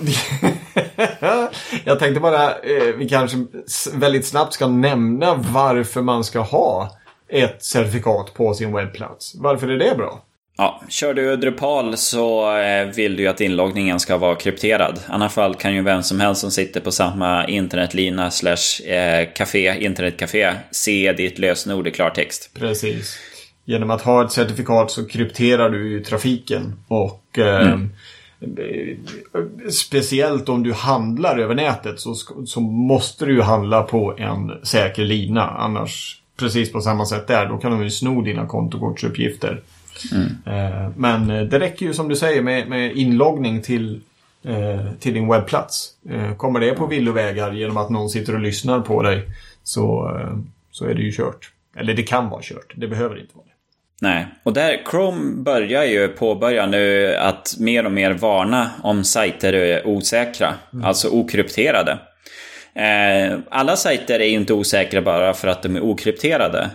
Ja. 1.21 1.51
jag 1.85 1.99
tänkte 1.99 2.21
bara, 2.21 2.51
eh, 2.59 2.95
vi 2.97 3.09
kanske 3.09 3.37
väldigt 3.95 4.27
snabbt 4.27 4.53
ska 4.53 4.67
nämna 4.69 5.35
varför 5.35 6.03
man 6.03 6.25
ska 6.25 6.41
ha 6.41 6.97
ett 7.29 7.65
certifikat 7.65 8.35
på 8.35 8.55
sin 8.55 8.73
webbplats. 8.73 9.35
Varför 9.35 9.69
är 9.69 9.79
det 9.79 9.95
bra? 9.97 10.25
Ja, 10.61 10.81
kör 10.89 11.15
du 11.15 11.37
Drupal 11.37 11.97
så 11.97 12.57
eh, 12.59 12.87
vill 12.87 13.17
du 13.17 13.23
ju 13.23 13.29
att 13.29 13.41
inloggningen 13.41 14.01
ska 14.01 14.17
vara 14.17 14.35
krypterad. 14.35 14.99
I 15.09 15.13
annat 15.13 15.33
fall 15.33 15.55
kan 15.55 15.75
ju 15.75 15.83
vem 15.83 16.03
som 16.03 16.21
helst 16.21 16.41
som 16.41 16.51
sitter 16.51 16.81
på 16.81 16.93
samma 16.93 17.47
internetlina 17.47 18.31
slash 18.31 18.87
eh, 18.87 19.29
café, 19.35 19.85
internetcafé, 19.85 20.53
se 20.71 21.13
ditt 21.13 21.39
lösenord 21.39 21.89
i 21.89 21.91
klartext. 21.91 22.51
Precis. 22.55 23.19
Genom 23.65 23.91
att 23.91 24.03
ha 24.03 24.25
ett 24.25 24.33
certifikat 24.33 24.91
så 24.91 25.07
krypterar 25.07 25.71
du 25.71 25.91
ju 25.91 26.05
trafiken 26.05 26.73
och 26.89 27.39
eh, 27.39 27.73
eh, 27.73 27.79
Speciellt 29.71 30.49
om 30.49 30.63
du 30.63 30.73
handlar 30.73 31.39
över 31.39 31.55
nätet 31.55 32.01
så, 32.01 32.15
så 32.47 32.61
måste 32.61 33.27
du 33.27 33.35
ju 33.35 33.43
handla 33.43 33.83
på 33.83 34.17
en 34.19 34.53
säker 34.63 35.05
lina. 35.05 35.51
Annars, 35.51 36.21
precis 36.39 36.73
på 36.73 36.81
samma 36.81 37.07
sätt 37.07 37.27
där, 37.27 37.47
då 37.47 37.59
kan 37.59 37.71
de 37.71 37.83
ju 37.83 37.91
sno 37.91 38.23
dina 38.23 38.47
kontokortsuppgifter. 38.47 39.63
Eh, 40.47 40.89
Men 40.97 41.31
eh, 41.31 41.43
det 41.43 41.59
räcker 41.59 41.87
ju 41.87 41.95
som 41.95 42.09
du 42.09 42.17
säger 42.17 42.43
med, 42.43 42.69
med 42.69 42.97
inloggning 42.97 43.63
till, 43.63 44.01
eh, 44.45 44.93
till 45.01 45.15
din 45.15 45.29
webbplats. 45.29 45.91
Kommer 46.37 46.61
det 46.61 46.73
på 46.73 46.87
villovägar 46.87 47.53
genom 47.53 47.77
att 47.77 47.91
någon 47.91 48.09
sitter 48.09 48.35
och 48.35 48.41
lyssnar 48.41 48.81
på 48.81 49.03
dig 49.03 49.23
så, 49.63 50.19
så 50.71 50.85
är 50.85 50.95
det 50.95 51.03
ju 51.03 51.13
kört. 51.13 51.53
Eller 51.77 51.95
det 51.95 52.03
kan 52.03 52.29
vara 52.29 52.43
kört. 52.43 52.73
Det 52.77 52.89
behöver 52.89 53.21
inte 53.21 53.37
vara 53.37 53.45
det. 53.45 53.53
Nej, 54.03 54.27
och 54.43 54.53
där 54.53 54.81
Chrome 54.91 55.43
börjar 55.43 55.85
ju 55.85 56.09
påbörja 56.09 56.67
nu 56.67 57.15
att 57.15 57.57
mer 57.59 57.87
och 57.87 57.93
mer 57.93 58.13
varna 58.13 58.71
om 58.83 59.05
sajter 59.05 59.53
är 59.53 59.87
osäkra, 59.87 60.55
alltså 60.83 61.09
okrypterade. 61.09 61.99
Alla 63.49 63.77
sajter 63.77 64.21
är 64.21 64.25
ju 64.25 64.35
inte 64.35 64.53
osäkra 64.53 65.03
bara 65.03 65.35
för 65.35 65.49
att 65.49 65.63
de 65.63 65.77
är 65.77 65.81
okrypterade. 65.81 66.71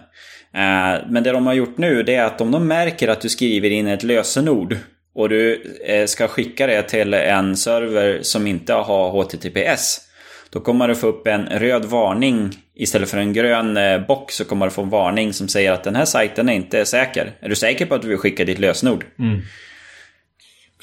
Eh, 0.55 1.01
men 1.09 1.23
det 1.23 1.31
de 1.31 1.47
har 1.47 1.53
gjort 1.53 1.77
nu 1.77 2.03
det 2.03 2.15
är 2.15 2.25
att 2.25 2.41
om 2.41 2.51
de 2.51 2.67
märker 2.67 3.07
att 3.07 3.21
du 3.21 3.29
skriver 3.29 3.69
in 3.69 3.87
ett 3.87 4.03
lösenord 4.03 4.77
och 5.15 5.29
du 5.29 5.61
eh, 5.85 6.05
ska 6.05 6.27
skicka 6.27 6.67
det 6.67 6.81
till 6.81 7.13
en 7.13 7.57
server 7.57 8.19
som 8.21 8.47
inte 8.47 8.73
har 8.73 9.09
HTTPS. 9.09 10.01
Då 10.49 10.59
kommer 10.59 10.87
du 10.87 10.95
få 10.95 11.07
upp 11.07 11.27
en 11.27 11.45
röd 11.45 11.85
varning 11.85 12.49
istället 12.75 13.09
för 13.09 13.17
en 13.17 13.33
grön 13.33 13.77
eh, 13.77 14.07
box 14.07 14.35
så 14.35 14.45
kommer 14.45 14.65
du 14.65 14.71
få 14.71 14.81
en 14.81 14.89
varning 14.89 15.33
som 15.33 15.47
säger 15.47 15.71
att 15.71 15.83
den 15.83 15.95
här 15.95 16.05
sajten 16.05 16.49
är 16.49 16.53
inte 16.53 16.85
säker. 16.85 17.31
Är 17.39 17.49
du 17.49 17.55
säker 17.55 17.85
på 17.85 17.95
att 17.95 18.01
du 18.01 18.07
vill 18.07 18.17
skicka 18.17 18.45
ditt 18.45 18.59
lösenord? 18.59 19.05
Mm. 19.19 19.41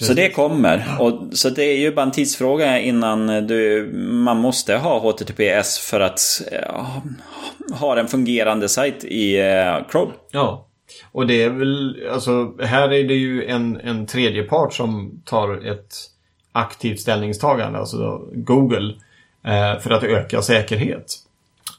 Så 0.07 0.15
det 0.15 0.31
kommer. 0.31 0.97
Och, 0.99 1.23
så 1.33 1.51
det 1.51 1.65
är 1.65 1.79
ju 1.79 1.95
bara 1.95 2.03
en 2.03 2.13
tidsfråga 2.13 2.81
innan 2.81 3.47
du, 3.47 3.91
man 3.97 4.37
måste 4.37 4.77
ha 4.77 4.99
HTTPS 4.99 5.79
för 5.79 6.01
att 6.01 6.21
ja, 6.53 7.03
ha 7.73 7.99
en 7.99 8.09
fungerande 8.09 8.69
sajt 8.69 9.05
i 9.05 9.41
uh, 9.41 9.91
Chrome. 9.91 10.13
Ja. 10.31 10.67
Och 11.13 11.27
det 11.27 11.43
är 11.43 11.51
väl, 11.51 12.07
alltså 12.13 12.55
här 12.61 12.93
är 12.93 13.05
det 13.05 13.15
ju 13.15 13.47
en, 13.47 13.81
en 13.81 14.07
tredje 14.07 14.43
part 14.43 14.75
som 14.75 15.23
tar 15.25 15.67
ett 15.67 15.95
aktivt 16.53 17.01
ställningstagande, 17.01 17.79
alltså 17.79 18.29
Google, 18.33 18.95
eh, 19.45 19.81
för 19.81 19.91
att 19.91 20.03
öka 20.03 20.43
säkerhet. 20.43 21.15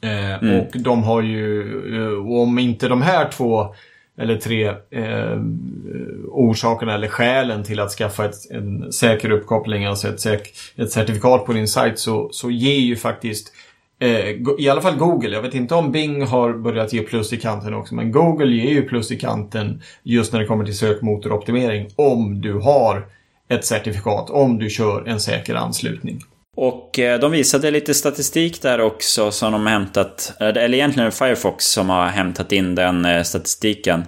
Eh, 0.01 0.43
mm. 0.43 0.59
Och 0.59 0.71
de 0.73 1.03
har 1.03 1.21
ju, 1.21 1.61
eh, 1.95 2.41
om 2.41 2.59
inte 2.59 2.87
de 2.87 3.01
här 3.01 3.29
två 3.29 3.75
eller 4.17 4.35
tre 4.35 4.67
eh, 4.89 5.39
orsakerna 6.27 6.93
eller 6.93 7.07
skälen 7.07 7.63
till 7.63 7.79
att 7.79 7.91
skaffa 7.91 8.25
ett, 8.25 8.51
en 8.51 8.91
säker 8.93 9.29
uppkoppling, 9.29 9.85
alltså 9.85 10.07
ett, 10.07 10.19
säk, 10.19 10.53
ett 10.75 10.91
certifikat 10.91 11.45
på 11.45 11.53
din 11.53 11.67
sajt, 11.67 11.99
så, 11.99 12.29
så 12.31 12.51
ger 12.51 12.79
ju 12.79 12.95
faktiskt 12.95 13.53
eh, 13.99 14.29
i 14.59 14.69
alla 14.69 14.81
fall 14.81 14.97
Google, 14.97 15.29
jag 15.29 15.41
vet 15.41 15.55
inte 15.55 15.75
om 15.75 15.91
Bing 15.91 16.25
har 16.25 16.53
börjat 16.53 16.93
ge 16.93 17.01
plus 17.01 17.33
i 17.33 17.37
kanten 17.37 17.73
också, 17.73 17.95
men 17.95 18.11
Google 18.11 18.55
ger 18.55 18.71
ju 18.71 18.81
plus 18.81 19.11
i 19.11 19.19
kanten 19.19 19.81
just 20.03 20.33
när 20.33 20.39
det 20.39 20.45
kommer 20.45 20.65
till 20.65 20.77
sökmotoroptimering 20.77 21.89
om 21.95 22.41
du 22.41 22.53
har 22.53 23.05
ett 23.49 23.65
certifikat, 23.65 24.29
om 24.29 24.59
du 24.59 24.69
kör 24.69 25.07
en 25.07 25.19
säker 25.19 25.55
anslutning. 25.55 26.19
Och 26.55 26.99
eh, 26.99 27.19
de 27.19 27.31
visade 27.31 27.71
lite 27.71 27.93
statistik 27.93 28.61
där 28.61 28.81
också 28.81 29.31
som 29.31 29.51
de 29.51 29.67
hämtat, 29.67 30.33
eh, 30.39 30.47
eller 30.47 30.73
egentligen 30.73 31.11
Firefox 31.11 31.65
som 31.65 31.89
har 31.89 32.07
hämtat 32.07 32.51
in 32.51 32.75
den 32.75 33.05
eh, 33.05 33.23
statistiken. 33.23 34.03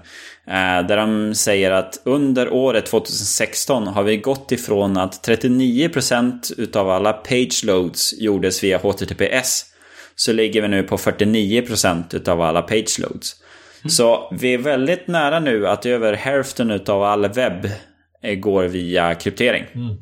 Där 0.88 0.98
de 0.98 1.36
säger 1.36 1.72
att 1.72 2.02
under 2.04 2.54
året 2.54 2.86
2016 2.86 3.88
har 3.88 4.04
vi 4.04 4.18
gått 4.18 4.52
ifrån 4.52 4.98
att 4.98 5.28
39% 5.28 6.54
utav 6.58 6.89
alla 6.89 7.14
page 7.14 7.62
loads 7.64 8.14
gjordes 8.20 8.64
via 8.64 8.78
HTTPS. 8.78 9.66
Så 10.16 10.34
ligger 10.34 10.62
vi 10.62 10.68
nu 10.68 10.84
på 10.84 10.98
49% 10.98 12.16
utav 12.16 12.41
alla 12.41 12.62
page 12.62 13.00
loads. 13.00 13.36
Mm. 13.82 13.89
Så 13.89 14.34
vi 14.39 14.54
är 14.54 14.58
väldigt 14.58 15.08
nära 15.08 15.39
nu 15.39 15.68
att 15.68 15.86
över 15.86 16.14
hälften 16.14 16.72
utav 16.72 17.04
all 17.04 17.28
webb 17.28 17.70
går 18.38 18.64
via 18.64 19.16
kryptering. 19.16 19.66
Mm. 19.76 19.96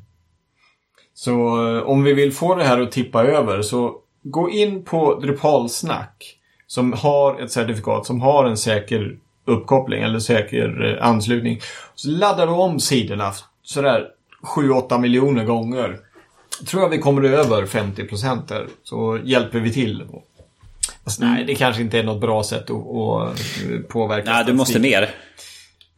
Så 1.13 1.31
eh, 1.77 1.83
om 1.83 2.03
vi 2.03 2.13
vill 2.13 2.33
få 2.33 2.55
det 2.55 2.63
här 2.63 2.81
att 2.81 2.91
tippa 2.91 3.23
över 3.23 3.61
så 3.61 3.95
gå 4.23 4.49
in 4.49 4.83
på 4.83 5.19
Drupalsnack 5.19 6.37
som 6.67 6.93
har 6.93 7.41
ett 7.41 7.51
certifikat 7.51 8.05
som 8.05 8.21
har 8.21 8.45
en 8.45 8.57
säker 8.57 9.17
uppkoppling 9.45 10.03
eller 10.03 10.19
säker 10.19 10.97
eh, 10.99 11.07
anslutning. 11.07 11.59
Så 11.95 12.09
laddar 12.09 12.47
du 12.47 12.53
om 12.53 12.79
sidorna 12.79 13.31
sådär 13.63 14.07
7-8 14.55 14.99
miljoner 14.99 15.45
gånger. 15.45 15.99
Tror 16.67 16.83
jag 16.83 16.89
vi 16.89 16.97
kommer 16.97 17.23
över 17.23 17.65
50% 17.65 18.47
där 18.47 18.67
så 18.83 19.19
hjälper 19.23 19.59
vi 19.59 19.73
till. 19.73 20.03
Alltså, 21.03 21.25
nej, 21.25 21.43
det 21.45 21.55
kanske 21.55 21.81
inte 21.81 21.99
är 21.99 22.03
något 22.03 22.21
bra 22.21 22.43
sätt 22.43 22.69
att, 22.69 22.69
att 22.69 23.39
eh, 23.39 23.79
påverka. 23.89 24.31
Nej, 24.31 24.45
du 24.45 24.53
måste 24.53 24.79
mer. 24.79 25.09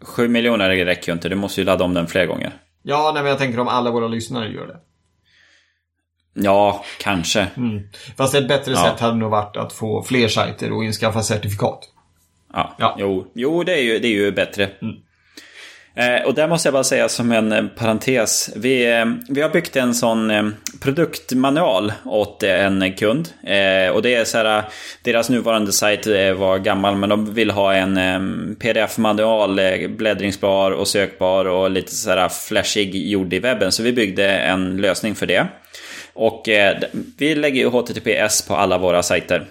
7 0.01 0.27
miljoner 0.27 0.69
räcker 0.69 1.11
ju 1.11 1.13
inte. 1.13 1.29
Du 1.29 1.35
måste 1.35 1.61
ju 1.61 1.65
ladda 1.65 1.85
om 1.85 1.93
den 1.93 2.07
fler 2.07 2.25
gånger. 2.25 2.53
Ja, 2.83 3.11
nej, 3.13 3.23
men 3.23 3.29
jag 3.29 3.39
tänker 3.39 3.59
om 3.59 3.67
alla 3.67 3.91
våra 3.91 4.07
lyssnare 4.07 4.49
gör 4.49 4.67
det. 4.67 4.77
Ja, 6.37 6.85
kanske. 6.99 7.47
Mm. 7.57 7.83
Fast 8.17 8.35
ett 8.35 8.47
bättre 8.47 8.71
ja. 8.71 8.83
sätt 8.83 8.99
hade 8.99 9.15
nog 9.15 9.31
varit 9.31 9.57
att 9.57 9.73
få 9.73 10.03
fler 10.03 10.27
sajter 10.27 10.71
och 10.71 10.83
inskaffa 10.83 11.23
certifikat. 11.23 11.79
Ja, 12.53 12.75
ja. 12.79 12.95
Jo, 12.99 13.31
jo 13.33 13.63
det, 13.63 13.73
är 13.73 13.83
ju, 13.83 13.99
det 13.99 14.07
är 14.07 14.11
ju 14.11 14.31
bättre. 14.31 14.69
Mm. 14.81 14.95
Eh, 15.97 16.27
och 16.27 16.33
där 16.33 16.47
måste 16.47 16.67
jag 16.67 16.73
bara 16.73 16.83
säga 16.83 17.09
som 17.09 17.31
en 17.31 17.51
eh, 17.51 17.65
parentes. 17.65 18.49
Vi, 18.55 18.91
eh, 18.91 19.05
vi 19.29 19.41
har 19.41 19.49
byggt 19.49 19.75
en 19.75 19.93
sån 19.93 20.31
eh, 20.31 20.43
produktmanual 20.79 21.93
åt 22.05 22.43
en 22.43 22.93
kund. 22.93 23.29
Eh, 23.43 23.89
och 23.89 24.01
det 24.01 24.15
är 24.15 24.25
så 24.25 24.37
här, 24.37 24.63
deras 25.01 25.29
nuvarande 25.29 25.71
sajt 25.71 26.07
var 26.37 26.57
gammal 26.57 26.95
men 26.95 27.09
de 27.09 27.33
vill 27.33 27.51
ha 27.51 27.73
en 27.73 28.55
pdf-manual, 28.59 29.59
bläddringsbar 29.89 30.71
och 30.71 30.87
sökbar 30.87 31.45
och 31.45 31.71
lite 31.71 31.95
så 31.95 32.09
här 32.09 32.29
flashig 32.29 33.07
gjord 33.07 33.33
i 33.33 33.39
webben. 33.39 33.71
Så 33.71 33.83
vi 33.83 33.93
byggde 33.93 34.27
en 34.31 34.77
lösning 34.77 35.15
för 35.15 35.25
det. 35.25 35.47
Och 36.15 36.49
eh, 36.49 36.77
vi 37.17 37.35
lägger 37.35 37.61
ju 37.61 37.69
HTTPS 37.69 38.47
på 38.47 38.55
alla 38.55 38.77
våra 38.77 39.03
sajter. 39.03 39.47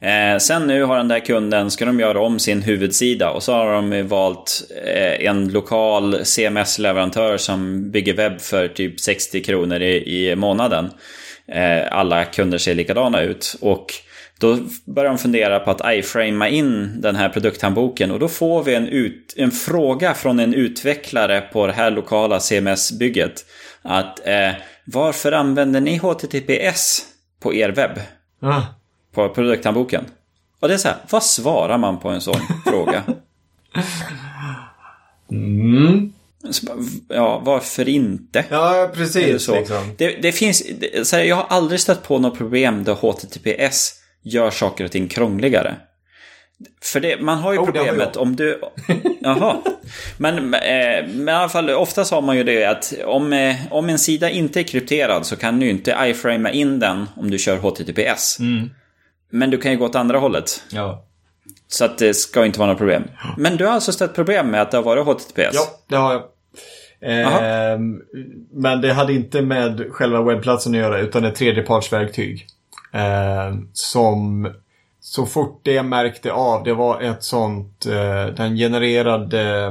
Eh, 0.00 0.38
sen 0.38 0.66
nu 0.66 0.82
har 0.82 0.96
den 0.96 1.08
där 1.08 1.20
kunden, 1.20 1.70
ska 1.70 1.84
de 1.84 2.00
göra 2.00 2.20
om 2.20 2.38
sin 2.38 2.62
huvudsida 2.62 3.30
och 3.30 3.42
så 3.42 3.52
har 3.52 3.72
de 3.72 4.08
valt 4.08 4.62
eh, 4.84 5.26
en 5.26 5.48
lokal 5.48 6.24
CMS-leverantör 6.24 7.36
som 7.36 7.90
bygger 7.90 8.14
webb 8.14 8.40
för 8.40 8.68
typ 8.68 9.00
60 9.00 9.42
kronor 9.42 9.80
i, 9.80 10.30
i 10.30 10.36
månaden. 10.36 10.90
Eh, 11.48 11.82
alla 11.90 12.24
kunder 12.24 12.58
ser 12.58 12.74
likadana 12.74 13.20
ut. 13.20 13.56
Och 13.60 13.86
då 14.38 14.58
börjar 14.84 15.10
de 15.10 15.18
fundera 15.18 15.60
på 15.60 15.70
att 15.70 15.94
iframea 15.94 16.48
in 16.48 17.00
den 17.00 17.16
här 17.16 17.28
produkthandboken 17.28 18.10
och 18.10 18.18
då 18.18 18.28
får 18.28 18.62
vi 18.62 18.74
en, 18.74 18.88
ut, 18.88 19.34
en 19.36 19.50
fråga 19.50 20.14
från 20.14 20.40
en 20.40 20.54
utvecklare 20.54 21.40
på 21.40 21.66
det 21.66 21.72
här 21.72 21.90
lokala 21.90 22.40
CMS-bygget. 22.40 23.44
Att 23.82 24.26
eh, 24.26 24.50
varför 24.84 25.32
använder 25.32 25.80
ni 25.80 25.96
HTTPS 25.96 27.06
på 27.40 27.54
er 27.54 27.68
webb? 27.68 28.00
Ah. 28.40 28.62
På 29.12 29.28
produkthandboken. 29.28 30.04
Och 30.60 30.68
det 30.68 30.74
är 30.74 30.78
så 30.78 30.88
här, 30.88 30.96
vad 31.10 31.22
svarar 31.22 31.78
man 31.78 32.00
på 32.00 32.08
en 32.08 32.20
sån 32.20 32.40
fråga? 32.66 33.02
Mm. 35.30 36.12
Ja, 37.08 37.42
varför 37.44 37.88
inte? 37.88 38.44
Ja, 38.50 38.90
precis. 38.94 39.46
Det, 39.46 39.58
liksom. 39.58 39.94
det, 39.96 40.22
det, 40.22 40.32
finns, 40.32 40.62
så 41.02 41.16
här, 41.16 41.22
jag 41.22 41.36
har 41.36 41.46
aldrig 41.48 41.80
stött 41.80 42.02
på 42.02 42.18
något 42.18 42.38
problem 42.38 42.84
där 42.84 42.94
HTTPS 42.94 44.03
gör 44.24 44.50
saker 44.50 44.84
och 44.84 44.90
ting 44.90 45.08
krångligare. 45.08 45.76
För 46.82 47.00
det, 47.00 47.20
man 47.20 47.38
har 47.38 47.52
ju 47.52 47.58
oh, 47.58 47.64
problemet 47.64 48.16
om 48.16 48.36
du... 48.36 48.60
Jaha. 49.20 49.56
Men, 50.16 50.54
eh, 50.54 51.06
men 51.06 51.28
i 51.28 51.32
alla 51.32 51.48
fall, 51.48 51.70
oftast 51.70 52.12
har 52.12 52.22
man 52.22 52.36
ju 52.36 52.44
det 52.44 52.64
att 52.64 52.94
om, 53.04 53.32
eh, 53.32 53.56
om 53.70 53.88
en 53.88 53.98
sida 53.98 54.30
inte 54.30 54.60
är 54.60 54.64
krypterad 54.64 55.26
så 55.26 55.36
kan 55.36 55.60
du 55.60 55.70
inte 55.70 55.96
iframea 56.06 56.52
in 56.52 56.78
den 56.78 57.08
om 57.16 57.30
du 57.30 57.38
kör 57.38 57.56
HTTPS. 57.56 58.38
Mm. 58.40 58.70
Men 59.30 59.50
du 59.50 59.58
kan 59.58 59.72
ju 59.72 59.78
gå 59.78 59.84
åt 59.84 59.94
andra 59.94 60.18
hållet. 60.18 60.62
Ja. 60.72 61.06
Så 61.68 61.84
att 61.84 61.98
det 61.98 62.14
ska 62.14 62.46
inte 62.46 62.58
vara 62.58 62.68
något 62.68 62.78
problem. 62.78 63.02
Men 63.36 63.56
du 63.56 63.64
har 63.64 63.72
alltså 63.72 63.92
stött 63.92 64.14
problem 64.14 64.50
med 64.50 64.62
att 64.62 64.70
det 64.70 64.76
har 64.76 64.84
varit 64.84 65.06
HTTPS? 65.06 65.54
Ja, 65.54 65.66
det 65.88 65.96
har 65.96 66.12
jag. 66.12 66.22
Eh, 67.00 67.78
men 68.52 68.80
det 68.80 68.92
hade 68.92 69.12
inte 69.12 69.42
med 69.42 69.86
själva 69.90 70.22
webbplatsen 70.22 70.74
att 70.74 70.78
göra 70.78 70.98
utan 70.98 71.24
ett 71.24 71.34
tredjepartsverktyg. 71.34 72.46
Eh, 72.94 73.54
som 73.72 74.48
så 75.00 75.26
fort 75.26 75.60
det 75.62 75.82
märkte 75.82 76.32
av, 76.32 76.64
det 76.64 76.74
var 76.74 77.00
ett 77.00 77.22
sånt, 77.22 77.86
eh, 77.86 78.34
den 78.34 78.56
genererade, 78.56 79.66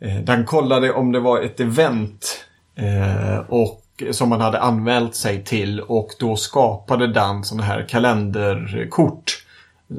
eh, 0.00 0.16
den 0.16 0.44
kollade 0.44 0.92
om 0.92 1.12
det 1.12 1.20
var 1.20 1.40
ett 1.40 1.60
event 1.60 2.44
eh, 2.76 3.38
och 3.48 3.80
som 4.10 4.28
man 4.28 4.40
hade 4.40 4.60
anmält 4.60 5.14
sig 5.14 5.44
till 5.44 5.80
och 5.80 6.10
då 6.18 6.36
skapade 6.36 7.06
den 7.06 7.44
sådana 7.44 7.64
här 7.64 7.88
kalenderkort 7.88 9.44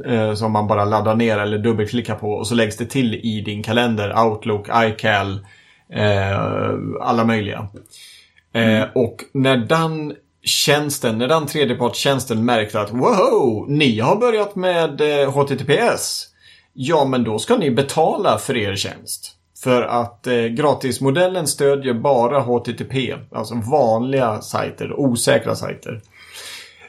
eh, 0.05 0.33
som 0.33 0.51
man 0.51 0.67
bara 0.67 0.85
laddar 0.85 1.15
ner 1.15 1.37
eller 1.37 1.57
dubbelklickar 1.57 2.15
på 2.15 2.31
och 2.31 2.47
så 2.47 2.55
läggs 2.55 2.77
det 2.77 2.85
till 2.85 3.15
i 3.15 3.41
din 3.41 3.63
kalender, 3.63 4.25
Outlook, 4.25 4.67
iCal, 4.73 5.45
alla 7.01 7.25
möjliga. 7.25 7.67
Eh, 8.55 8.77
mm. 8.77 8.89
och 8.95 9.23
när 9.33 9.57
den 9.57 10.13
tjänsten, 10.45 11.17
när 11.17 11.27
den 11.27 11.45
tredjepartstjänsten 11.45 12.45
märkte 12.45 12.81
att 12.81 12.91
wow, 12.91 13.65
ni 13.67 13.99
har 13.99 14.15
börjat 14.15 14.55
med 14.55 15.01
eh, 15.01 15.31
HTTPS. 15.31 16.27
Ja, 16.73 17.05
men 17.05 17.23
då 17.23 17.39
ska 17.39 17.57
ni 17.57 17.71
betala 17.71 18.37
för 18.37 18.57
er 18.57 18.75
tjänst. 18.75 19.31
För 19.63 19.81
att 19.81 20.27
eh, 20.27 20.43
gratismodellen 20.43 21.47
stödjer 21.47 21.93
bara 21.93 22.39
HTTP, 22.39 23.15
alltså 23.31 23.55
vanliga 23.55 24.41
sajter, 24.41 24.99
osäkra 24.99 25.55
sajter. 25.55 26.01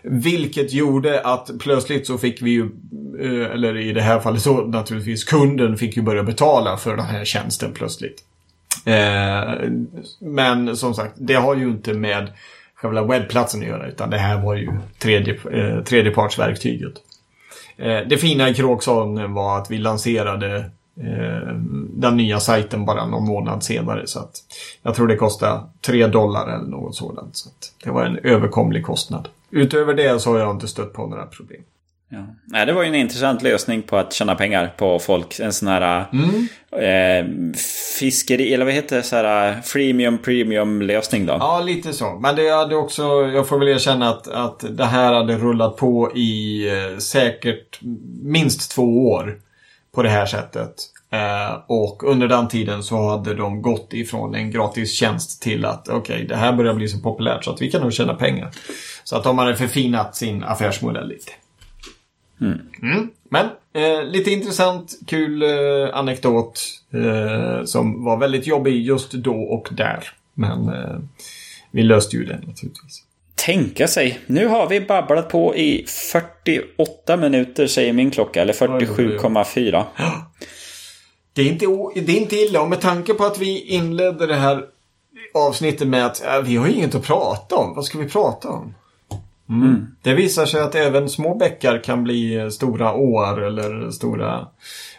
Vilket 0.02 0.72
gjorde 0.72 1.20
att 1.20 1.50
plötsligt 1.60 2.06
så 2.06 2.18
fick 2.18 2.42
vi 2.42 2.50
ju, 2.50 2.62
eh, 3.20 3.50
eller 3.50 3.76
i 3.76 3.92
det 3.92 4.02
här 4.02 4.20
fallet 4.20 4.42
så 4.42 4.66
naturligtvis 4.66 5.24
kunden 5.24 5.76
fick 5.76 5.96
ju 5.96 6.02
börja 6.02 6.22
betala 6.22 6.76
för 6.76 6.96
den 6.96 7.06
här 7.06 7.24
tjänsten 7.24 7.72
plötsligt. 7.72 8.24
Eh, 8.84 9.70
men 10.20 10.76
som 10.76 10.94
sagt, 10.94 11.14
det 11.16 11.34
har 11.34 11.56
ju 11.56 11.68
inte 11.68 11.94
med 11.94 12.32
själva 12.76 13.02
webbplatsen 13.02 13.60
att 13.60 13.66
göra. 13.66 13.88
Utan 13.88 14.10
det 14.10 14.18
här 14.18 14.42
var 14.42 14.54
ju 14.54 14.72
tredje, 14.98 15.34
eh, 15.52 15.82
tredjepartsverktyget. 15.82 16.94
Eh, 17.76 17.98
det 18.08 18.18
fina 18.18 18.48
i 18.48 18.54
Kråksholm 18.54 19.34
var 19.34 19.58
att 19.58 19.70
vi 19.70 19.78
lanserade 19.78 20.56
eh, 21.00 21.54
den 21.90 22.16
nya 22.16 22.40
sajten 22.40 22.84
bara 22.84 23.06
någon 23.06 23.26
månad 23.26 23.62
senare. 23.62 24.06
Så 24.06 24.18
att 24.18 24.34
jag 24.82 24.94
tror 24.94 25.06
det 25.06 25.16
kostade 25.16 25.62
3 25.86 26.06
dollar 26.06 26.48
eller 26.48 26.68
något 26.68 26.96
sådant. 26.96 27.36
Så 27.36 27.48
att 27.48 27.72
det 27.84 27.90
var 27.90 28.04
en 28.04 28.18
överkomlig 28.18 28.84
kostnad. 28.84 29.28
Utöver 29.50 29.94
det 29.94 30.20
så 30.20 30.32
har 30.32 30.38
jag 30.38 30.50
inte 30.50 30.68
stött 30.68 30.92
på 30.92 31.06
några 31.06 31.26
problem. 31.26 31.62
Ja. 32.08 32.26
Nej, 32.44 32.66
det 32.66 32.72
var 32.72 32.82
ju 32.82 32.88
en 32.88 32.94
intressant 32.94 33.42
lösning 33.42 33.82
på 33.82 33.96
att 33.96 34.12
tjäna 34.12 34.34
pengar 34.34 34.74
på 34.76 34.98
folk. 34.98 35.40
En 35.40 35.52
sån 35.52 35.68
här 35.68 36.06
mm. 36.12 36.48
eh, 36.72 37.56
fiskeri, 37.98 38.54
eller 38.54 38.64
vad 38.64 38.74
heter 38.74 38.96
det? 38.96 39.02
Så 39.02 39.16
här, 39.16 39.60
freemium 39.60 40.18
premium 40.18 40.82
lösning 40.82 41.26
då. 41.26 41.36
Ja, 41.40 41.60
lite 41.60 41.92
så. 41.92 42.18
Men 42.20 42.36
det 42.36 42.50
hade 42.50 42.76
också, 42.76 43.02
jag 43.34 43.48
får 43.48 43.58
väl 43.58 43.68
erkänna 43.68 44.08
att, 44.08 44.28
att 44.28 44.64
det 44.76 44.84
här 44.84 45.12
hade 45.12 45.36
rullat 45.36 45.76
på 45.76 46.16
i 46.16 46.68
eh, 46.68 46.98
säkert 46.98 47.80
minst 48.22 48.70
två 48.70 49.08
år. 49.08 49.40
På 49.94 50.02
det 50.02 50.08
här 50.08 50.26
sättet. 50.26 50.74
Eh, 51.10 51.58
och 51.66 52.04
under 52.04 52.28
den 52.28 52.48
tiden 52.48 52.82
så 52.82 53.08
hade 53.08 53.34
de 53.34 53.62
gått 53.62 53.92
ifrån 53.92 54.34
en 54.34 54.50
gratis 54.50 54.92
tjänst 54.92 55.42
till 55.42 55.64
att 55.64 55.88
okej, 55.88 56.14
okay, 56.14 56.26
det 56.26 56.36
här 56.36 56.52
börjar 56.52 56.74
bli 56.74 56.88
så 56.88 56.98
populärt 56.98 57.44
så 57.44 57.50
att 57.50 57.62
vi 57.62 57.70
kan 57.70 57.80
nog 57.80 57.92
tjäna 57.92 58.14
pengar. 58.14 58.50
Så 59.04 59.16
att 59.16 59.24
de 59.24 59.38
hade 59.38 59.56
förfinat 59.56 60.16
sin 60.16 60.44
affärsmodell 60.44 61.08
lite. 61.08 61.32
Mm. 62.40 62.60
Mm. 62.82 63.10
Men 63.30 63.46
eh, 63.72 64.04
lite 64.04 64.30
intressant, 64.30 64.98
kul 65.06 65.42
eh, 65.42 65.96
anekdot 65.96 66.60
eh, 66.92 67.64
som 67.64 68.04
var 68.04 68.16
väldigt 68.16 68.46
jobbig 68.46 68.82
just 68.82 69.12
då 69.12 69.34
och 69.34 69.68
där. 69.70 70.04
Men 70.34 70.68
eh, 70.68 70.98
vi 71.70 71.82
löste 71.82 72.16
ju 72.16 72.24
det 72.24 72.34
naturligtvis. 72.34 73.02
Tänka 73.34 73.88
sig. 73.88 74.20
Nu 74.26 74.46
har 74.46 74.68
vi 74.68 74.80
babblat 74.80 75.28
på 75.28 75.56
i 75.56 75.84
48 76.12 77.16
minuter 77.16 77.66
säger 77.66 77.92
min 77.92 78.10
klocka. 78.10 78.42
Eller 78.42 78.52
47,4. 78.52 79.84
Det 81.32 81.42
är, 81.42 81.46
inte, 81.46 81.66
det 82.00 82.12
är 82.12 82.20
inte 82.20 82.36
illa 82.36 82.62
och 82.62 82.68
med 82.68 82.80
tanke 82.80 83.14
på 83.14 83.24
att 83.24 83.38
vi 83.38 83.60
inledde 83.60 84.26
det 84.26 84.34
här 84.34 84.64
avsnittet 85.34 85.88
med 85.88 86.06
att 86.06 86.26
äh, 86.26 86.40
vi 86.40 86.56
har 86.56 86.68
inget 86.68 86.94
att 86.94 87.06
prata 87.06 87.56
om. 87.56 87.74
Vad 87.74 87.84
ska 87.84 87.98
vi 87.98 88.08
prata 88.08 88.48
om? 88.48 88.74
Mm. 89.48 89.68
Mm. 89.68 89.86
Det 90.02 90.14
visar 90.14 90.46
sig 90.46 90.60
att 90.60 90.74
även 90.74 91.08
små 91.08 91.34
bäckar 91.34 91.84
kan 91.84 92.04
bli 92.04 92.50
stora 92.50 92.94
åar 92.94 93.40
eller 93.40 93.90
stora 93.90 94.46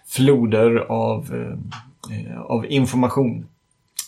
floder 0.07 0.75
av, 0.77 1.35
eh, 2.11 2.41
av 2.41 2.65
information. 2.65 3.47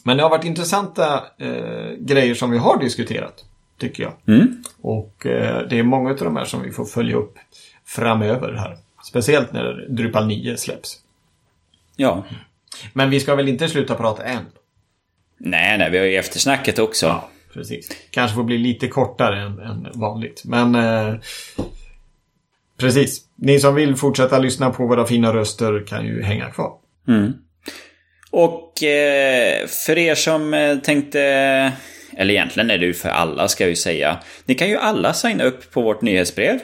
Men 0.04 0.18
det 0.18 0.24
har 0.24 0.30
varit 0.30 0.46
intressanta 0.46 1.24
eh, 1.38 1.92
grejer 2.00 2.36
som 2.36 2.52
vi 2.52 2.58
har 2.58 2.80
diskuterat, 2.80 3.46
tycker 3.78 4.04
jag. 4.04 4.14
Mm. 4.28 4.64
Och 4.82 5.26
eh, 5.26 5.68
det 5.70 5.80
är 5.80 5.84
många 5.84 6.10
av 6.10 6.18
de 6.18 6.36
här 6.36 6.46
som 6.46 6.62
vi 6.62 6.72
får 6.72 6.86
följa 6.86 7.16
upp 7.16 7.38
framöver 7.86 8.54
här. 8.54 8.78
Speciellt 9.04 9.54
när 9.54 9.86
Drupal 9.90 10.28
9 10.28 10.58
släpps. 10.58 11.00
Ja. 11.96 12.24
Men 12.94 13.10
vi 13.10 13.20
ska 13.20 13.36
väl 13.36 13.48
inte 13.48 13.70
sluta 13.70 13.96
prata 13.96 14.24
än? 14.24 14.46
Nej, 15.38 15.78
nej, 15.78 15.92
vi 15.92 15.98
har 15.98 16.06
ju 16.06 16.16
eftersnacket 16.16 16.80
också. 16.80 17.06
Ja 17.06 17.30
precis. 17.54 17.90
Kanske 18.12 18.36
får 18.36 18.44
bli 18.44 18.58
lite 18.58 18.88
kortare 18.88 19.42
än, 19.42 19.60
än 19.60 19.88
vanligt. 19.94 20.42
Men 20.46 20.76
eh, 20.76 21.20
precis. 22.78 23.22
Ni 23.36 23.60
som 23.60 23.76
vill 23.76 23.96
fortsätta 23.96 24.40
lyssna 24.40 24.70
på 24.70 24.88
våra 24.88 25.06
fina 25.06 25.34
röster 25.34 25.84
kan 25.88 26.06
ju 26.06 26.22
hänga 26.24 26.50
kvar. 26.50 26.74
Mm. 27.08 27.34
Och 28.32 28.84
eh, 28.84 29.68
för 29.68 29.98
er 29.98 30.16
som 30.16 30.54
eh, 30.54 30.78
tänkte, 30.78 31.22
eller 32.18 32.34
egentligen 32.34 32.72
är 32.72 32.78
det 32.78 32.86
ju 32.86 32.94
för 32.94 33.10
alla 33.10 33.48
ska 33.48 33.64
jag 33.64 33.70
ju 33.70 33.76
säga. 33.76 34.20
Ni 34.46 34.56
kan 34.56 34.70
ju 34.70 34.78
alla 34.78 35.14
signa 35.14 35.44
upp 35.44 35.72
på 35.72 35.82
vårt 35.82 36.02
nyhetsbrev. 36.02 36.60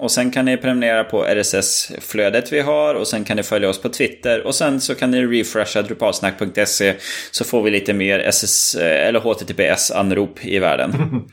Och 0.00 0.10
sen 0.10 0.30
kan 0.30 0.44
ni 0.44 0.56
prenumerera 0.56 1.04
på 1.04 1.24
RSS-flödet 1.24 2.52
vi 2.52 2.60
har 2.60 2.94
och 2.94 3.08
sen 3.08 3.24
kan 3.24 3.36
ni 3.36 3.42
följa 3.42 3.68
oss 3.68 3.82
på 3.82 3.88
Twitter 3.88 4.46
och 4.46 4.54
sen 4.54 4.80
så 4.80 4.94
kan 4.94 5.10
ni 5.10 5.26
refresha 5.26 5.82
drupalsnack.se 5.82 6.94
så 7.30 7.44
får 7.44 7.62
vi 7.62 7.70
lite 7.70 7.92
mer 7.92 8.18
SS, 8.18 8.74
eller 8.74 9.20
HTTPS-anrop 9.20 10.44
i 10.44 10.58
världen. 10.58 10.92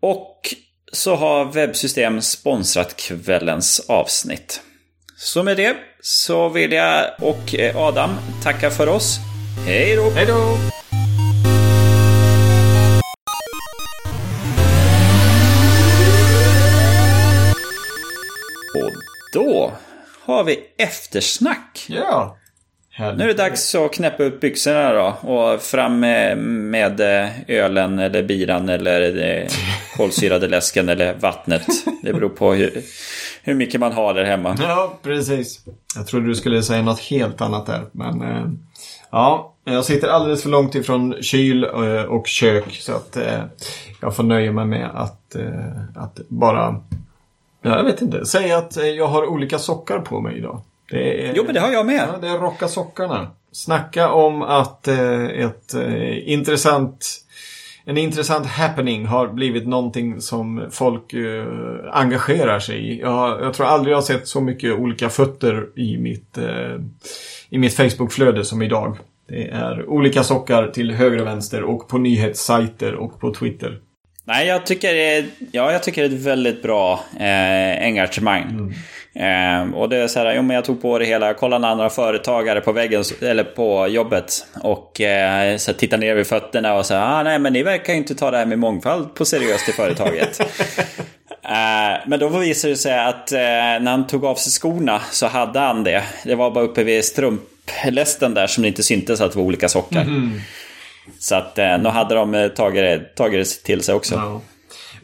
och 0.00 0.54
så 0.92 1.14
har 1.14 1.44
webbsystem 1.44 2.20
sponsrat 2.20 2.96
kvällens 2.96 3.80
avsnitt. 3.88 4.60
Så 5.16 5.42
med 5.42 5.56
det 5.56 5.76
så 6.00 6.48
vill 6.48 6.72
jag 6.72 7.10
och 7.20 7.54
Adam 7.74 8.10
tacka 8.42 8.70
för 8.70 8.88
oss. 8.88 9.16
Hej 9.66 9.96
då! 9.96 10.10
Hej 10.10 10.26
då! 10.26 10.56
Då 19.32 19.72
har 20.20 20.44
vi 20.44 20.58
eftersnack. 20.78 21.86
Ja. 21.88 22.36
Härligt. 22.90 23.18
Nu 23.18 23.24
är 23.24 23.28
det 23.28 23.34
dags 23.42 23.74
att 23.74 23.92
knäppa 23.92 24.22
upp 24.22 24.40
byxorna 24.40 24.92
då 24.92 25.28
och 25.28 25.62
fram 25.62 26.00
med, 26.00 26.38
med 26.38 27.00
eh, 27.00 27.30
ölen 27.48 27.98
eller 27.98 28.22
biran 28.22 28.68
eller 28.68 29.26
eh, 29.28 29.48
kolsyrade 29.96 30.48
läsken 30.48 30.88
eller 30.88 31.14
vattnet. 31.14 31.66
Det 32.02 32.12
beror 32.12 32.28
på 32.28 32.52
hur, 32.52 32.82
hur 33.42 33.54
mycket 33.54 33.80
man 33.80 33.92
har 33.92 34.14
där 34.14 34.24
hemma. 34.24 34.56
Ja, 34.60 34.98
precis. 35.02 35.64
Jag 35.96 36.06
trodde 36.06 36.26
du 36.26 36.34
skulle 36.34 36.62
säga 36.62 36.82
något 36.82 37.00
helt 37.00 37.40
annat 37.40 37.66
där. 37.66 37.82
Men 37.92 38.22
eh, 38.22 38.46
ja, 39.10 39.54
jag 39.64 39.84
sitter 39.84 40.08
alldeles 40.08 40.42
för 40.42 40.50
långt 40.50 40.74
ifrån 40.74 41.14
kyl 41.20 41.64
och 42.08 42.26
kök 42.26 42.76
så 42.80 42.92
att 42.92 43.18
jag 44.00 44.16
får 44.16 44.22
nöja 44.22 44.52
mig 44.52 44.66
med 44.66 44.90
att, 44.94 45.36
att 45.94 46.20
bara 46.28 46.82
Ja, 47.62 47.76
jag 47.76 47.84
vet 47.84 48.02
inte. 48.02 48.26
Säg 48.26 48.52
att 48.52 48.76
eh, 48.76 48.86
jag 48.86 49.06
har 49.06 49.26
olika 49.26 49.58
sockar 49.58 49.98
på 49.98 50.20
mig 50.20 50.38
idag. 50.38 50.62
Är, 50.92 51.32
jo, 51.36 51.42
men 51.44 51.54
det 51.54 51.60
har 51.60 51.72
jag 51.72 51.86
med. 51.86 52.08
Ja, 52.12 52.18
det 52.20 52.28
är 52.28 52.38
rocka 52.38 52.68
sockarna. 52.68 53.30
Snacka 53.52 54.12
om 54.12 54.42
att 54.42 54.88
eh, 54.88 55.24
ett 55.24 55.74
eh, 55.74 56.32
intressant 56.32 57.24
en 57.84 57.96
intressant 57.96 58.46
happening 58.46 59.06
har 59.06 59.28
blivit 59.28 59.66
någonting 59.66 60.20
som 60.20 60.66
folk 60.70 61.12
eh, 61.12 61.46
engagerar 61.92 62.58
sig 62.58 62.92
i. 62.92 63.00
Jag, 63.00 63.42
jag, 63.42 63.54
tror 63.54 63.66
aldrig 63.66 63.92
jag 63.92 63.96
har 63.96 64.02
sett 64.02 64.28
så 64.28 64.40
mycket 64.40 64.78
olika 64.78 65.08
fötter 65.08 65.68
i 65.76 65.98
mitt, 65.98 66.38
eh, 66.38 66.76
i 67.48 67.58
mitt 67.58 67.74
Facebook-flöde 67.74 68.44
som 68.44 68.62
idag. 68.62 68.96
Det 69.28 69.48
är 69.48 69.88
olika 69.88 70.22
sockar 70.22 70.68
till 70.68 70.92
höger 70.92 71.20
och 71.20 71.26
vänster 71.26 71.62
och 71.62 71.88
på 71.88 71.98
nyhetssajter 71.98 72.94
och 72.94 73.20
på 73.20 73.34
Twitter. 73.34 73.78
Nej, 74.30 74.46
jag 74.46 74.66
tycker 74.66 74.94
det 74.94 75.16
är, 75.16 75.24
ja, 75.52 75.72
jag 75.72 75.82
tycker 75.82 76.02
det 76.02 76.08
är 76.08 76.16
ett 76.16 76.26
väldigt 76.26 76.62
bra 76.62 77.04
eh, 77.20 77.84
engagemang. 77.84 78.42
Mm. 78.42 78.72
Eh, 79.14 79.74
och 79.74 79.88
det 79.88 79.96
är 79.96 80.08
så 80.08 80.18
här, 80.18 80.34
jo 80.34 80.42
men 80.42 80.54
jag 80.54 80.64
tog 80.64 80.82
på 80.82 80.98
det 80.98 81.04
hela, 81.04 81.26
jag 81.26 81.36
kollade 81.36 81.66
andra 81.66 81.90
företagare 81.90 82.60
på 82.60 82.72
väggen, 82.72 83.04
eller 83.22 83.44
på 83.44 83.88
jobbet. 83.88 84.46
Och 84.62 85.00
eh, 85.00 85.56
så 85.56 85.72
tittade 85.72 86.00
ner 86.00 86.14
vid 86.14 86.26
fötterna 86.26 86.74
och 86.74 86.86
sa, 86.86 86.98
ah, 86.98 87.22
nej 87.22 87.38
men 87.38 87.52
ni 87.52 87.62
verkar 87.62 87.92
inte 87.92 88.14
ta 88.14 88.30
det 88.30 88.36
här 88.36 88.46
med 88.46 88.58
mångfald 88.58 89.14
på 89.14 89.24
seriöst 89.24 89.68
i 89.68 89.72
företaget. 89.72 90.40
eh, 91.44 92.06
men 92.06 92.18
då 92.18 92.28
visade 92.28 92.72
det 92.72 92.78
sig 92.78 92.98
att 92.98 93.32
eh, 93.32 93.38
när 93.38 93.90
han 93.90 94.06
tog 94.06 94.24
av 94.24 94.34
sig 94.34 94.52
skorna 94.52 95.00
så 95.10 95.26
hade 95.26 95.58
han 95.58 95.84
det. 95.84 96.02
Det 96.24 96.34
var 96.34 96.50
bara 96.50 96.64
uppe 96.64 96.84
vid 96.84 97.04
strumplästen 97.04 98.34
där 98.34 98.46
som 98.46 98.62
det 98.62 98.68
inte 98.68 98.82
syntes 98.82 99.20
att 99.20 99.32
det 99.32 99.38
var 99.38 99.46
olika 99.46 99.68
sockar. 99.68 100.02
Mm. 100.02 100.40
Så 101.18 101.34
att 101.34 101.58
eh, 101.58 101.78
då 101.78 101.90
hade 101.90 102.14
de 102.14 102.34
eh, 102.34 102.48
tagit 102.48 102.82
det, 102.82 103.14
tagit 103.16 103.44
det 103.44 103.64
till 103.64 103.82
sig 103.82 103.94
också. 103.94 104.14
Ja. 104.14 104.40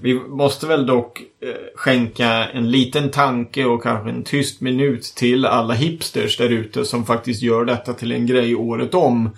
Vi 0.01 0.15
måste 0.15 0.67
väl 0.67 0.87
dock 0.87 1.21
eh, 1.21 1.49
skänka 1.75 2.29
en 2.29 2.71
liten 2.71 3.11
tanke 3.11 3.65
och 3.65 3.83
kanske 3.83 4.11
en 4.11 4.25
tyst 4.25 4.61
minut 4.61 5.03
till 5.17 5.47
alla 5.47 5.75
hipsters 5.75 6.37
där 6.37 6.49
ute 6.49 6.85
som 6.85 7.07
faktiskt 7.07 7.43
gör 7.43 7.65
detta 7.65 7.93
till 7.93 8.13
en 8.13 8.27
grej 8.27 8.55
året 8.55 8.95
om. 8.95 9.31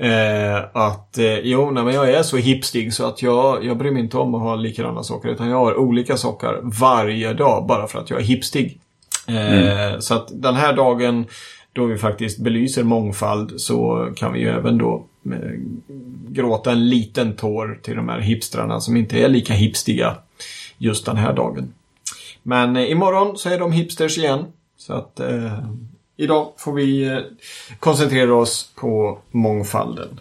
Eh, 0.00 0.56
att 0.72 1.18
eh, 1.18 1.38
jo, 1.38 1.70
nej, 1.70 1.84
men 1.84 1.94
jag 1.94 2.10
är 2.10 2.22
så 2.22 2.36
hipstig 2.36 2.94
så 2.94 3.06
att 3.06 3.22
jag, 3.22 3.64
jag 3.64 3.78
bryr 3.78 3.90
mig 3.90 4.02
inte 4.02 4.18
om 4.18 4.34
att 4.34 4.40
ha 4.40 4.54
likadana 4.54 5.02
sockar 5.02 5.28
utan 5.28 5.48
jag 5.48 5.58
har 5.58 5.76
olika 5.76 6.16
sockar 6.16 6.60
varje 6.62 7.32
dag 7.32 7.66
bara 7.66 7.86
för 7.86 7.98
att 7.98 8.10
jag 8.10 8.20
är 8.20 8.24
hipstig. 8.24 8.80
Eh, 9.28 9.52
mm. 9.52 10.00
Så 10.00 10.14
att 10.14 10.28
den 10.42 10.54
här 10.54 10.72
dagen 10.72 11.26
då 11.72 11.84
vi 11.84 11.98
faktiskt 11.98 12.38
belyser 12.38 12.82
mångfald 12.82 13.60
så 13.60 14.08
kan 14.16 14.32
vi 14.32 14.40
ju 14.40 14.48
även 14.48 14.78
då 14.78 15.06
gråta 16.28 16.72
en 16.72 16.88
liten 16.88 17.36
tår 17.36 17.80
till 17.82 17.96
de 17.96 18.08
här 18.08 18.20
hipstrarna 18.20 18.80
som 18.80 18.96
inte 18.96 19.18
är 19.18 19.28
lika 19.28 19.52
hipstiga 19.52 20.18
just 20.78 21.06
den 21.06 21.16
här 21.16 21.32
dagen. 21.32 21.74
Men 22.42 22.76
eh, 22.76 22.90
imorgon 22.90 23.38
så 23.38 23.48
är 23.48 23.58
de 23.58 23.72
hipsters 23.72 24.18
igen. 24.18 24.44
Så 24.76 24.92
att 24.92 25.20
eh, 25.20 25.64
idag 26.16 26.52
får 26.56 26.72
vi 26.72 27.04
eh, 27.04 27.18
koncentrera 27.78 28.34
oss 28.34 28.72
på 28.74 29.18
mångfalden. 29.30 30.20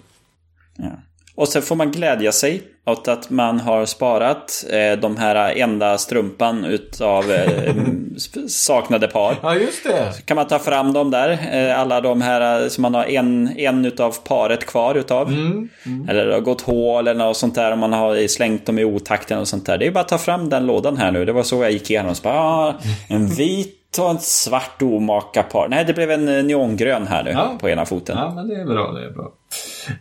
Ja. 0.76 0.92
Och 1.36 1.48
sen 1.48 1.62
får 1.62 1.76
man 1.76 1.92
glädja 1.92 2.32
sig 2.32 2.64
åt 2.86 3.08
att 3.08 3.30
man 3.30 3.60
har 3.60 3.86
sparat 3.86 4.66
eh, 4.70 5.00
de 5.00 5.18
här 5.18 5.58
enda 5.58 5.98
strumpan 5.98 6.66
utav 6.66 7.32
eh, 7.32 7.76
saknade 8.48 9.08
par. 9.08 9.36
Ja, 9.42 9.56
just 9.56 9.84
det. 9.84 10.26
Kan 10.26 10.36
man 10.36 10.48
ta 10.48 10.60
fram 10.60 10.94
dem 10.94 11.12
där, 11.12 11.30
eh, 11.52 11.80
alla 11.80 12.02
de 12.02 12.22
här 12.22 12.70
som 12.70 12.82
man 12.82 12.94
har 12.94 13.06
en, 13.06 13.60
en 13.60 13.86
utav 13.86 14.16
paret 14.24 14.66
kvar 14.66 14.96
utav. 14.96 15.28
Mm, 15.28 15.70
mm. 15.86 16.10
Eller 16.10 16.26
det 16.26 16.34
har 16.34 16.42
gått 16.42 16.62
hål 16.62 17.08
eller 17.08 17.26
något 17.26 17.38
sånt 17.38 17.56
där 17.56 17.72
om 17.72 17.80
man 17.80 17.94
har 17.94 18.28
slängt 18.28 18.66
dem 18.66 18.80
i 18.80 18.84
otakten 18.84 19.40
och 19.40 19.48
sånt 19.48 19.66
där. 19.66 19.78
Det 19.78 19.88
är 19.88 19.92
bara 19.92 20.00
att 20.00 20.08
ta 20.08 20.18
fram 20.18 20.50
den 20.50 20.66
lådan 20.66 20.98
här 20.98 21.12
nu. 21.12 21.26
Det 21.26 21.32
var 21.32 21.44
så 21.44 21.64
jag 21.64 21.72
gick 21.72 21.90
igenom. 21.90 22.16
Så 22.16 22.24
bara, 22.24 22.40
ah, 22.40 22.74
en 23.08 23.28
vit 23.28 23.85
och 24.00 24.10
en 24.10 24.20
svart 24.20 24.82
omaka 24.82 25.44
par. 25.44 25.68
Nej, 25.70 25.86
det 25.86 25.94
blev 25.94 26.12
en 26.12 26.28
eh, 26.38 26.44
neongrön 26.44 27.08
här 27.08 27.24
nu 27.24 27.32
Ja. 27.32 27.58
på 27.60 27.70
ena 27.70 27.86
foten. 27.86 28.18
Ja, 28.18 28.32
men 28.36 28.48
det 28.48 28.56
är 28.56 28.66
bra. 28.66 28.92
Det 28.92 29.06
är 29.06 29.12
bra. 29.12 29.32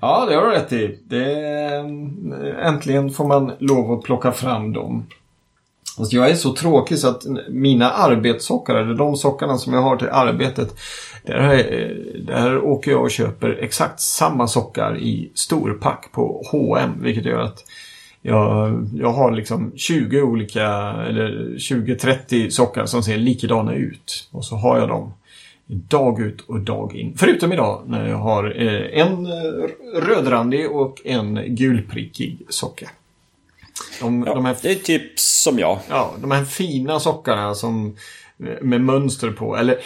Ja, 0.00 0.26
det 0.28 0.34
har 0.36 0.42
du 0.46 0.50
rätt 0.50 0.72
i. 0.72 0.98
Det, 1.04 1.24
äntligen 2.62 3.10
får 3.10 3.24
man 3.24 3.52
lov 3.58 3.92
att 3.92 4.02
plocka 4.02 4.32
fram 4.32 4.72
dem. 4.72 5.06
Alltså 5.98 6.16
jag 6.16 6.30
är 6.30 6.34
så 6.34 6.52
tråkig 6.54 6.98
så 6.98 7.08
att 7.08 7.22
mina 7.48 7.90
arbetssockar, 7.90 8.74
eller 8.74 8.94
de 8.94 9.16
sockarna 9.16 9.56
som 9.58 9.72
jag 9.74 9.82
har 9.82 9.96
till 9.96 10.08
arbetet, 10.08 10.74
där, 11.22 11.52
jag- 11.52 12.26
där 12.26 12.64
åker 12.64 12.90
jag 12.90 13.02
och 13.02 13.10
köper 13.10 13.58
exakt 13.60 14.00
samma 14.00 14.46
sockar 14.46 14.98
i 14.98 15.30
storpack 15.34 16.08
på 16.12 16.42
H&M 16.52 16.90
vilket 17.00 17.24
gör 17.24 17.40
att 17.40 17.58
jag, 18.26 18.86
jag 18.94 19.12
har 19.12 19.32
liksom 19.32 19.72
20 19.76 20.22
olika, 20.22 20.66
eller 21.08 21.54
20-30 21.58 22.50
sockar 22.50 22.86
som 22.86 23.02
ser 23.02 23.18
likadana 23.18 23.74
ut. 23.74 24.28
Och 24.30 24.44
så 24.44 24.56
har 24.56 24.78
jag 24.78 24.88
dem 24.88 25.12
dag 25.66 26.20
ut 26.20 26.40
och 26.40 26.60
dag 26.60 26.96
in. 26.96 27.14
Förutom 27.16 27.52
idag 27.52 27.82
när 27.86 28.08
jag 28.08 28.16
har 28.16 28.62
eh, 28.62 29.00
en 29.00 29.26
eh, 29.26 30.00
rödrandig 30.00 30.70
och 30.70 31.00
en 31.04 31.40
gulprickig 31.46 32.38
socka. 32.48 32.90
De, 34.00 34.24
Ja, 34.26 34.34
de, 34.34 34.44
här, 34.44 34.56
Det 34.62 34.70
är 34.70 34.74
typ 34.74 35.18
som 35.18 35.58
jag. 35.58 35.78
ja, 35.88 36.14
de 36.20 36.30
här 36.30 36.44
fina 36.44 37.00
sockarna 37.00 37.54
som 37.54 37.96
eh, 38.38 38.62
med 38.62 38.80
mönster 38.80 39.30
på. 39.30 39.56
Eller 39.56 39.78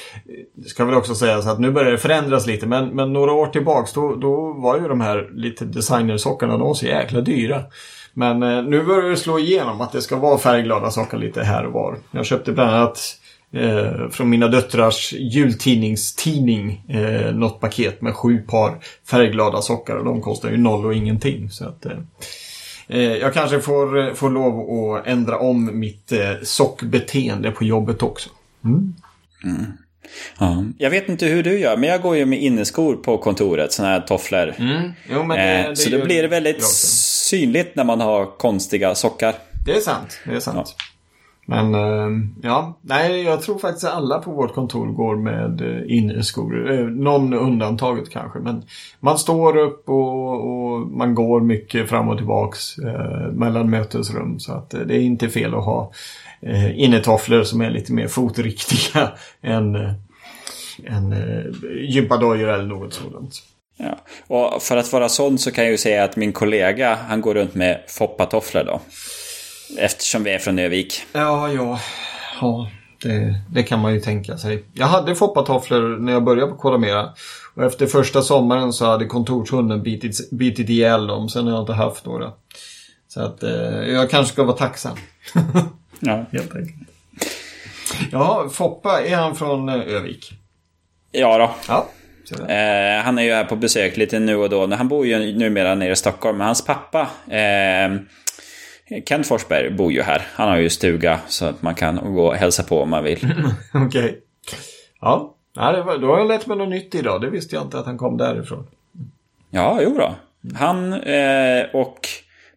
ska 0.67 0.85
väl 0.85 0.95
också 0.95 1.15
sägas 1.15 1.47
att 1.47 1.61
nu 1.61 1.71
börjar 1.71 1.93
det 1.93 1.99
förändras 1.99 2.47
lite 2.47 2.67
men, 2.67 2.89
men 2.89 3.13
några 3.13 3.33
år 3.33 3.47
tillbaks 3.47 3.93
då, 3.93 4.15
då 4.15 4.53
var 4.53 4.81
ju 4.81 4.89
de 4.89 5.01
här 5.01 5.31
lite 5.35 5.65
designersockarna 5.65 6.53
de 6.53 6.61
var 6.61 6.75
så 6.75 6.87
jäkla 6.87 7.21
dyra. 7.21 7.65
Men 8.19 8.43
eh, 8.43 8.63
nu 8.63 8.83
börjar 8.85 9.11
det 9.11 9.17
slå 9.17 9.39
igenom 9.39 9.81
att 9.81 9.93
det 9.93 10.03
ska 10.03 10.17
vara 10.17 10.39
färgglada 10.39 10.91
sockar 10.91 11.19
lite 11.19 11.43
här 11.43 11.67
och 11.67 11.73
var. 11.73 11.99
Jag 12.11 12.27
köpte 12.27 12.53
bland 12.53 12.71
annat 12.71 13.17
eh, 13.53 14.09
från 14.11 14.31
mina 14.31 14.49
döttrars 14.49 15.13
jultidningstidning 15.13 16.85
eh, 16.89 17.35
något 17.35 17.61
paket 17.61 18.03
med 18.03 18.15
sju 18.15 18.39
par 18.39 18.79
färgglada 19.11 19.63
sockar 19.63 19.97
och 19.97 20.05
de 20.05 20.21
kostar 20.23 20.51
ju 20.51 20.57
noll 20.57 20.87
och 20.87 20.95
ingenting. 20.95 21.51
Så 21.51 21.65
att, 21.65 21.87
eh, 21.87 21.93
Eh, 22.91 23.03
Jag 23.03 23.35
kanske 23.35 23.61
får, 23.61 23.99
eh, 23.99 24.15
får 24.15 24.31
lov 24.31 24.71
att 24.97 25.07
ändra 25.07 25.39
om 25.39 25.79
mitt 25.79 26.13
eh, 26.13 26.19
sockbeteende 26.43 27.51
på 27.51 27.65
jobbet 27.65 28.03
också. 28.03 28.31
Ja. 30.39 30.65
Jag 30.79 30.91
vet 30.91 31.09
inte 31.09 31.27
hur 31.27 31.43
du 31.43 31.59
gör, 31.59 31.77
men 31.77 31.89
jag 31.89 32.03
går 32.03 32.17
ju 32.17 32.27
med 32.27 32.43
inneskor 32.43 32.97
på 32.97 33.19
kontoret, 33.19 33.73
såna 33.73 33.89
här 33.89 34.01
tofflor. 34.01 34.55
Jo, 35.11 35.23
men 35.23 35.39
Eh, 35.67 35.75
så 35.75 35.91
då 35.91 36.05
blir 36.05 36.23
det 36.23 36.29
väldigt. 36.29 36.63
Synligt 37.29 37.77
när 37.77 37.85
man 37.85 38.01
har 38.01 38.39
konstiga 38.39 38.95
sockar. 38.95 39.35
Det 39.65 39.77
är 39.77 39.81
sant. 39.81 40.21
Det 40.25 40.35
är 40.35 40.41
sant. 40.41 40.77
Men 41.51 41.75
eh, 41.75 42.09
ja, 42.43 42.79
nej, 42.83 43.23
jag 43.23 43.43
tror 43.43 43.59
faktiskt 43.59 43.85
att 43.85 43.95
alla 43.95 44.19
på 44.19 44.31
vårt 44.31 44.55
kontor 44.55 44.87
går 44.87 45.17
med 45.17 45.61
eh, 45.61 45.97
inneskor. 45.97 46.73
Eh, 46.73 46.87
någon 46.87 47.35
undantaget 47.35 48.11
kanske. 48.11 48.39
Men 48.39 48.63
man 49.01 49.19
står 49.19 49.57
upp 49.57 49.89
och, 49.89 50.35
och 50.35 50.81
man 50.81 51.15
går 51.15 51.41
mycket 51.41 51.89
fram 51.89 52.09
och 52.09 52.17
tillbaks 52.17 52.79
eh, 52.79 53.33
mellan 53.33 53.71
mötesrum. 53.71 54.39
Så 54.39 54.53
att 54.53 54.75
eh, 54.75 54.81
det 54.81 54.97
är 54.97 55.01
inte 55.01 55.29
fel 55.29 55.55
att 55.55 55.65
ha 55.65 55.93
eh, 56.41 56.81
innetofflor 56.81 57.43
som 57.43 57.61
är 57.61 57.71
lite 57.71 57.93
mer 57.93 58.09
fotriktiga 58.09 59.13
än, 59.43 59.75
än 60.85 61.13
eh, 61.13 61.45
gympadojor 61.81 62.49
eller 62.49 62.67
något 62.67 62.95
sådant. 62.95 63.35
Ja. 63.79 63.99
Och 64.27 64.63
för 64.63 64.77
att 64.77 64.93
vara 64.93 65.09
sån 65.09 65.39
så 65.39 65.51
kan 65.51 65.65
jag 65.65 65.71
ju 65.71 65.79
säga 65.79 66.05
att 66.05 66.17
min 66.17 66.33
kollega, 66.33 66.99
han 67.09 67.21
går 67.21 67.35
runt 67.35 67.55
med 67.55 67.81
foppatofflor 67.89 68.65
då. 68.65 68.81
Eftersom 69.79 70.25
vi 70.25 70.31
är 70.31 70.39
från 70.39 70.59
Övik. 70.59 71.03
Ja, 71.13 71.53
ja. 71.53 71.81
Ja, 72.41 72.71
det, 73.03 73.35
det 73.51 73.63
kan 73.63 73.81
man 73.81 73.95
ju 73.95 74.01
tänka 74.01 74.39
sig. 74.39 74.65
Jag 74.73 74.87
hade 74.87 75.15
foppatofflor 75.15 75.97
när 75.99 76.13
jag 76.13 76.25
började 76.25 76.51
på 76.53 76.57
Kodamera. 76.59 77.09
Och 77.55 77.65
efter 77.65 77.87
första 77.87 78.23
sommaren 78.23 78.73
så 78.73 78.87
hade 78.87 79.05
kontorshunden 79.05 79.83
bitit, 79.83 80.31
bitit 80.31 80.69
ihjäl 80.69 81.07
dem. 81.07 81.29
Sen 81.29 81.47
har 81.47 81.53
jag 81.53 81.63
inte 81.63 81.73
haft 81.73 82.07
några. 82.07 82.33
Så 83.09 83.21
att 83.21 83.43
eh, 83.43 83.51
jag 83.89 84.11
kanske 84.11 84.33
ska 84.33 84.45
vara 84.45 84.57
tacksam. 84.57 84.97
Ja. 86.01 86.25
Helt 86.33 86.57
enkelt. 86.57 86.89
Ja, 88.13 88.49
Foppa, 88.53 89.03
är 89.03 89.17
han 89.17 89.37
från 89.37 89.69
eh, 89.69 89.75
Övik? 89.75 90.33
Ja 91.11 91.39
då. 91.39 91.51
Ja. 91.69 91.89
Du. 92.29 92.53
Eh, 92.53 93.03
han 93.03 93.19
är 93.19 93.23
ju 93.23 93.33
här 93.33 93.45
på 93.45 93.57
besök 93.57 93.97
lite 93.97 94.19
nu 94.19 94.37
och 94.37 94.51
då. 94.51 94.75
Han 94.75 94.89
bor 94.89 95.07
ju 95.07 95.33
numera 95.33 95.75
nere 95.75 95.93
i 95.93 95.97
Stockholm. 95.97 96.39
Men 96.39 96.47
hans 96.47 96.65
pappa, 96.65 97.01
eh, 97.29 97.99
Kent 99.07 99.27
Forsberg, 99.27 99.71
bor 99.71 99.93
ju 99.93 100.03
här. 100.03 100.27
Han 100.35 100.49
har 100.49 100.57
ju 100.57 100.71
stuga 100.71 101.21
så 101.27 101.47
att 101.47 101.63
man 101.63 101.75
kan 101.75 102.15
gå 102.15 102.27
och 102.27 102.35
hälsa 102.35 102.63
på 102.63 102.83
om 102.83 102.91
man 102.91 103.05
vill. 103.05 103.35
Okej. 103.75 104.21
Ja, 105.01 105.35
det 105.55 105.83
var, 105.83 105.99
då 105.99 106.07
har 106.07 106.19
jag 106.19 106.29
lärt 106.29 106.47
mig 106.47 106.57
något 106.57 106.69
nytt 106.69 106.95
idag. 106.95 107.21
Det 107.21 107.31
visste 107.31 107.57
jag 107.57 107.65
inte 107.65 107.79
att 107.79 107.87
han 107.87 107.99
kom 107.99 108.17
därifrån. 108.17 108.67
Ja, 109.51 109.79
jo 109.83 109.99
då. 109.99 110.15
Han 110.55 110.93
eh, 110.93 111.65
och 111.73 112.09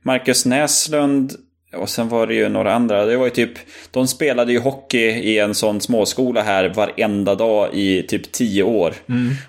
Marcus 0.01 0.45
Näslund 0.45 1.31
och 1.73 1.89
sen 1.89 2.09
var 2.09 2.27
det 2.27 2.33
ju 2.33 2.49
några 2.49 2.73
andra. 2.73 3.05
Det 3.05 3.17
var 3.17 3.25
ju 3.25 3.31
typ, 3.31 3.51
de 3.91 4.07
spelade 4.07 4.51
ju 4.51 4.59
hockey 4.59 5.07
i 5.07 5.39
en 5.39 5.55
sån 5.55 5.81
småskola 5.81 6.41
här 6.41 6.69
varenda 6.69 7.35
dag 7.35 7.73
i 7.73 8.03
typ 8.03 8.31
tio 8.31 8.63
år. 8.63 8.93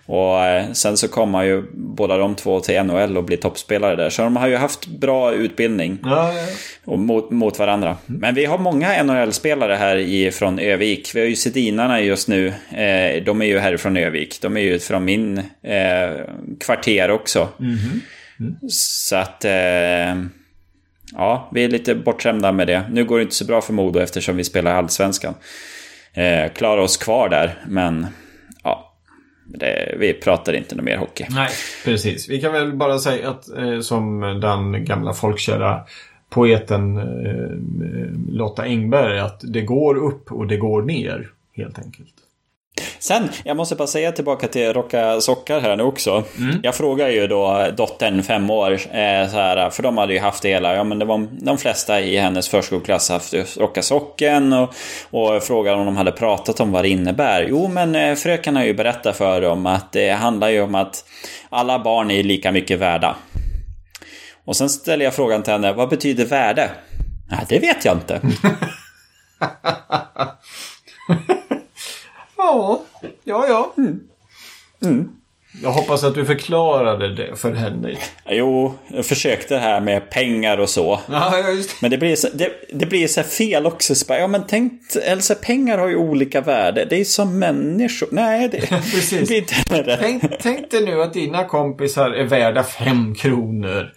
Och 0.06 0.44
eh, 0.44 0.72
sen 0.72 0.96
så 0.96 1.08
kom 1.08 1.30
man 1.30 1.46
ju 1.46 1.62
båda 1.72 2.16
de 2.16 2.34
två 2.34 2.60
till 2.60 2.82
NHL 2.82 3.16
och 3.16 3.24
blev 3.24 3.36
toppspelare 3.36 3.96
där. 3.96 4.10
Så 4.10 4.22
de 4.22 4.36
har 4.36 4.48
ju 4.48 4.56
haft 4.56 4.86
bra 4.86 5.32
utbildning 5.32 5.98
Ja, 6.02 6.32
ja. 6.32 6.46
och 6.84 6.98
mot, 6.98 7.30
mot 7.30 7.58
varandra. 7.58 7.96
Men 8.06 8.34
vi 8.34 8.44
har 8.44 8.58
många 8.58 9.02
NHL-spelare 9.02 9.74
här 9.74 9.96
i, 9.96 10.30
från 10.30 10.58
Övik. 10.58 11.10
Vi 11.14 11.20
har 11.20 11.26
ju 11.26 11.36
Sedinarna 11.36 12.00
just 12.00 12.28
nu. 12.28 12.46
Eh, 12.70 13.24
de 13.24 13.42
är 13.42 13.46
ju 13.46 13.58
härifrån 13.58 13.96
Övik. 13.96 14.38
De 14.40 14.56
är 14.56 14.60
ju 14.60 14.78
från 14.78 15.04
min 15.04 15.38
eh, 15.62 16.24
kvarter 16.60 17.10
också. 17.10 17.48
Så 18.68 19.16
att... 19.16 19.44
Eh, 19.44 20.14
ja, 21.14 21.48
vi 21.52 21.64
är 21.64 21.68
lite 21.68 21.94
bortskämda 21.94 22.52
med 22.52 22.66
det. 22.66 22.84
Nu 22.90 23.04
går 23.04 23.16
det 23.16 23.22
inte 23.22 23.34
så 23.34 23.44
bra 23.44 23.60
för 23.60 23.72
Modo 23.72 24.00
eftersom 24.00 24.36
vi 24.36 24.44
spelar 24.44 24.74
Allsvenskan. 24.74 25.34
Eh, 26.12 26.52
klarar 26.52 26.82
oss 26.82 26.96
kvar 26.96 27.28
där, 27.28 27.58
men... 27.68 28.06
Ja, 28.64 28.94
det, 29.44 29.94
vi 29.98 30.12
pratar 30.14 30.52
inte 30.52 30.74
något 30.74 30.84
mer 30.84 30.96
hockey. 30.96 31.26
Nej, 31.30 31.50
precis. 31.84 32.28
Vi 32.28 32.40
kan 32.40 32.52
väl 32.52 32.72
bara 32.72 32.98
säga 32.98 33.30
att 33.30 33.48
eh, 33.48 33.80
som 33.80 34.20
den 34.20 34.84
gamla 34.84 35.12
folkkära 35.12 35.80
poeten 36.30 36.96
eh, 36.96 38.34
Lotta 38.36 38.62
Engberg 38.62 39.18
att 39.18 39.40
det 39.44 39.62
går 39.62 39.96
upp 39.96 40.32
och 40.32 40.46
det 40.46 40.56
går 40.56 40.82
ner 40.82 41.30
helt 41.56 41.78
enkelt. 41.78 42.14
Sen, 42.98 43.28
jag 43.44 43.56
måste 43.56 43.74
bara 43.74 43.88
säga 43.88 44.12
tillbaka 44.12 44.48
till 44.48 44.72
Rocka 44.72 45.20
Sockar 45.20 45.60
här 45.60 45.76
nu 45.76 45.82
också. 45.82 46.24
Jag 46.62 46.74
frågar 46.74 47.08
ju 47.08 47.26
då 47.26 47.66
dottern, 47.76 48.22
fem 48.22 48.50
år, 48.50 48.72
eh, 48.72 49.30
så 49.30 49.36
här, 49.36 49.70
för 49.70 49.82
de 49.82 49.98
hade 49.98 50.12
ju 50.12 50.18
haft 50.18 50.42
det 50.42 50.48
hela. 50.48 50.74
Ja, 50.74 50.84
men 50.84 50.98
det 50.98 51.04
var 51.04 51.26
de 51.30 51.58
flesta 51.58 52.00
i 52.00 52.16
hennes 52.16 52.48
förskoleklass 52.48 53.08
haft 53.08 53.34
Rocka 53.58 53.82
Socken 53.82 54.52
och, 54.52 54.74
och 55.10 55.42
frågade 55.42 55.76
om 55.76 55.86
de 55.86 55.96
hade 55.96 56.12
pratat 56.12 56.60
om 56.60 56.72
vad 56.72 56.84
det 56.84 56.88
innebär. 56.88 57.46
Jo, 57.48 57.68
men 57.68 57.94
eh, 57.94 58.14
fröken 58.14 58.56
har 58.56 58.64
ju 58.64 58.74
berättat 58.74 59.16
för 59.16 59.40
dem 59.40 59.66
att 59.66 59.92
det 59.92 60.10
handlar 60.10 60.48
ju 60.48 60.62
om 60.62 60.74
att 60.74 61.04
alla 61.50 61.78
barn 61.78 62.10
är 62.10 62.22
lika 62.22 62.52
mycket 62.52 62.78
värda. 62.78 63.16
Och 64.44 64.56
sen 64.56 64.68
ställer 64.68 65.04
jag 65.04 65.14
frågan 65.14 65.42
till 65.42 65.52
henne, 65.52 65.72
vad 65.72 65.88
betyder 65.88 66.24
värde? 66.24 66.70
Ja, 67.30 67.36
det 67.48 67.58
vet 67.58 67.84
jag 67.84 67.96
inte. 67.96 68.20
Ja, 72.42 72.82
ja, 73.24 73.46
ja. 73.48 73.74
Jag 75.62 75.70
hoppas 75.70 76.04
att 76.04 76.14
du 76.14 76.24
förklarade 76.24 77.14
det 77.14 77.36
för 77.36 77.52
henne. 77.52 77.96
Jo, 78.28 78.74
jag 78.88 79.06
försökte 79.06 79.56
här 79.56 79.80
med 79.80 80.10
pengar 80.10 80.58
och 80.58 80.68
så. 80.68 81.00
Ja, 81.10 81.38
just 81.38 81.70
det. 81.70 81.76
Men 81.80 81.90
det 81.90 81.98
blir 81.98 82.16
så, 82.16 82.28
det, 82.34 82.52
det 82.72 82.86
blir 82.86 83.08
så 83.08 83.20
här 83.20 83.28
fel 83.28 83.66
också. 83.66 83.94
Så 83.94 84.06
bara, 84.06 84.18
ja 84.18 84.26
men 84.26 84.44
tänk, 84.48 84.72
eller 85.02 85.22
så 85.22 85.34
här, 85.34 85.40
pengar 85.40 85.78
har 85.78 85.88
ju 85.88 85.96
olika 85.96 86.40
värde. 86.40 86.86
Det 86.90 87.00
är 87.00 87.04
som 87.04 87.38
människor. 87.38 88.08
Nej, 88.12 88.48
det, 88.48 88.60
Precis. 88.60 89.10
det 89.20 89.26
blir 89.26 89.38
inte 89.38 89.82
rätt. 89.82 90.00
Tänk, 90.00 90.22
tänk 90.40 90.70
dig 90.70 90.84
nu 90.84 91.02
att 91.02 91.12
dina 91.12 91.44
kompisar 91.44 92.10
är 92.10 92.24
värda 92.24 92.64
fem 92.64 93.14
kronor. 93.14 93.92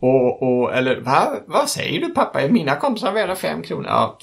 Och, 0.00 0.42
och 0.42 0.74
eller 0.74 1.00
va? 1.00 1.28
Vad 1.46 1.68
säger 1.68 2.00
du 2.00 2.08
pappa? 2.08 2.42
Är 2.42 2.48
mina 2.48 2.76
kompisar 2.76 3.12
värda 3.12 3.36
fem 3.36 3.62
kronor? 3.62 3.86
Ja. 3.88 4.18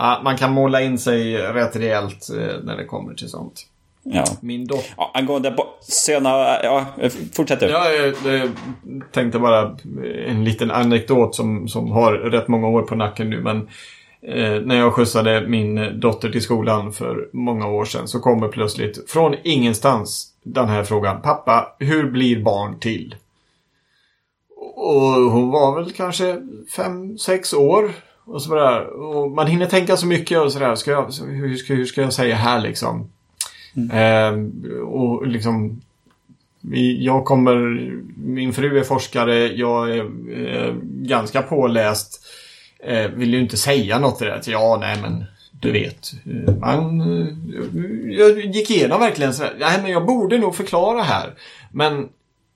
Ja, 0.00 0.20
man 0.24 0.36
kan 0.36 0.52
måla 0.52 0.80
in 0.80 0.98
sig 0.98 1.36
rätt 1.36 1.76
rejält 1.76 2.30
eh, 2.30 2.64
när 2.64 2.76
det 2.76 2.84
kommer 2.84 3.14
till 3.14 3.28
sånt. 3.28 3.66
Ja. 4.02 4.24
Min 4.40 4.66
dotter... 4.66 4.94
ja 4.96 5.10
angående 5.14 5.56
söna... 5.80 6.30
Ja, 6.62 6.86
fortsätt 7.32 7.60
du. 7.60 7.66
Ja, 7.66 7.90
jag, 7.90 8.14
jag, 8.24 8.50
tänkte 9.12 9.38
bara 9.38 9.76
en 10.26 10.44
liten 10.44 10.70
anekdot 10.70 11.34
som, 11.34 11.68
som 11.68 11.90
har 11.90 12.12
rätt 12.12 12.48
många 12.48 12.68
år 12.68 12.82
på 12.82 12.94
nacken 12.94 13.30
nu. 13.30 13.40
Men 13.40 13.56
eh, 14.22 14.60
när 14.62 14.76
jag 14.76 14.92
skjutsade 14.92 15.48
min 15.48 16.00
dotter 16.00 16.30
till 16.30 16.42
skolan 16.42 16.92
för 16.92 17.28
många 17.32 17.68
år 17.68 17.84
sedan 17.84 18.08
så 18.08 18.20
kommer 18.20 18.48
plötsligt 18.48 19.10
från 19.10 19.34
ingenstans 19.44 20.32
den 20.42 20.68
här 20.68 20.84
frågan. 20.84 21.22
Pappa, 21.22 21.76
hur 21.78 22.10
blir 22.10 22.42
barn 22.42 22.78
till? 22.78 23.14
Och 24.76 25.02
hon 25.02 25.50
var 25.50 25.74
väl 25.74 25.92
kanske 25.92 26.36
fem, 26.76 27.18
sex 27.18 27.54
år. 27.54 27.90
Och 28.30 28.42
sådär. 28.42 28.86
Och 28.86 29.30
man 29.30 29.46
hinner 29.46 29.66
tänka 29.66 29.96
så 29.96 30.06
mycket 30.06 30.38
och 30.38 30.52
sådär. 30.52 30.74
Ska 30.74 30.90
jag, 30.90 31.12
hur, 31.26 31.56
ska, 31.56 31.74
hur 31.74 31.84
ska 31.84 32.02
jag 32.02 32.12
säga 32.12 32.36
här 32.36 32.60
liksom? 32.60 33.10
Mm. 33.76 33.90
Eh, 33.90 34.80
och 34.80 35.26
liksom... 35.26 35.80
Jag 36.98 37.24
kommer... 37.24 37.54
Min 38.16 38.52
fru 38.52 38.78
är 38.78 38.84
forskare. 38.84 39.46
Jag 39.46 39.90
är 39.90 40.04
eh, 40.34 40.74
ganska 40.82 41.42
påläst. 41.42 42.26
Eh, 42.84 43.10
vill 43.10 43.34
ju 43.34 43.40
inte 43.40 43.56
säga 43.56 43.98
något 43.98 44.18
till 44.18 44.26
det. 44.26 44.42
Ja, 44.46 44.78
nej 44.80 44.98
men 45.02 45.24
du 45.60 45.72
vet. 45.72 46.12
Man, 46.60 47.00
jag 48.10 48.40
gick 48.40 48.70
igenom 48.70 49.00
verkligen 49.00 49.34
så 49.34 49.42
här. 49.42 49.56
Nej, 49.58 49.78
men 49.82 49.90
jag 49.90 50.06
borde 50.06 50.38
nog 50.38 50.54
förklara 50.54 51.02
här. 51.02 51.34
Men 51.70 52.08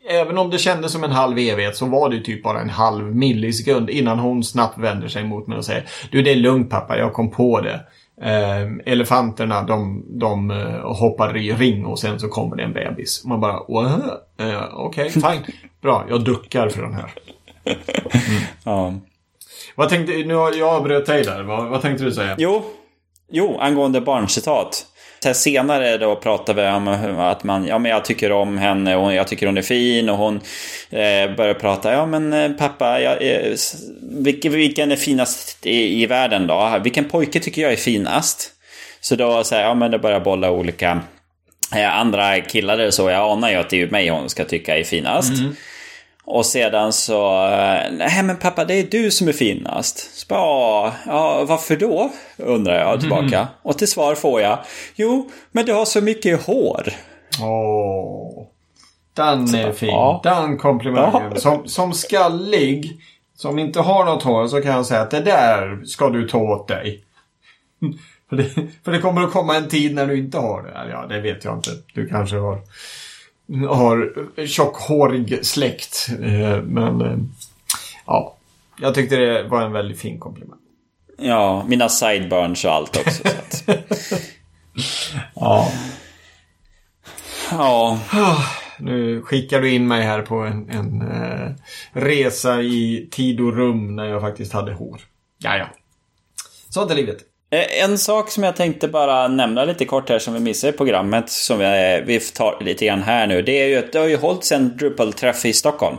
även 0.09 0.39
om 0.39 0.51
det 0.51 0.59
kändes 0.59 0.93
som 0.93 1.05
en 1.05 1.13
halv 1.13 1.39
evighet 1.39 1.77
så 1.77 1.87
var 1.87 2.11
det 2.11 2.21
typ 2.21 2.43
bara 2.43 2.61
en 2.61 2.71
halv 2.71 3.17
millisekund 3.17 3.91
innan 3.91 4.19
hon 4.19 4.45
snabbt 4.45 4.79
vänder 4.79 5.09
sig 5.09 5.25
mot 5.25 5.47
mig 5.47 5.59
och 5.59 5.65
säger 5.65 5.89
Du 6.11 6.23
det 6.23 6.33
är 6.33 6.37
lugnt 6.37 6.71
pappa, 6.71 6.99
jag 6.99 7.13
kom 7.13 7.31
på 7.31 7.61
det. 7.61 7.81
Eh, 8.23 8.93
elefanterna 8.93 9.63
de, 9.63 10.05
de 10.09 10.51
uh, 10.51 10.95
hoppar 10.95 11.37
i 11.37 11.53
ring 11.53 11.87
och 11.87 11.99
sen 11.99 12.21
så 12.21 12.29
kommer 12.29 12.57
det 12.57 12.63
en 12.63 12.73
bebis. 12.73 13.25
Man 13.25 13.41
bara 13.41 13.57
uh, 13.57 13.65
Okej, 14.73 15.07
okay, 15.07 15.11
fine. 15.11 15.45
Bra, 15.83 16.05
jag 16.09 16.25
duckar 16.25 16.69
för 16.69 16.83
den 16.83 16.95
här. 16.95 17.13
Mm. 17.65 17.79
ja. 18.65 18.95
Vad 19.75 19.89
tänkte, 19.89 20.13
nu 20.13 20.35
har 20.35 20.53
jag 20.53 20.69
avbröt 20.69 21.07
dig 21.07 21.25
där. 21.25 21.43
Vad, 21.43 21.69
vad 21.69 21.83
tänkte 21.83 22.05
du 22.05 22.13
säga? 22.13 22.35
Jo, 22.39 22.63
jo 23.31 23.59
angående 23.59 24.01
barncitat 24.01 24.87
här 25.25 25.35
senare 25.35 25.99
då 25.99 26.17
pratar 26.17 26.55
vi 26.55 26.67
om 26.67 26.89
eh, 26.89 27.19
att 27.19 27.45
man, 27.45 27.67
ja 27.67 27.79
men 27.79 27.91
jag 27.91 28.05
tycker 28.05 28.33
om 28.33 28.59
henne 28.59 28.97
och 28.97 29.15
jag 29.15 29.29
tycker 29.29 29.47
hon 29.47 29.59
är 29.59 29.63
fin 29.63 30.09
och 30.09 30.17
hon 30.17 30.37
eh, 30.91 31.37
börjar 31.37 31.55
prata, 31.55 31.93
ja 31.93 32.07
men 32.07 32.33
eh, 32.33 32.51
pappa, 32.51 33.01
jag, 33.01 33.23
eh, 33.23 33.57
vilken, 34.03 34.53
vilken 34.53 34.93
är 34.93 34.97
finast 34.97 35.67
i, 35.67 36.03
i 36.03 36.07
världen 36.07 36.47
då? 36.47 36.55
Ah, 36.55 36.79
vilken 36.79 37.05
pojke 37.05 37.41
tycker 37.41 37.63
jag 37.63 37.73
är 37.73 37.77
finast? 37.77 38.51
Så 39.01 39.17
då 39.17 39.45
säger 39.45 39.65
ja 39.65 39.75
men 39.75 39.91
det 39.91 39.99
börjar 39.99 40.21
bolla 40.21 40.51
olika 40.51 41.01
eh, 41.75 41.99
andra 41.99 42.41
killar 42.41 42.79
eller 42.79 42.91
så, 42.91 43.11
jag 43.11 43.31
anar 43.31 43.51
ju 43.51 43.57
att 43.57 43.71
det 43.71 43.83
är 43.83 43.87
mig 43.87 44.09
hon 44.09 44.29
ska 44.29 44.45
tycka 44.45 44.79
är 44.79 44.85
finast. 44.85 45.39
Mm. 45.39 45.57
Och 46.27 46.47
sedan 46.47 46.93
så, 46.93 47.47
eh, 47.47 47.93
nej 47.93 48.23
men 48.23 48.37
pappa 48.37 48.65
det 48.65 48.75
är 48.75 48.87
du 48.91 49.11
som 49.11 49.29
är 49.29 49.33
finast. 49.33 50.19
Så 50.19 50.27
bara, 50.29 50.93
ja, 51.07 51.45
varför 51.45 51.77
då? 51.77 52.11
Undrar 52.37 52.79
jag 52.81 53.01
tillbaka. 53.01 53.39
Mm. 53.39 53.47
Och 53.63 53.79
till 53.79 53.89
svar 53.89 54.15
får 54.15 54.41
jag, 54.41 54.59
jo, 54.95 55.31
men 55.53 55.67
du 55.67 55.73
har 55.73 55.85
så 55.85 56.01
mycket 56.01 56.47
hår. 56.47 56.93
Åh. 57.43 58.47
Den 59.15 59.55
är 59.55 59.73
fin. 59.73 59.89
Ja. 59.89 60.21
Den 60.25 60.59
komplimangen. 60.59 61.33
Ja. 61.35 61.41
Som, 61.41 61.69
som 61.69 61.93
skallig, 61.93 63.01
som 63.37 63.59
inte 63.59 63.81
har 63.81 64.05
något 64.05 64.23
hår, 64.23 64.47
så 64.47 64.63
kan 64.63 64.73
jag 64.73 64.87
säga 64.87 65.01
att 65.01 65.11
det 65.11 65.21
där 65.21 65.85
ska 65.85 66.11
du 66.11 66.29
ta 66.29 66.39
åt 66.39 66.69
dig. 66.69 67.05
för, 68.29 68.37
det, 68.37 68.51
för 68.85 68.93
det 68.93 68.99
kommer 68.99 69.23
att 69.23 69.33
komma 69.33 69.57
en 69.57 69.69
tid 69.69 69.95
när 69.95 70.07
du 70.07 70.19
inte 70.19 70.39
har 70.39 70.63
det. 70.63 70.91
Ja, 70.91 71.07
det 71.07 71.21
vet 71.21 71.45
jag 71.45 71.55
inte. 71.55 71.71
Du 71.95 72.09
kanske 72.09 72.37
har 72.37 72.61
har 73.69 74.13
tjockhårig 74.47 75.47
släkt. 75.47 76.09
Eh, 76.23 76.63
men 76.63 77.01
eh, 77.01 77.19
ja, 78.07 78.37
jag 78.81 78.95
tyckte 78.95 79.17
det 79.17 79.43
var 79.43 79.63
en 79.63 79.73
väldigt 79.73 80.01
fin 80.01 80.21
komplimang. 80.21 80.59
Ja, 81.19 81.65
mina 81.69 81.89
sideburns 81.89 82.65
och 82.65 82.73
allt 82.73 82.97
också. 82.97 83.23
ja. 85.35 85.73
Ja. 87.51 87.99
Nu 88.79 89.23
skickar 89.23 89.61
du 89.61 89.71
in 89.71 89.89
mig 89.89 90.03
här 90.03 90.23
på 90.23 90.37
en, 90.37 90.71
en 90.71 91.03
uh, 91.03 91.55
resa 91.93 92.63
i 92.63 93.09
tid 93.11 93.41
och 93.41 93.57
rum 93.57 93.97
när 93.97 94.05
jag 94.05 94.21
faktiskt 94.21 94.53
hade 94.53 94.73
hår. 94.73 95.01
Ja, 95.39 95.57
ja. 95.57 95.67
Sånt 96.69 96.91
är 96.91 96.95
livet. 96.95 97.19
Eh, 97.55 97.85
en 97.85 97.99
sak 97.99 98.31
som 98.31 98.43
jag 98.43 98.57
tänkte 98.57 98.89
bara 98.89 99.29
nämna 99.29 99.65
lite 99.65 99.85
kort 99.85 100.09
här 100.09 100.19
som 100.19 100.35
vi 100.35 100.41
missade 100.41 100.73
i 100.73 100.77
programmet 100.77 101.31
som 101.31 101.59
vi, 101.59 102.03
vi 102.07 102.21
tar 102.21 102.59
lite 102.61 102.87
grann 102.87 103.03
här 103.03 103.27
nu. 103.27 103.43
Det 103.43 103.63
är 103.63 103.67
ju 103.67 103.77
att 103.77 103.93
det 103.93 103.99
har 103.99 104.07
ju 104.07 104.17
hållits 104.17 104.53
en 104.53 104.77
Drupal-träff 104.77 105.45
i 105.45 105.53
Stockholm. 105.53 105.97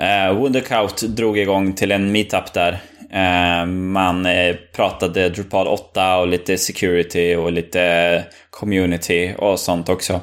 Uh, 0.00 0.40
Wunderkaut 0.40 1.02
drog 1.02 1.38
igång 1.38 1.72
till 1.72 1.92
en 1.92 2.12
meetup 2.12 2.52
där. 2.52 2.72
Uh, 3.14 3.66
man 3.66 4.26
uh, 4.26 4.56
pratade 4.72 5.28
Drupal 5.28 5.68
8 5.68 6.18
och 6.18 6.28
lite 6.28 6.58
security 6.58 7.34
och 7.34 7.52
lite 7.52 8.24
community 8.50 9.34
och 9.38 9.60
sånt 9.60 9.88
också. 9.88 10.20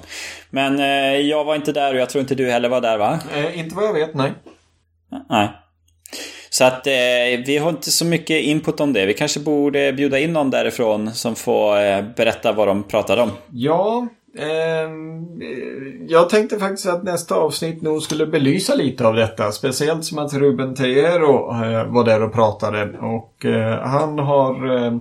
Men 0.50 0.80
uh, 0.80 1.16
jag 1.16 1.44
var 1.44 1.56
inte 1.56 1.72
där 1.72 1.94
och 1.94 2.00
jag 2.00 2.10
tror 2.10 2.22
inte 2.22 2.36
du 2.36 2.52
heller 2.52 2.70
var 2.70 2.82
där 2.82 2.98
va? 2.98 3.20
inte 3.54 3.76
vad 3.76 3.86
jag 3.86 3.94
vet, 3.94 4.14
nej. 4.14 4.32
Nej. 5.30 5.50
Så 6.54 6.64
att 6.64 6.88
eh, 6.88 6.93
vi 7.45 7.58
har 7.58 7.70
inte 7.70 7.91
så 7.91 8.06
mycket 8.06 8.43
input 8.43 8.80
om 8.80 8.93
det. 8.93 9.06
Vi 9.06 9.14
kanske 9.14 9.39
borde 9.39 9.93
bjuda 9.93 10.20
in 10.20 10.34
någon 10.34 10.49
därifrån 10.49 11.14
som 11.14 11.36
får 11.36 11.82
eh, 11.82 12.02
berätta 12.16 12.52
vad 12.52 12.68
de 12.68 12.84
pratade 12.84 13.22
om. 13.22 13.30
Ja, 13.52 14.08
eh, 14.38 14.91
jag 16.08 16.30
tänkte 16.30 16.60
faktiskt 16.60 16.88
att 16.88 17.04
nästa 17.04 17.36
avsnitt 17.36 17.82
nog 17.82 18.02
skulle 18.02 18.26
belysa 18.26 18.76
lite 18.76 19.08
av 19.08 19.16
detta. 19.16 19.52
Speciellt 19.52 20.06
som 20.06 20.20
att 20.20 20.34
Ruben 20.34 20.76
Tejero 20.76 21.64
eh, 21.64 21.86
var 21.86 22.04
där 22.04 22.24
och 22.24 22.34
pratade. 22.34 22.97
Och 22.97 23.45
eh, 23.45 23.80
han 23.80 24.20
har 24.20 24.76
eh, 24.76 24.97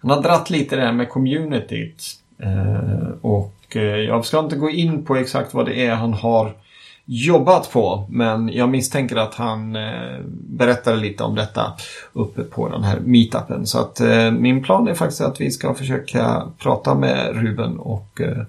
han 0.00 0.10
har 0.10 0.22
dratt 0.22 0.50
lite 0.50 0.76
det 0.76 0.82
här 0.82 0.92
med 0.92 1.08
communityt. 1.08 2.04
Eh, 2.42 3.08
och 3.20 3.76
eh, 3.76 3.82
jag 3.82 4.24
ska 4.24 4.38
inte 4.38 4.56
gå 4.56 4.70
in 4.70 5.04
på 5.04 5.16
exakt 5.16 5.54
vad 5.54 5.66
det 5.66 5.86
är 5.86 5.94
han 5.94 6.14
har 6.14 6.52
jobbat 7.04 7.72
på. 7.72 8.06
Men 8.10 8.48
jag 8.48 8.68
misstänker 8.68 9.16
att 9.16 9.34
han 9.34 9.76
eh, 9.76 10.18
berättade 10.30 10.96
lite 10.96 11.24
om 11.24 11.34
detta 11.34 11.72
uppe 12.12 12.42
på 12.42 12.68
den 12.68 12.82
här 12.82 13.00
meetupen. 13.00 13.66
Så 13.66 13.78
att 13.78 14.00
eh, 14.00 14.30
min 14.30 14.62
plan 14.62 14.88
är 14.88 14.94
faktiskt 14.94 15.20
att 15.20 15.40
vi 15.40 15.50
ska 15.50 15.74
försöka 15.74 16.42
prata 16.58 16.94
med 16.94 17.42
Ruben 17.42 17.78
och 17.78 18.20
eh, 18.20 18.42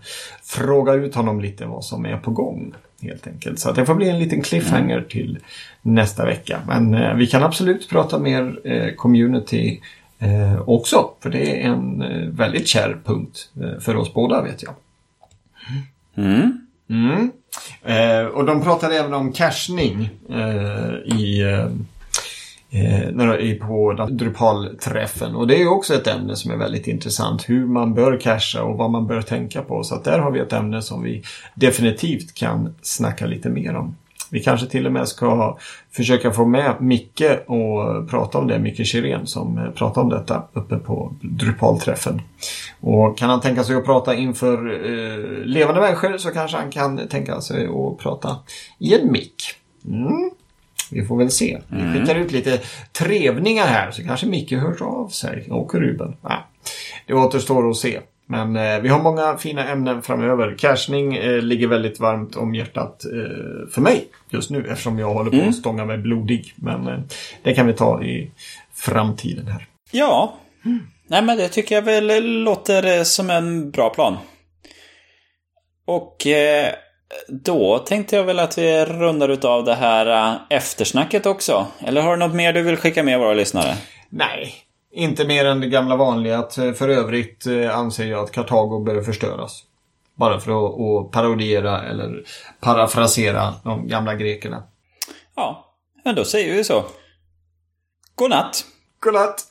fråga 0.43 0.93
ut 0.93 1.15
honom 1.15 1.41
lite 1.41 1.65
vad 1.65 1.85
som 1.85 2.05
är 2.05 2.17
på 2.17 2.31
gång. 2.31 2.73
Helt 3.01 3.27
enkelt. 3.27 3.59
Så 3.59 3.69
att 3.69 3.75
det 3.75 3.85
får 3.85 3.95
bli 3.95 4.09
en 4.09 4.19
liten 4.19 4.41
cliffhanger 4.41 4.97
mm. 4.97 5.09
till 5.09 5.39
nästa 5.81 6.25
vecka. 6.25 6.59
Men 6.67 6.93
eh, 6.93 7.13
vi 7.13 7.27
kan 7.27 7.43
absolut 7.43 7.89
prata 7.89 8.19
mer 8.19 8.59
eh, 8.63 8.93
community 8.95 9.81
eh, 10.19 10.69
också. 10.69 11.09
För 11.19 11.29
det 11.29 11.63
är 11.63 11.69
en 11.69 12.03
väldigt 12.35 12.67
kär 12.67 12.97
punkt 13.05 13.49
för 13.79 13.95
oss 13.95 14.13
båda 14.13 14.41
vet 14.41 14.63
jag. 14.63 14.73
Mm. 16.15 16.62
Mm. 16.93 17.31
Eh, 17.83 18.25
och 18.25 18.45
de 18.45 18.61
pratade 18.61 18.95
även 18.95 19.13
om 19.13 19.31
cachning 19.31 20.09
eh, 20.29 21.19
i, 21.19 21.41
eh, 21.41 22.81
eh 22.81 23.57
på 23.67 24.07
Drupal-träffen. 24.09 25.35
Och 25.35 25.47
det 25.47 25.61
är 25.61 25.67
också 25.67 25.93
ett 25.93 26.07
ämne 26.07 26.35
som 26.35 26.51
är 26.51 26.57
väldigt 26.57 26.87
intressant. 26.87 27.49
Hur 27.49 27.65
man 27.65 27.93
bör 27.93 28.19
cacha 28.19 28.63
och 28.63 28.77
vad 28.77 28.91
man 28.91 29.07
bör 29.07 29.21
tänka 29.21 29.61
på. 29.61 29.83
Så 29.83 29.95
att 29.95 30.03
där 30.03 30.19
har 30.19 30.31
vi 30.31 30.39
ett 30.39 30.53
ämne 30.53 30.81
som 30.81 31.03
vi 31.03 31.23
definitivt 31.55 32.33
kan 32.33 32.75
snacka 32.81 33.25
lite 33.25 33.49
mer 33.49 33.75
om. 33.75 33.95
Vi 34.33 34.39
kanske 34.39 34.67
till 34.67 34.85
och 34.85 34.91
med 34.91 35.07
ska 35.07 35.57
försöka 35.91 36.31
få 36.31 36.45
med 36.45 36.75
Micke 36.79 37.23
och 37.47 38.09
prata 38.09 38.37
om 38.37 38.47
det. 38.47 38.59
Micke 38.59 38.85
Kirén 38.85 39.27
som 39.27 39.57
eh, 39.57 39.71
pratar 39.71 40.01
om 40.01 40.09
detta 40.09 40.43
uppe 40.53 40.77
på 40.77 41.13
Drupal-träffen. 41.21 42.21
Och 42.79 43.17
kan 43.17 43.29
han 43.29 43.41
tänka 43.41 43.63
sig 43.63 43.75
att 43.75 43.85
prata 43.85 44.15
inför 44.15 44.71
eh, 44.71 45.45
levande 45.45 45.81
människor 45.81 46.17
så 46.17 46.29
kanske 46.29 46.57
han 46.57 46.71
kan 46.71 47.07
tänka 47.07 47.41
sig 47.41 47.67
att 47.67 47.97
prata 47.97 48.39
i 48.79 48.95
en 48.95 49.11
mick. 49.11 49.35
Mm. 49.87 50.29
Vi 50.91 51.05
får 51.05 51.17
väl 51.17 51.31
se. 51.31 51.61
Vi 51.67 51.81
mm. 51.81 51.93
skickar 51.93 52.15
ut 52.15 52.31
lite 52.31 52.59
trevningar 52.91 53.65
här 53.65 53.91
så 53.91 54.03
kanske 54.03 54.27
Micke 54.27 54.51
hörs 54.51 54.81
av 54.81 55.07
sig 55.07 55.47
och 55.49 55.75
Ruben. 55.75 56.15
Ja, 56.21 56.47
det 57.07 57.13
återstår 57.13 57.69
att 57.69 57.77
se. 57.77 57.99
Men 58.25 58.55
eh, 58.55 58.79
vi 58.79 58.89
har 58.89 58.99
många 58.99 59.37
fina 59.37 59.67
ämnen 59.67 60.01
framöver. 60.01 60.55
Cashning 60.57 61.15
eh, 61.15 61.41
ligger 61.41 61.67
väldigt 61.67 61.99
varmt 61.99 62.35
om 62.35 62.55
hjärtat 62.55 63.05
eh, 63.05 63.69
för 63.71 63.81
mig 63.81 64.07
just 64.29 64.49
nu 64.49 64.67
eftersom 64.69 64.99
jag 64.99 65.13
håller 65.13 65.29
på 65.29 65.35
mm. 65.35 65.49
att 65.49 65.55
stånga 65.55 65.85
mig 65.85 65.97
blodig. 65.97 66.53
Men 66.55 66.87
eh, 66.87 66.99
det 67.43 67.53
kan 67.53 67.67
vi 67.67 67.73
ta 67.73 68.03
i 68.03 68.31
framtiden 68.73 69.47
här. 69.47 69.65
Ja, 69.91 70.35
mm. 70.65 70.87
nej 71.07 71.21
men 71.21 71.37
det 71.37 71.47
tycker 71.47 71.75
jag 71.75 71.81
väl 71.81 72.43
låter 72.43 72.97
eh, 72.97 73.03
som 73.03 73.29
en 73.29 73.71
bra 73.71 73.89
plan. 73.89 74.17
Och 75.85 76.27
eh, 76.27 76.73
då 77.29 77.79
tänkte 77.79 78.15
jag 78.15 78.23
väl 78.23 78.39
att 78.39 78.57
vi 78.57 78.85
rundar 78.85 79.29
utav 79.29 79.65
det 79.65 79.75
här 79.75 80.37
eftersnacket 80.49 81.25
också. 81.25 81.67
Eller 81.79 82.01
har 82.01 82.11
du 82.11 82.17
något 82.17 82.35
mer 82.35 82.53
du 82.53 82.61
vill 82.61 82.77
skicka 82.77 83.03
med 83.03 83.19
våra 83.19 83.33
lyssnare? 83.33 83.75
Nej, 84.09 84.53
Inte 84.95 85.27
mer 85.27 85.45
än 85.45 85.59
det 85.59 85.67
gamla 85.67 85.95
vanliga 85.95 86.39
att 86.39 86.57
eh, 86.57 86.73
för 86.73 86.89
övrigt 86.89 87.45
eh, 87.45 87.77
anser 87.77 88.05
jag 88.05 88.23
att 88.23 88.31
Kartago 88.31 88.79
bör 88.79 89.01
förstöras. 89.01 89.63
Bara 90.15 90.39
för 90.39 90.51
att, 90.51 90.79
att 90.79 91.11
parodiera 91.11 91.81
eller 91.83 92.23
parafrasera 92.59 93.53
de 93.63 93.87
gamla 93.87 94.15
grekerna. 94.15 94.63
Ja, 95.35 95.75
men 96.03 96.15
då 96.15 96.25
säger 96.25 96.53
vi 96.53 96.63
så. 96.63 96.83
God 98.15 98.29
natt! 98.29 98.65
Godnatt! 98.99 99.45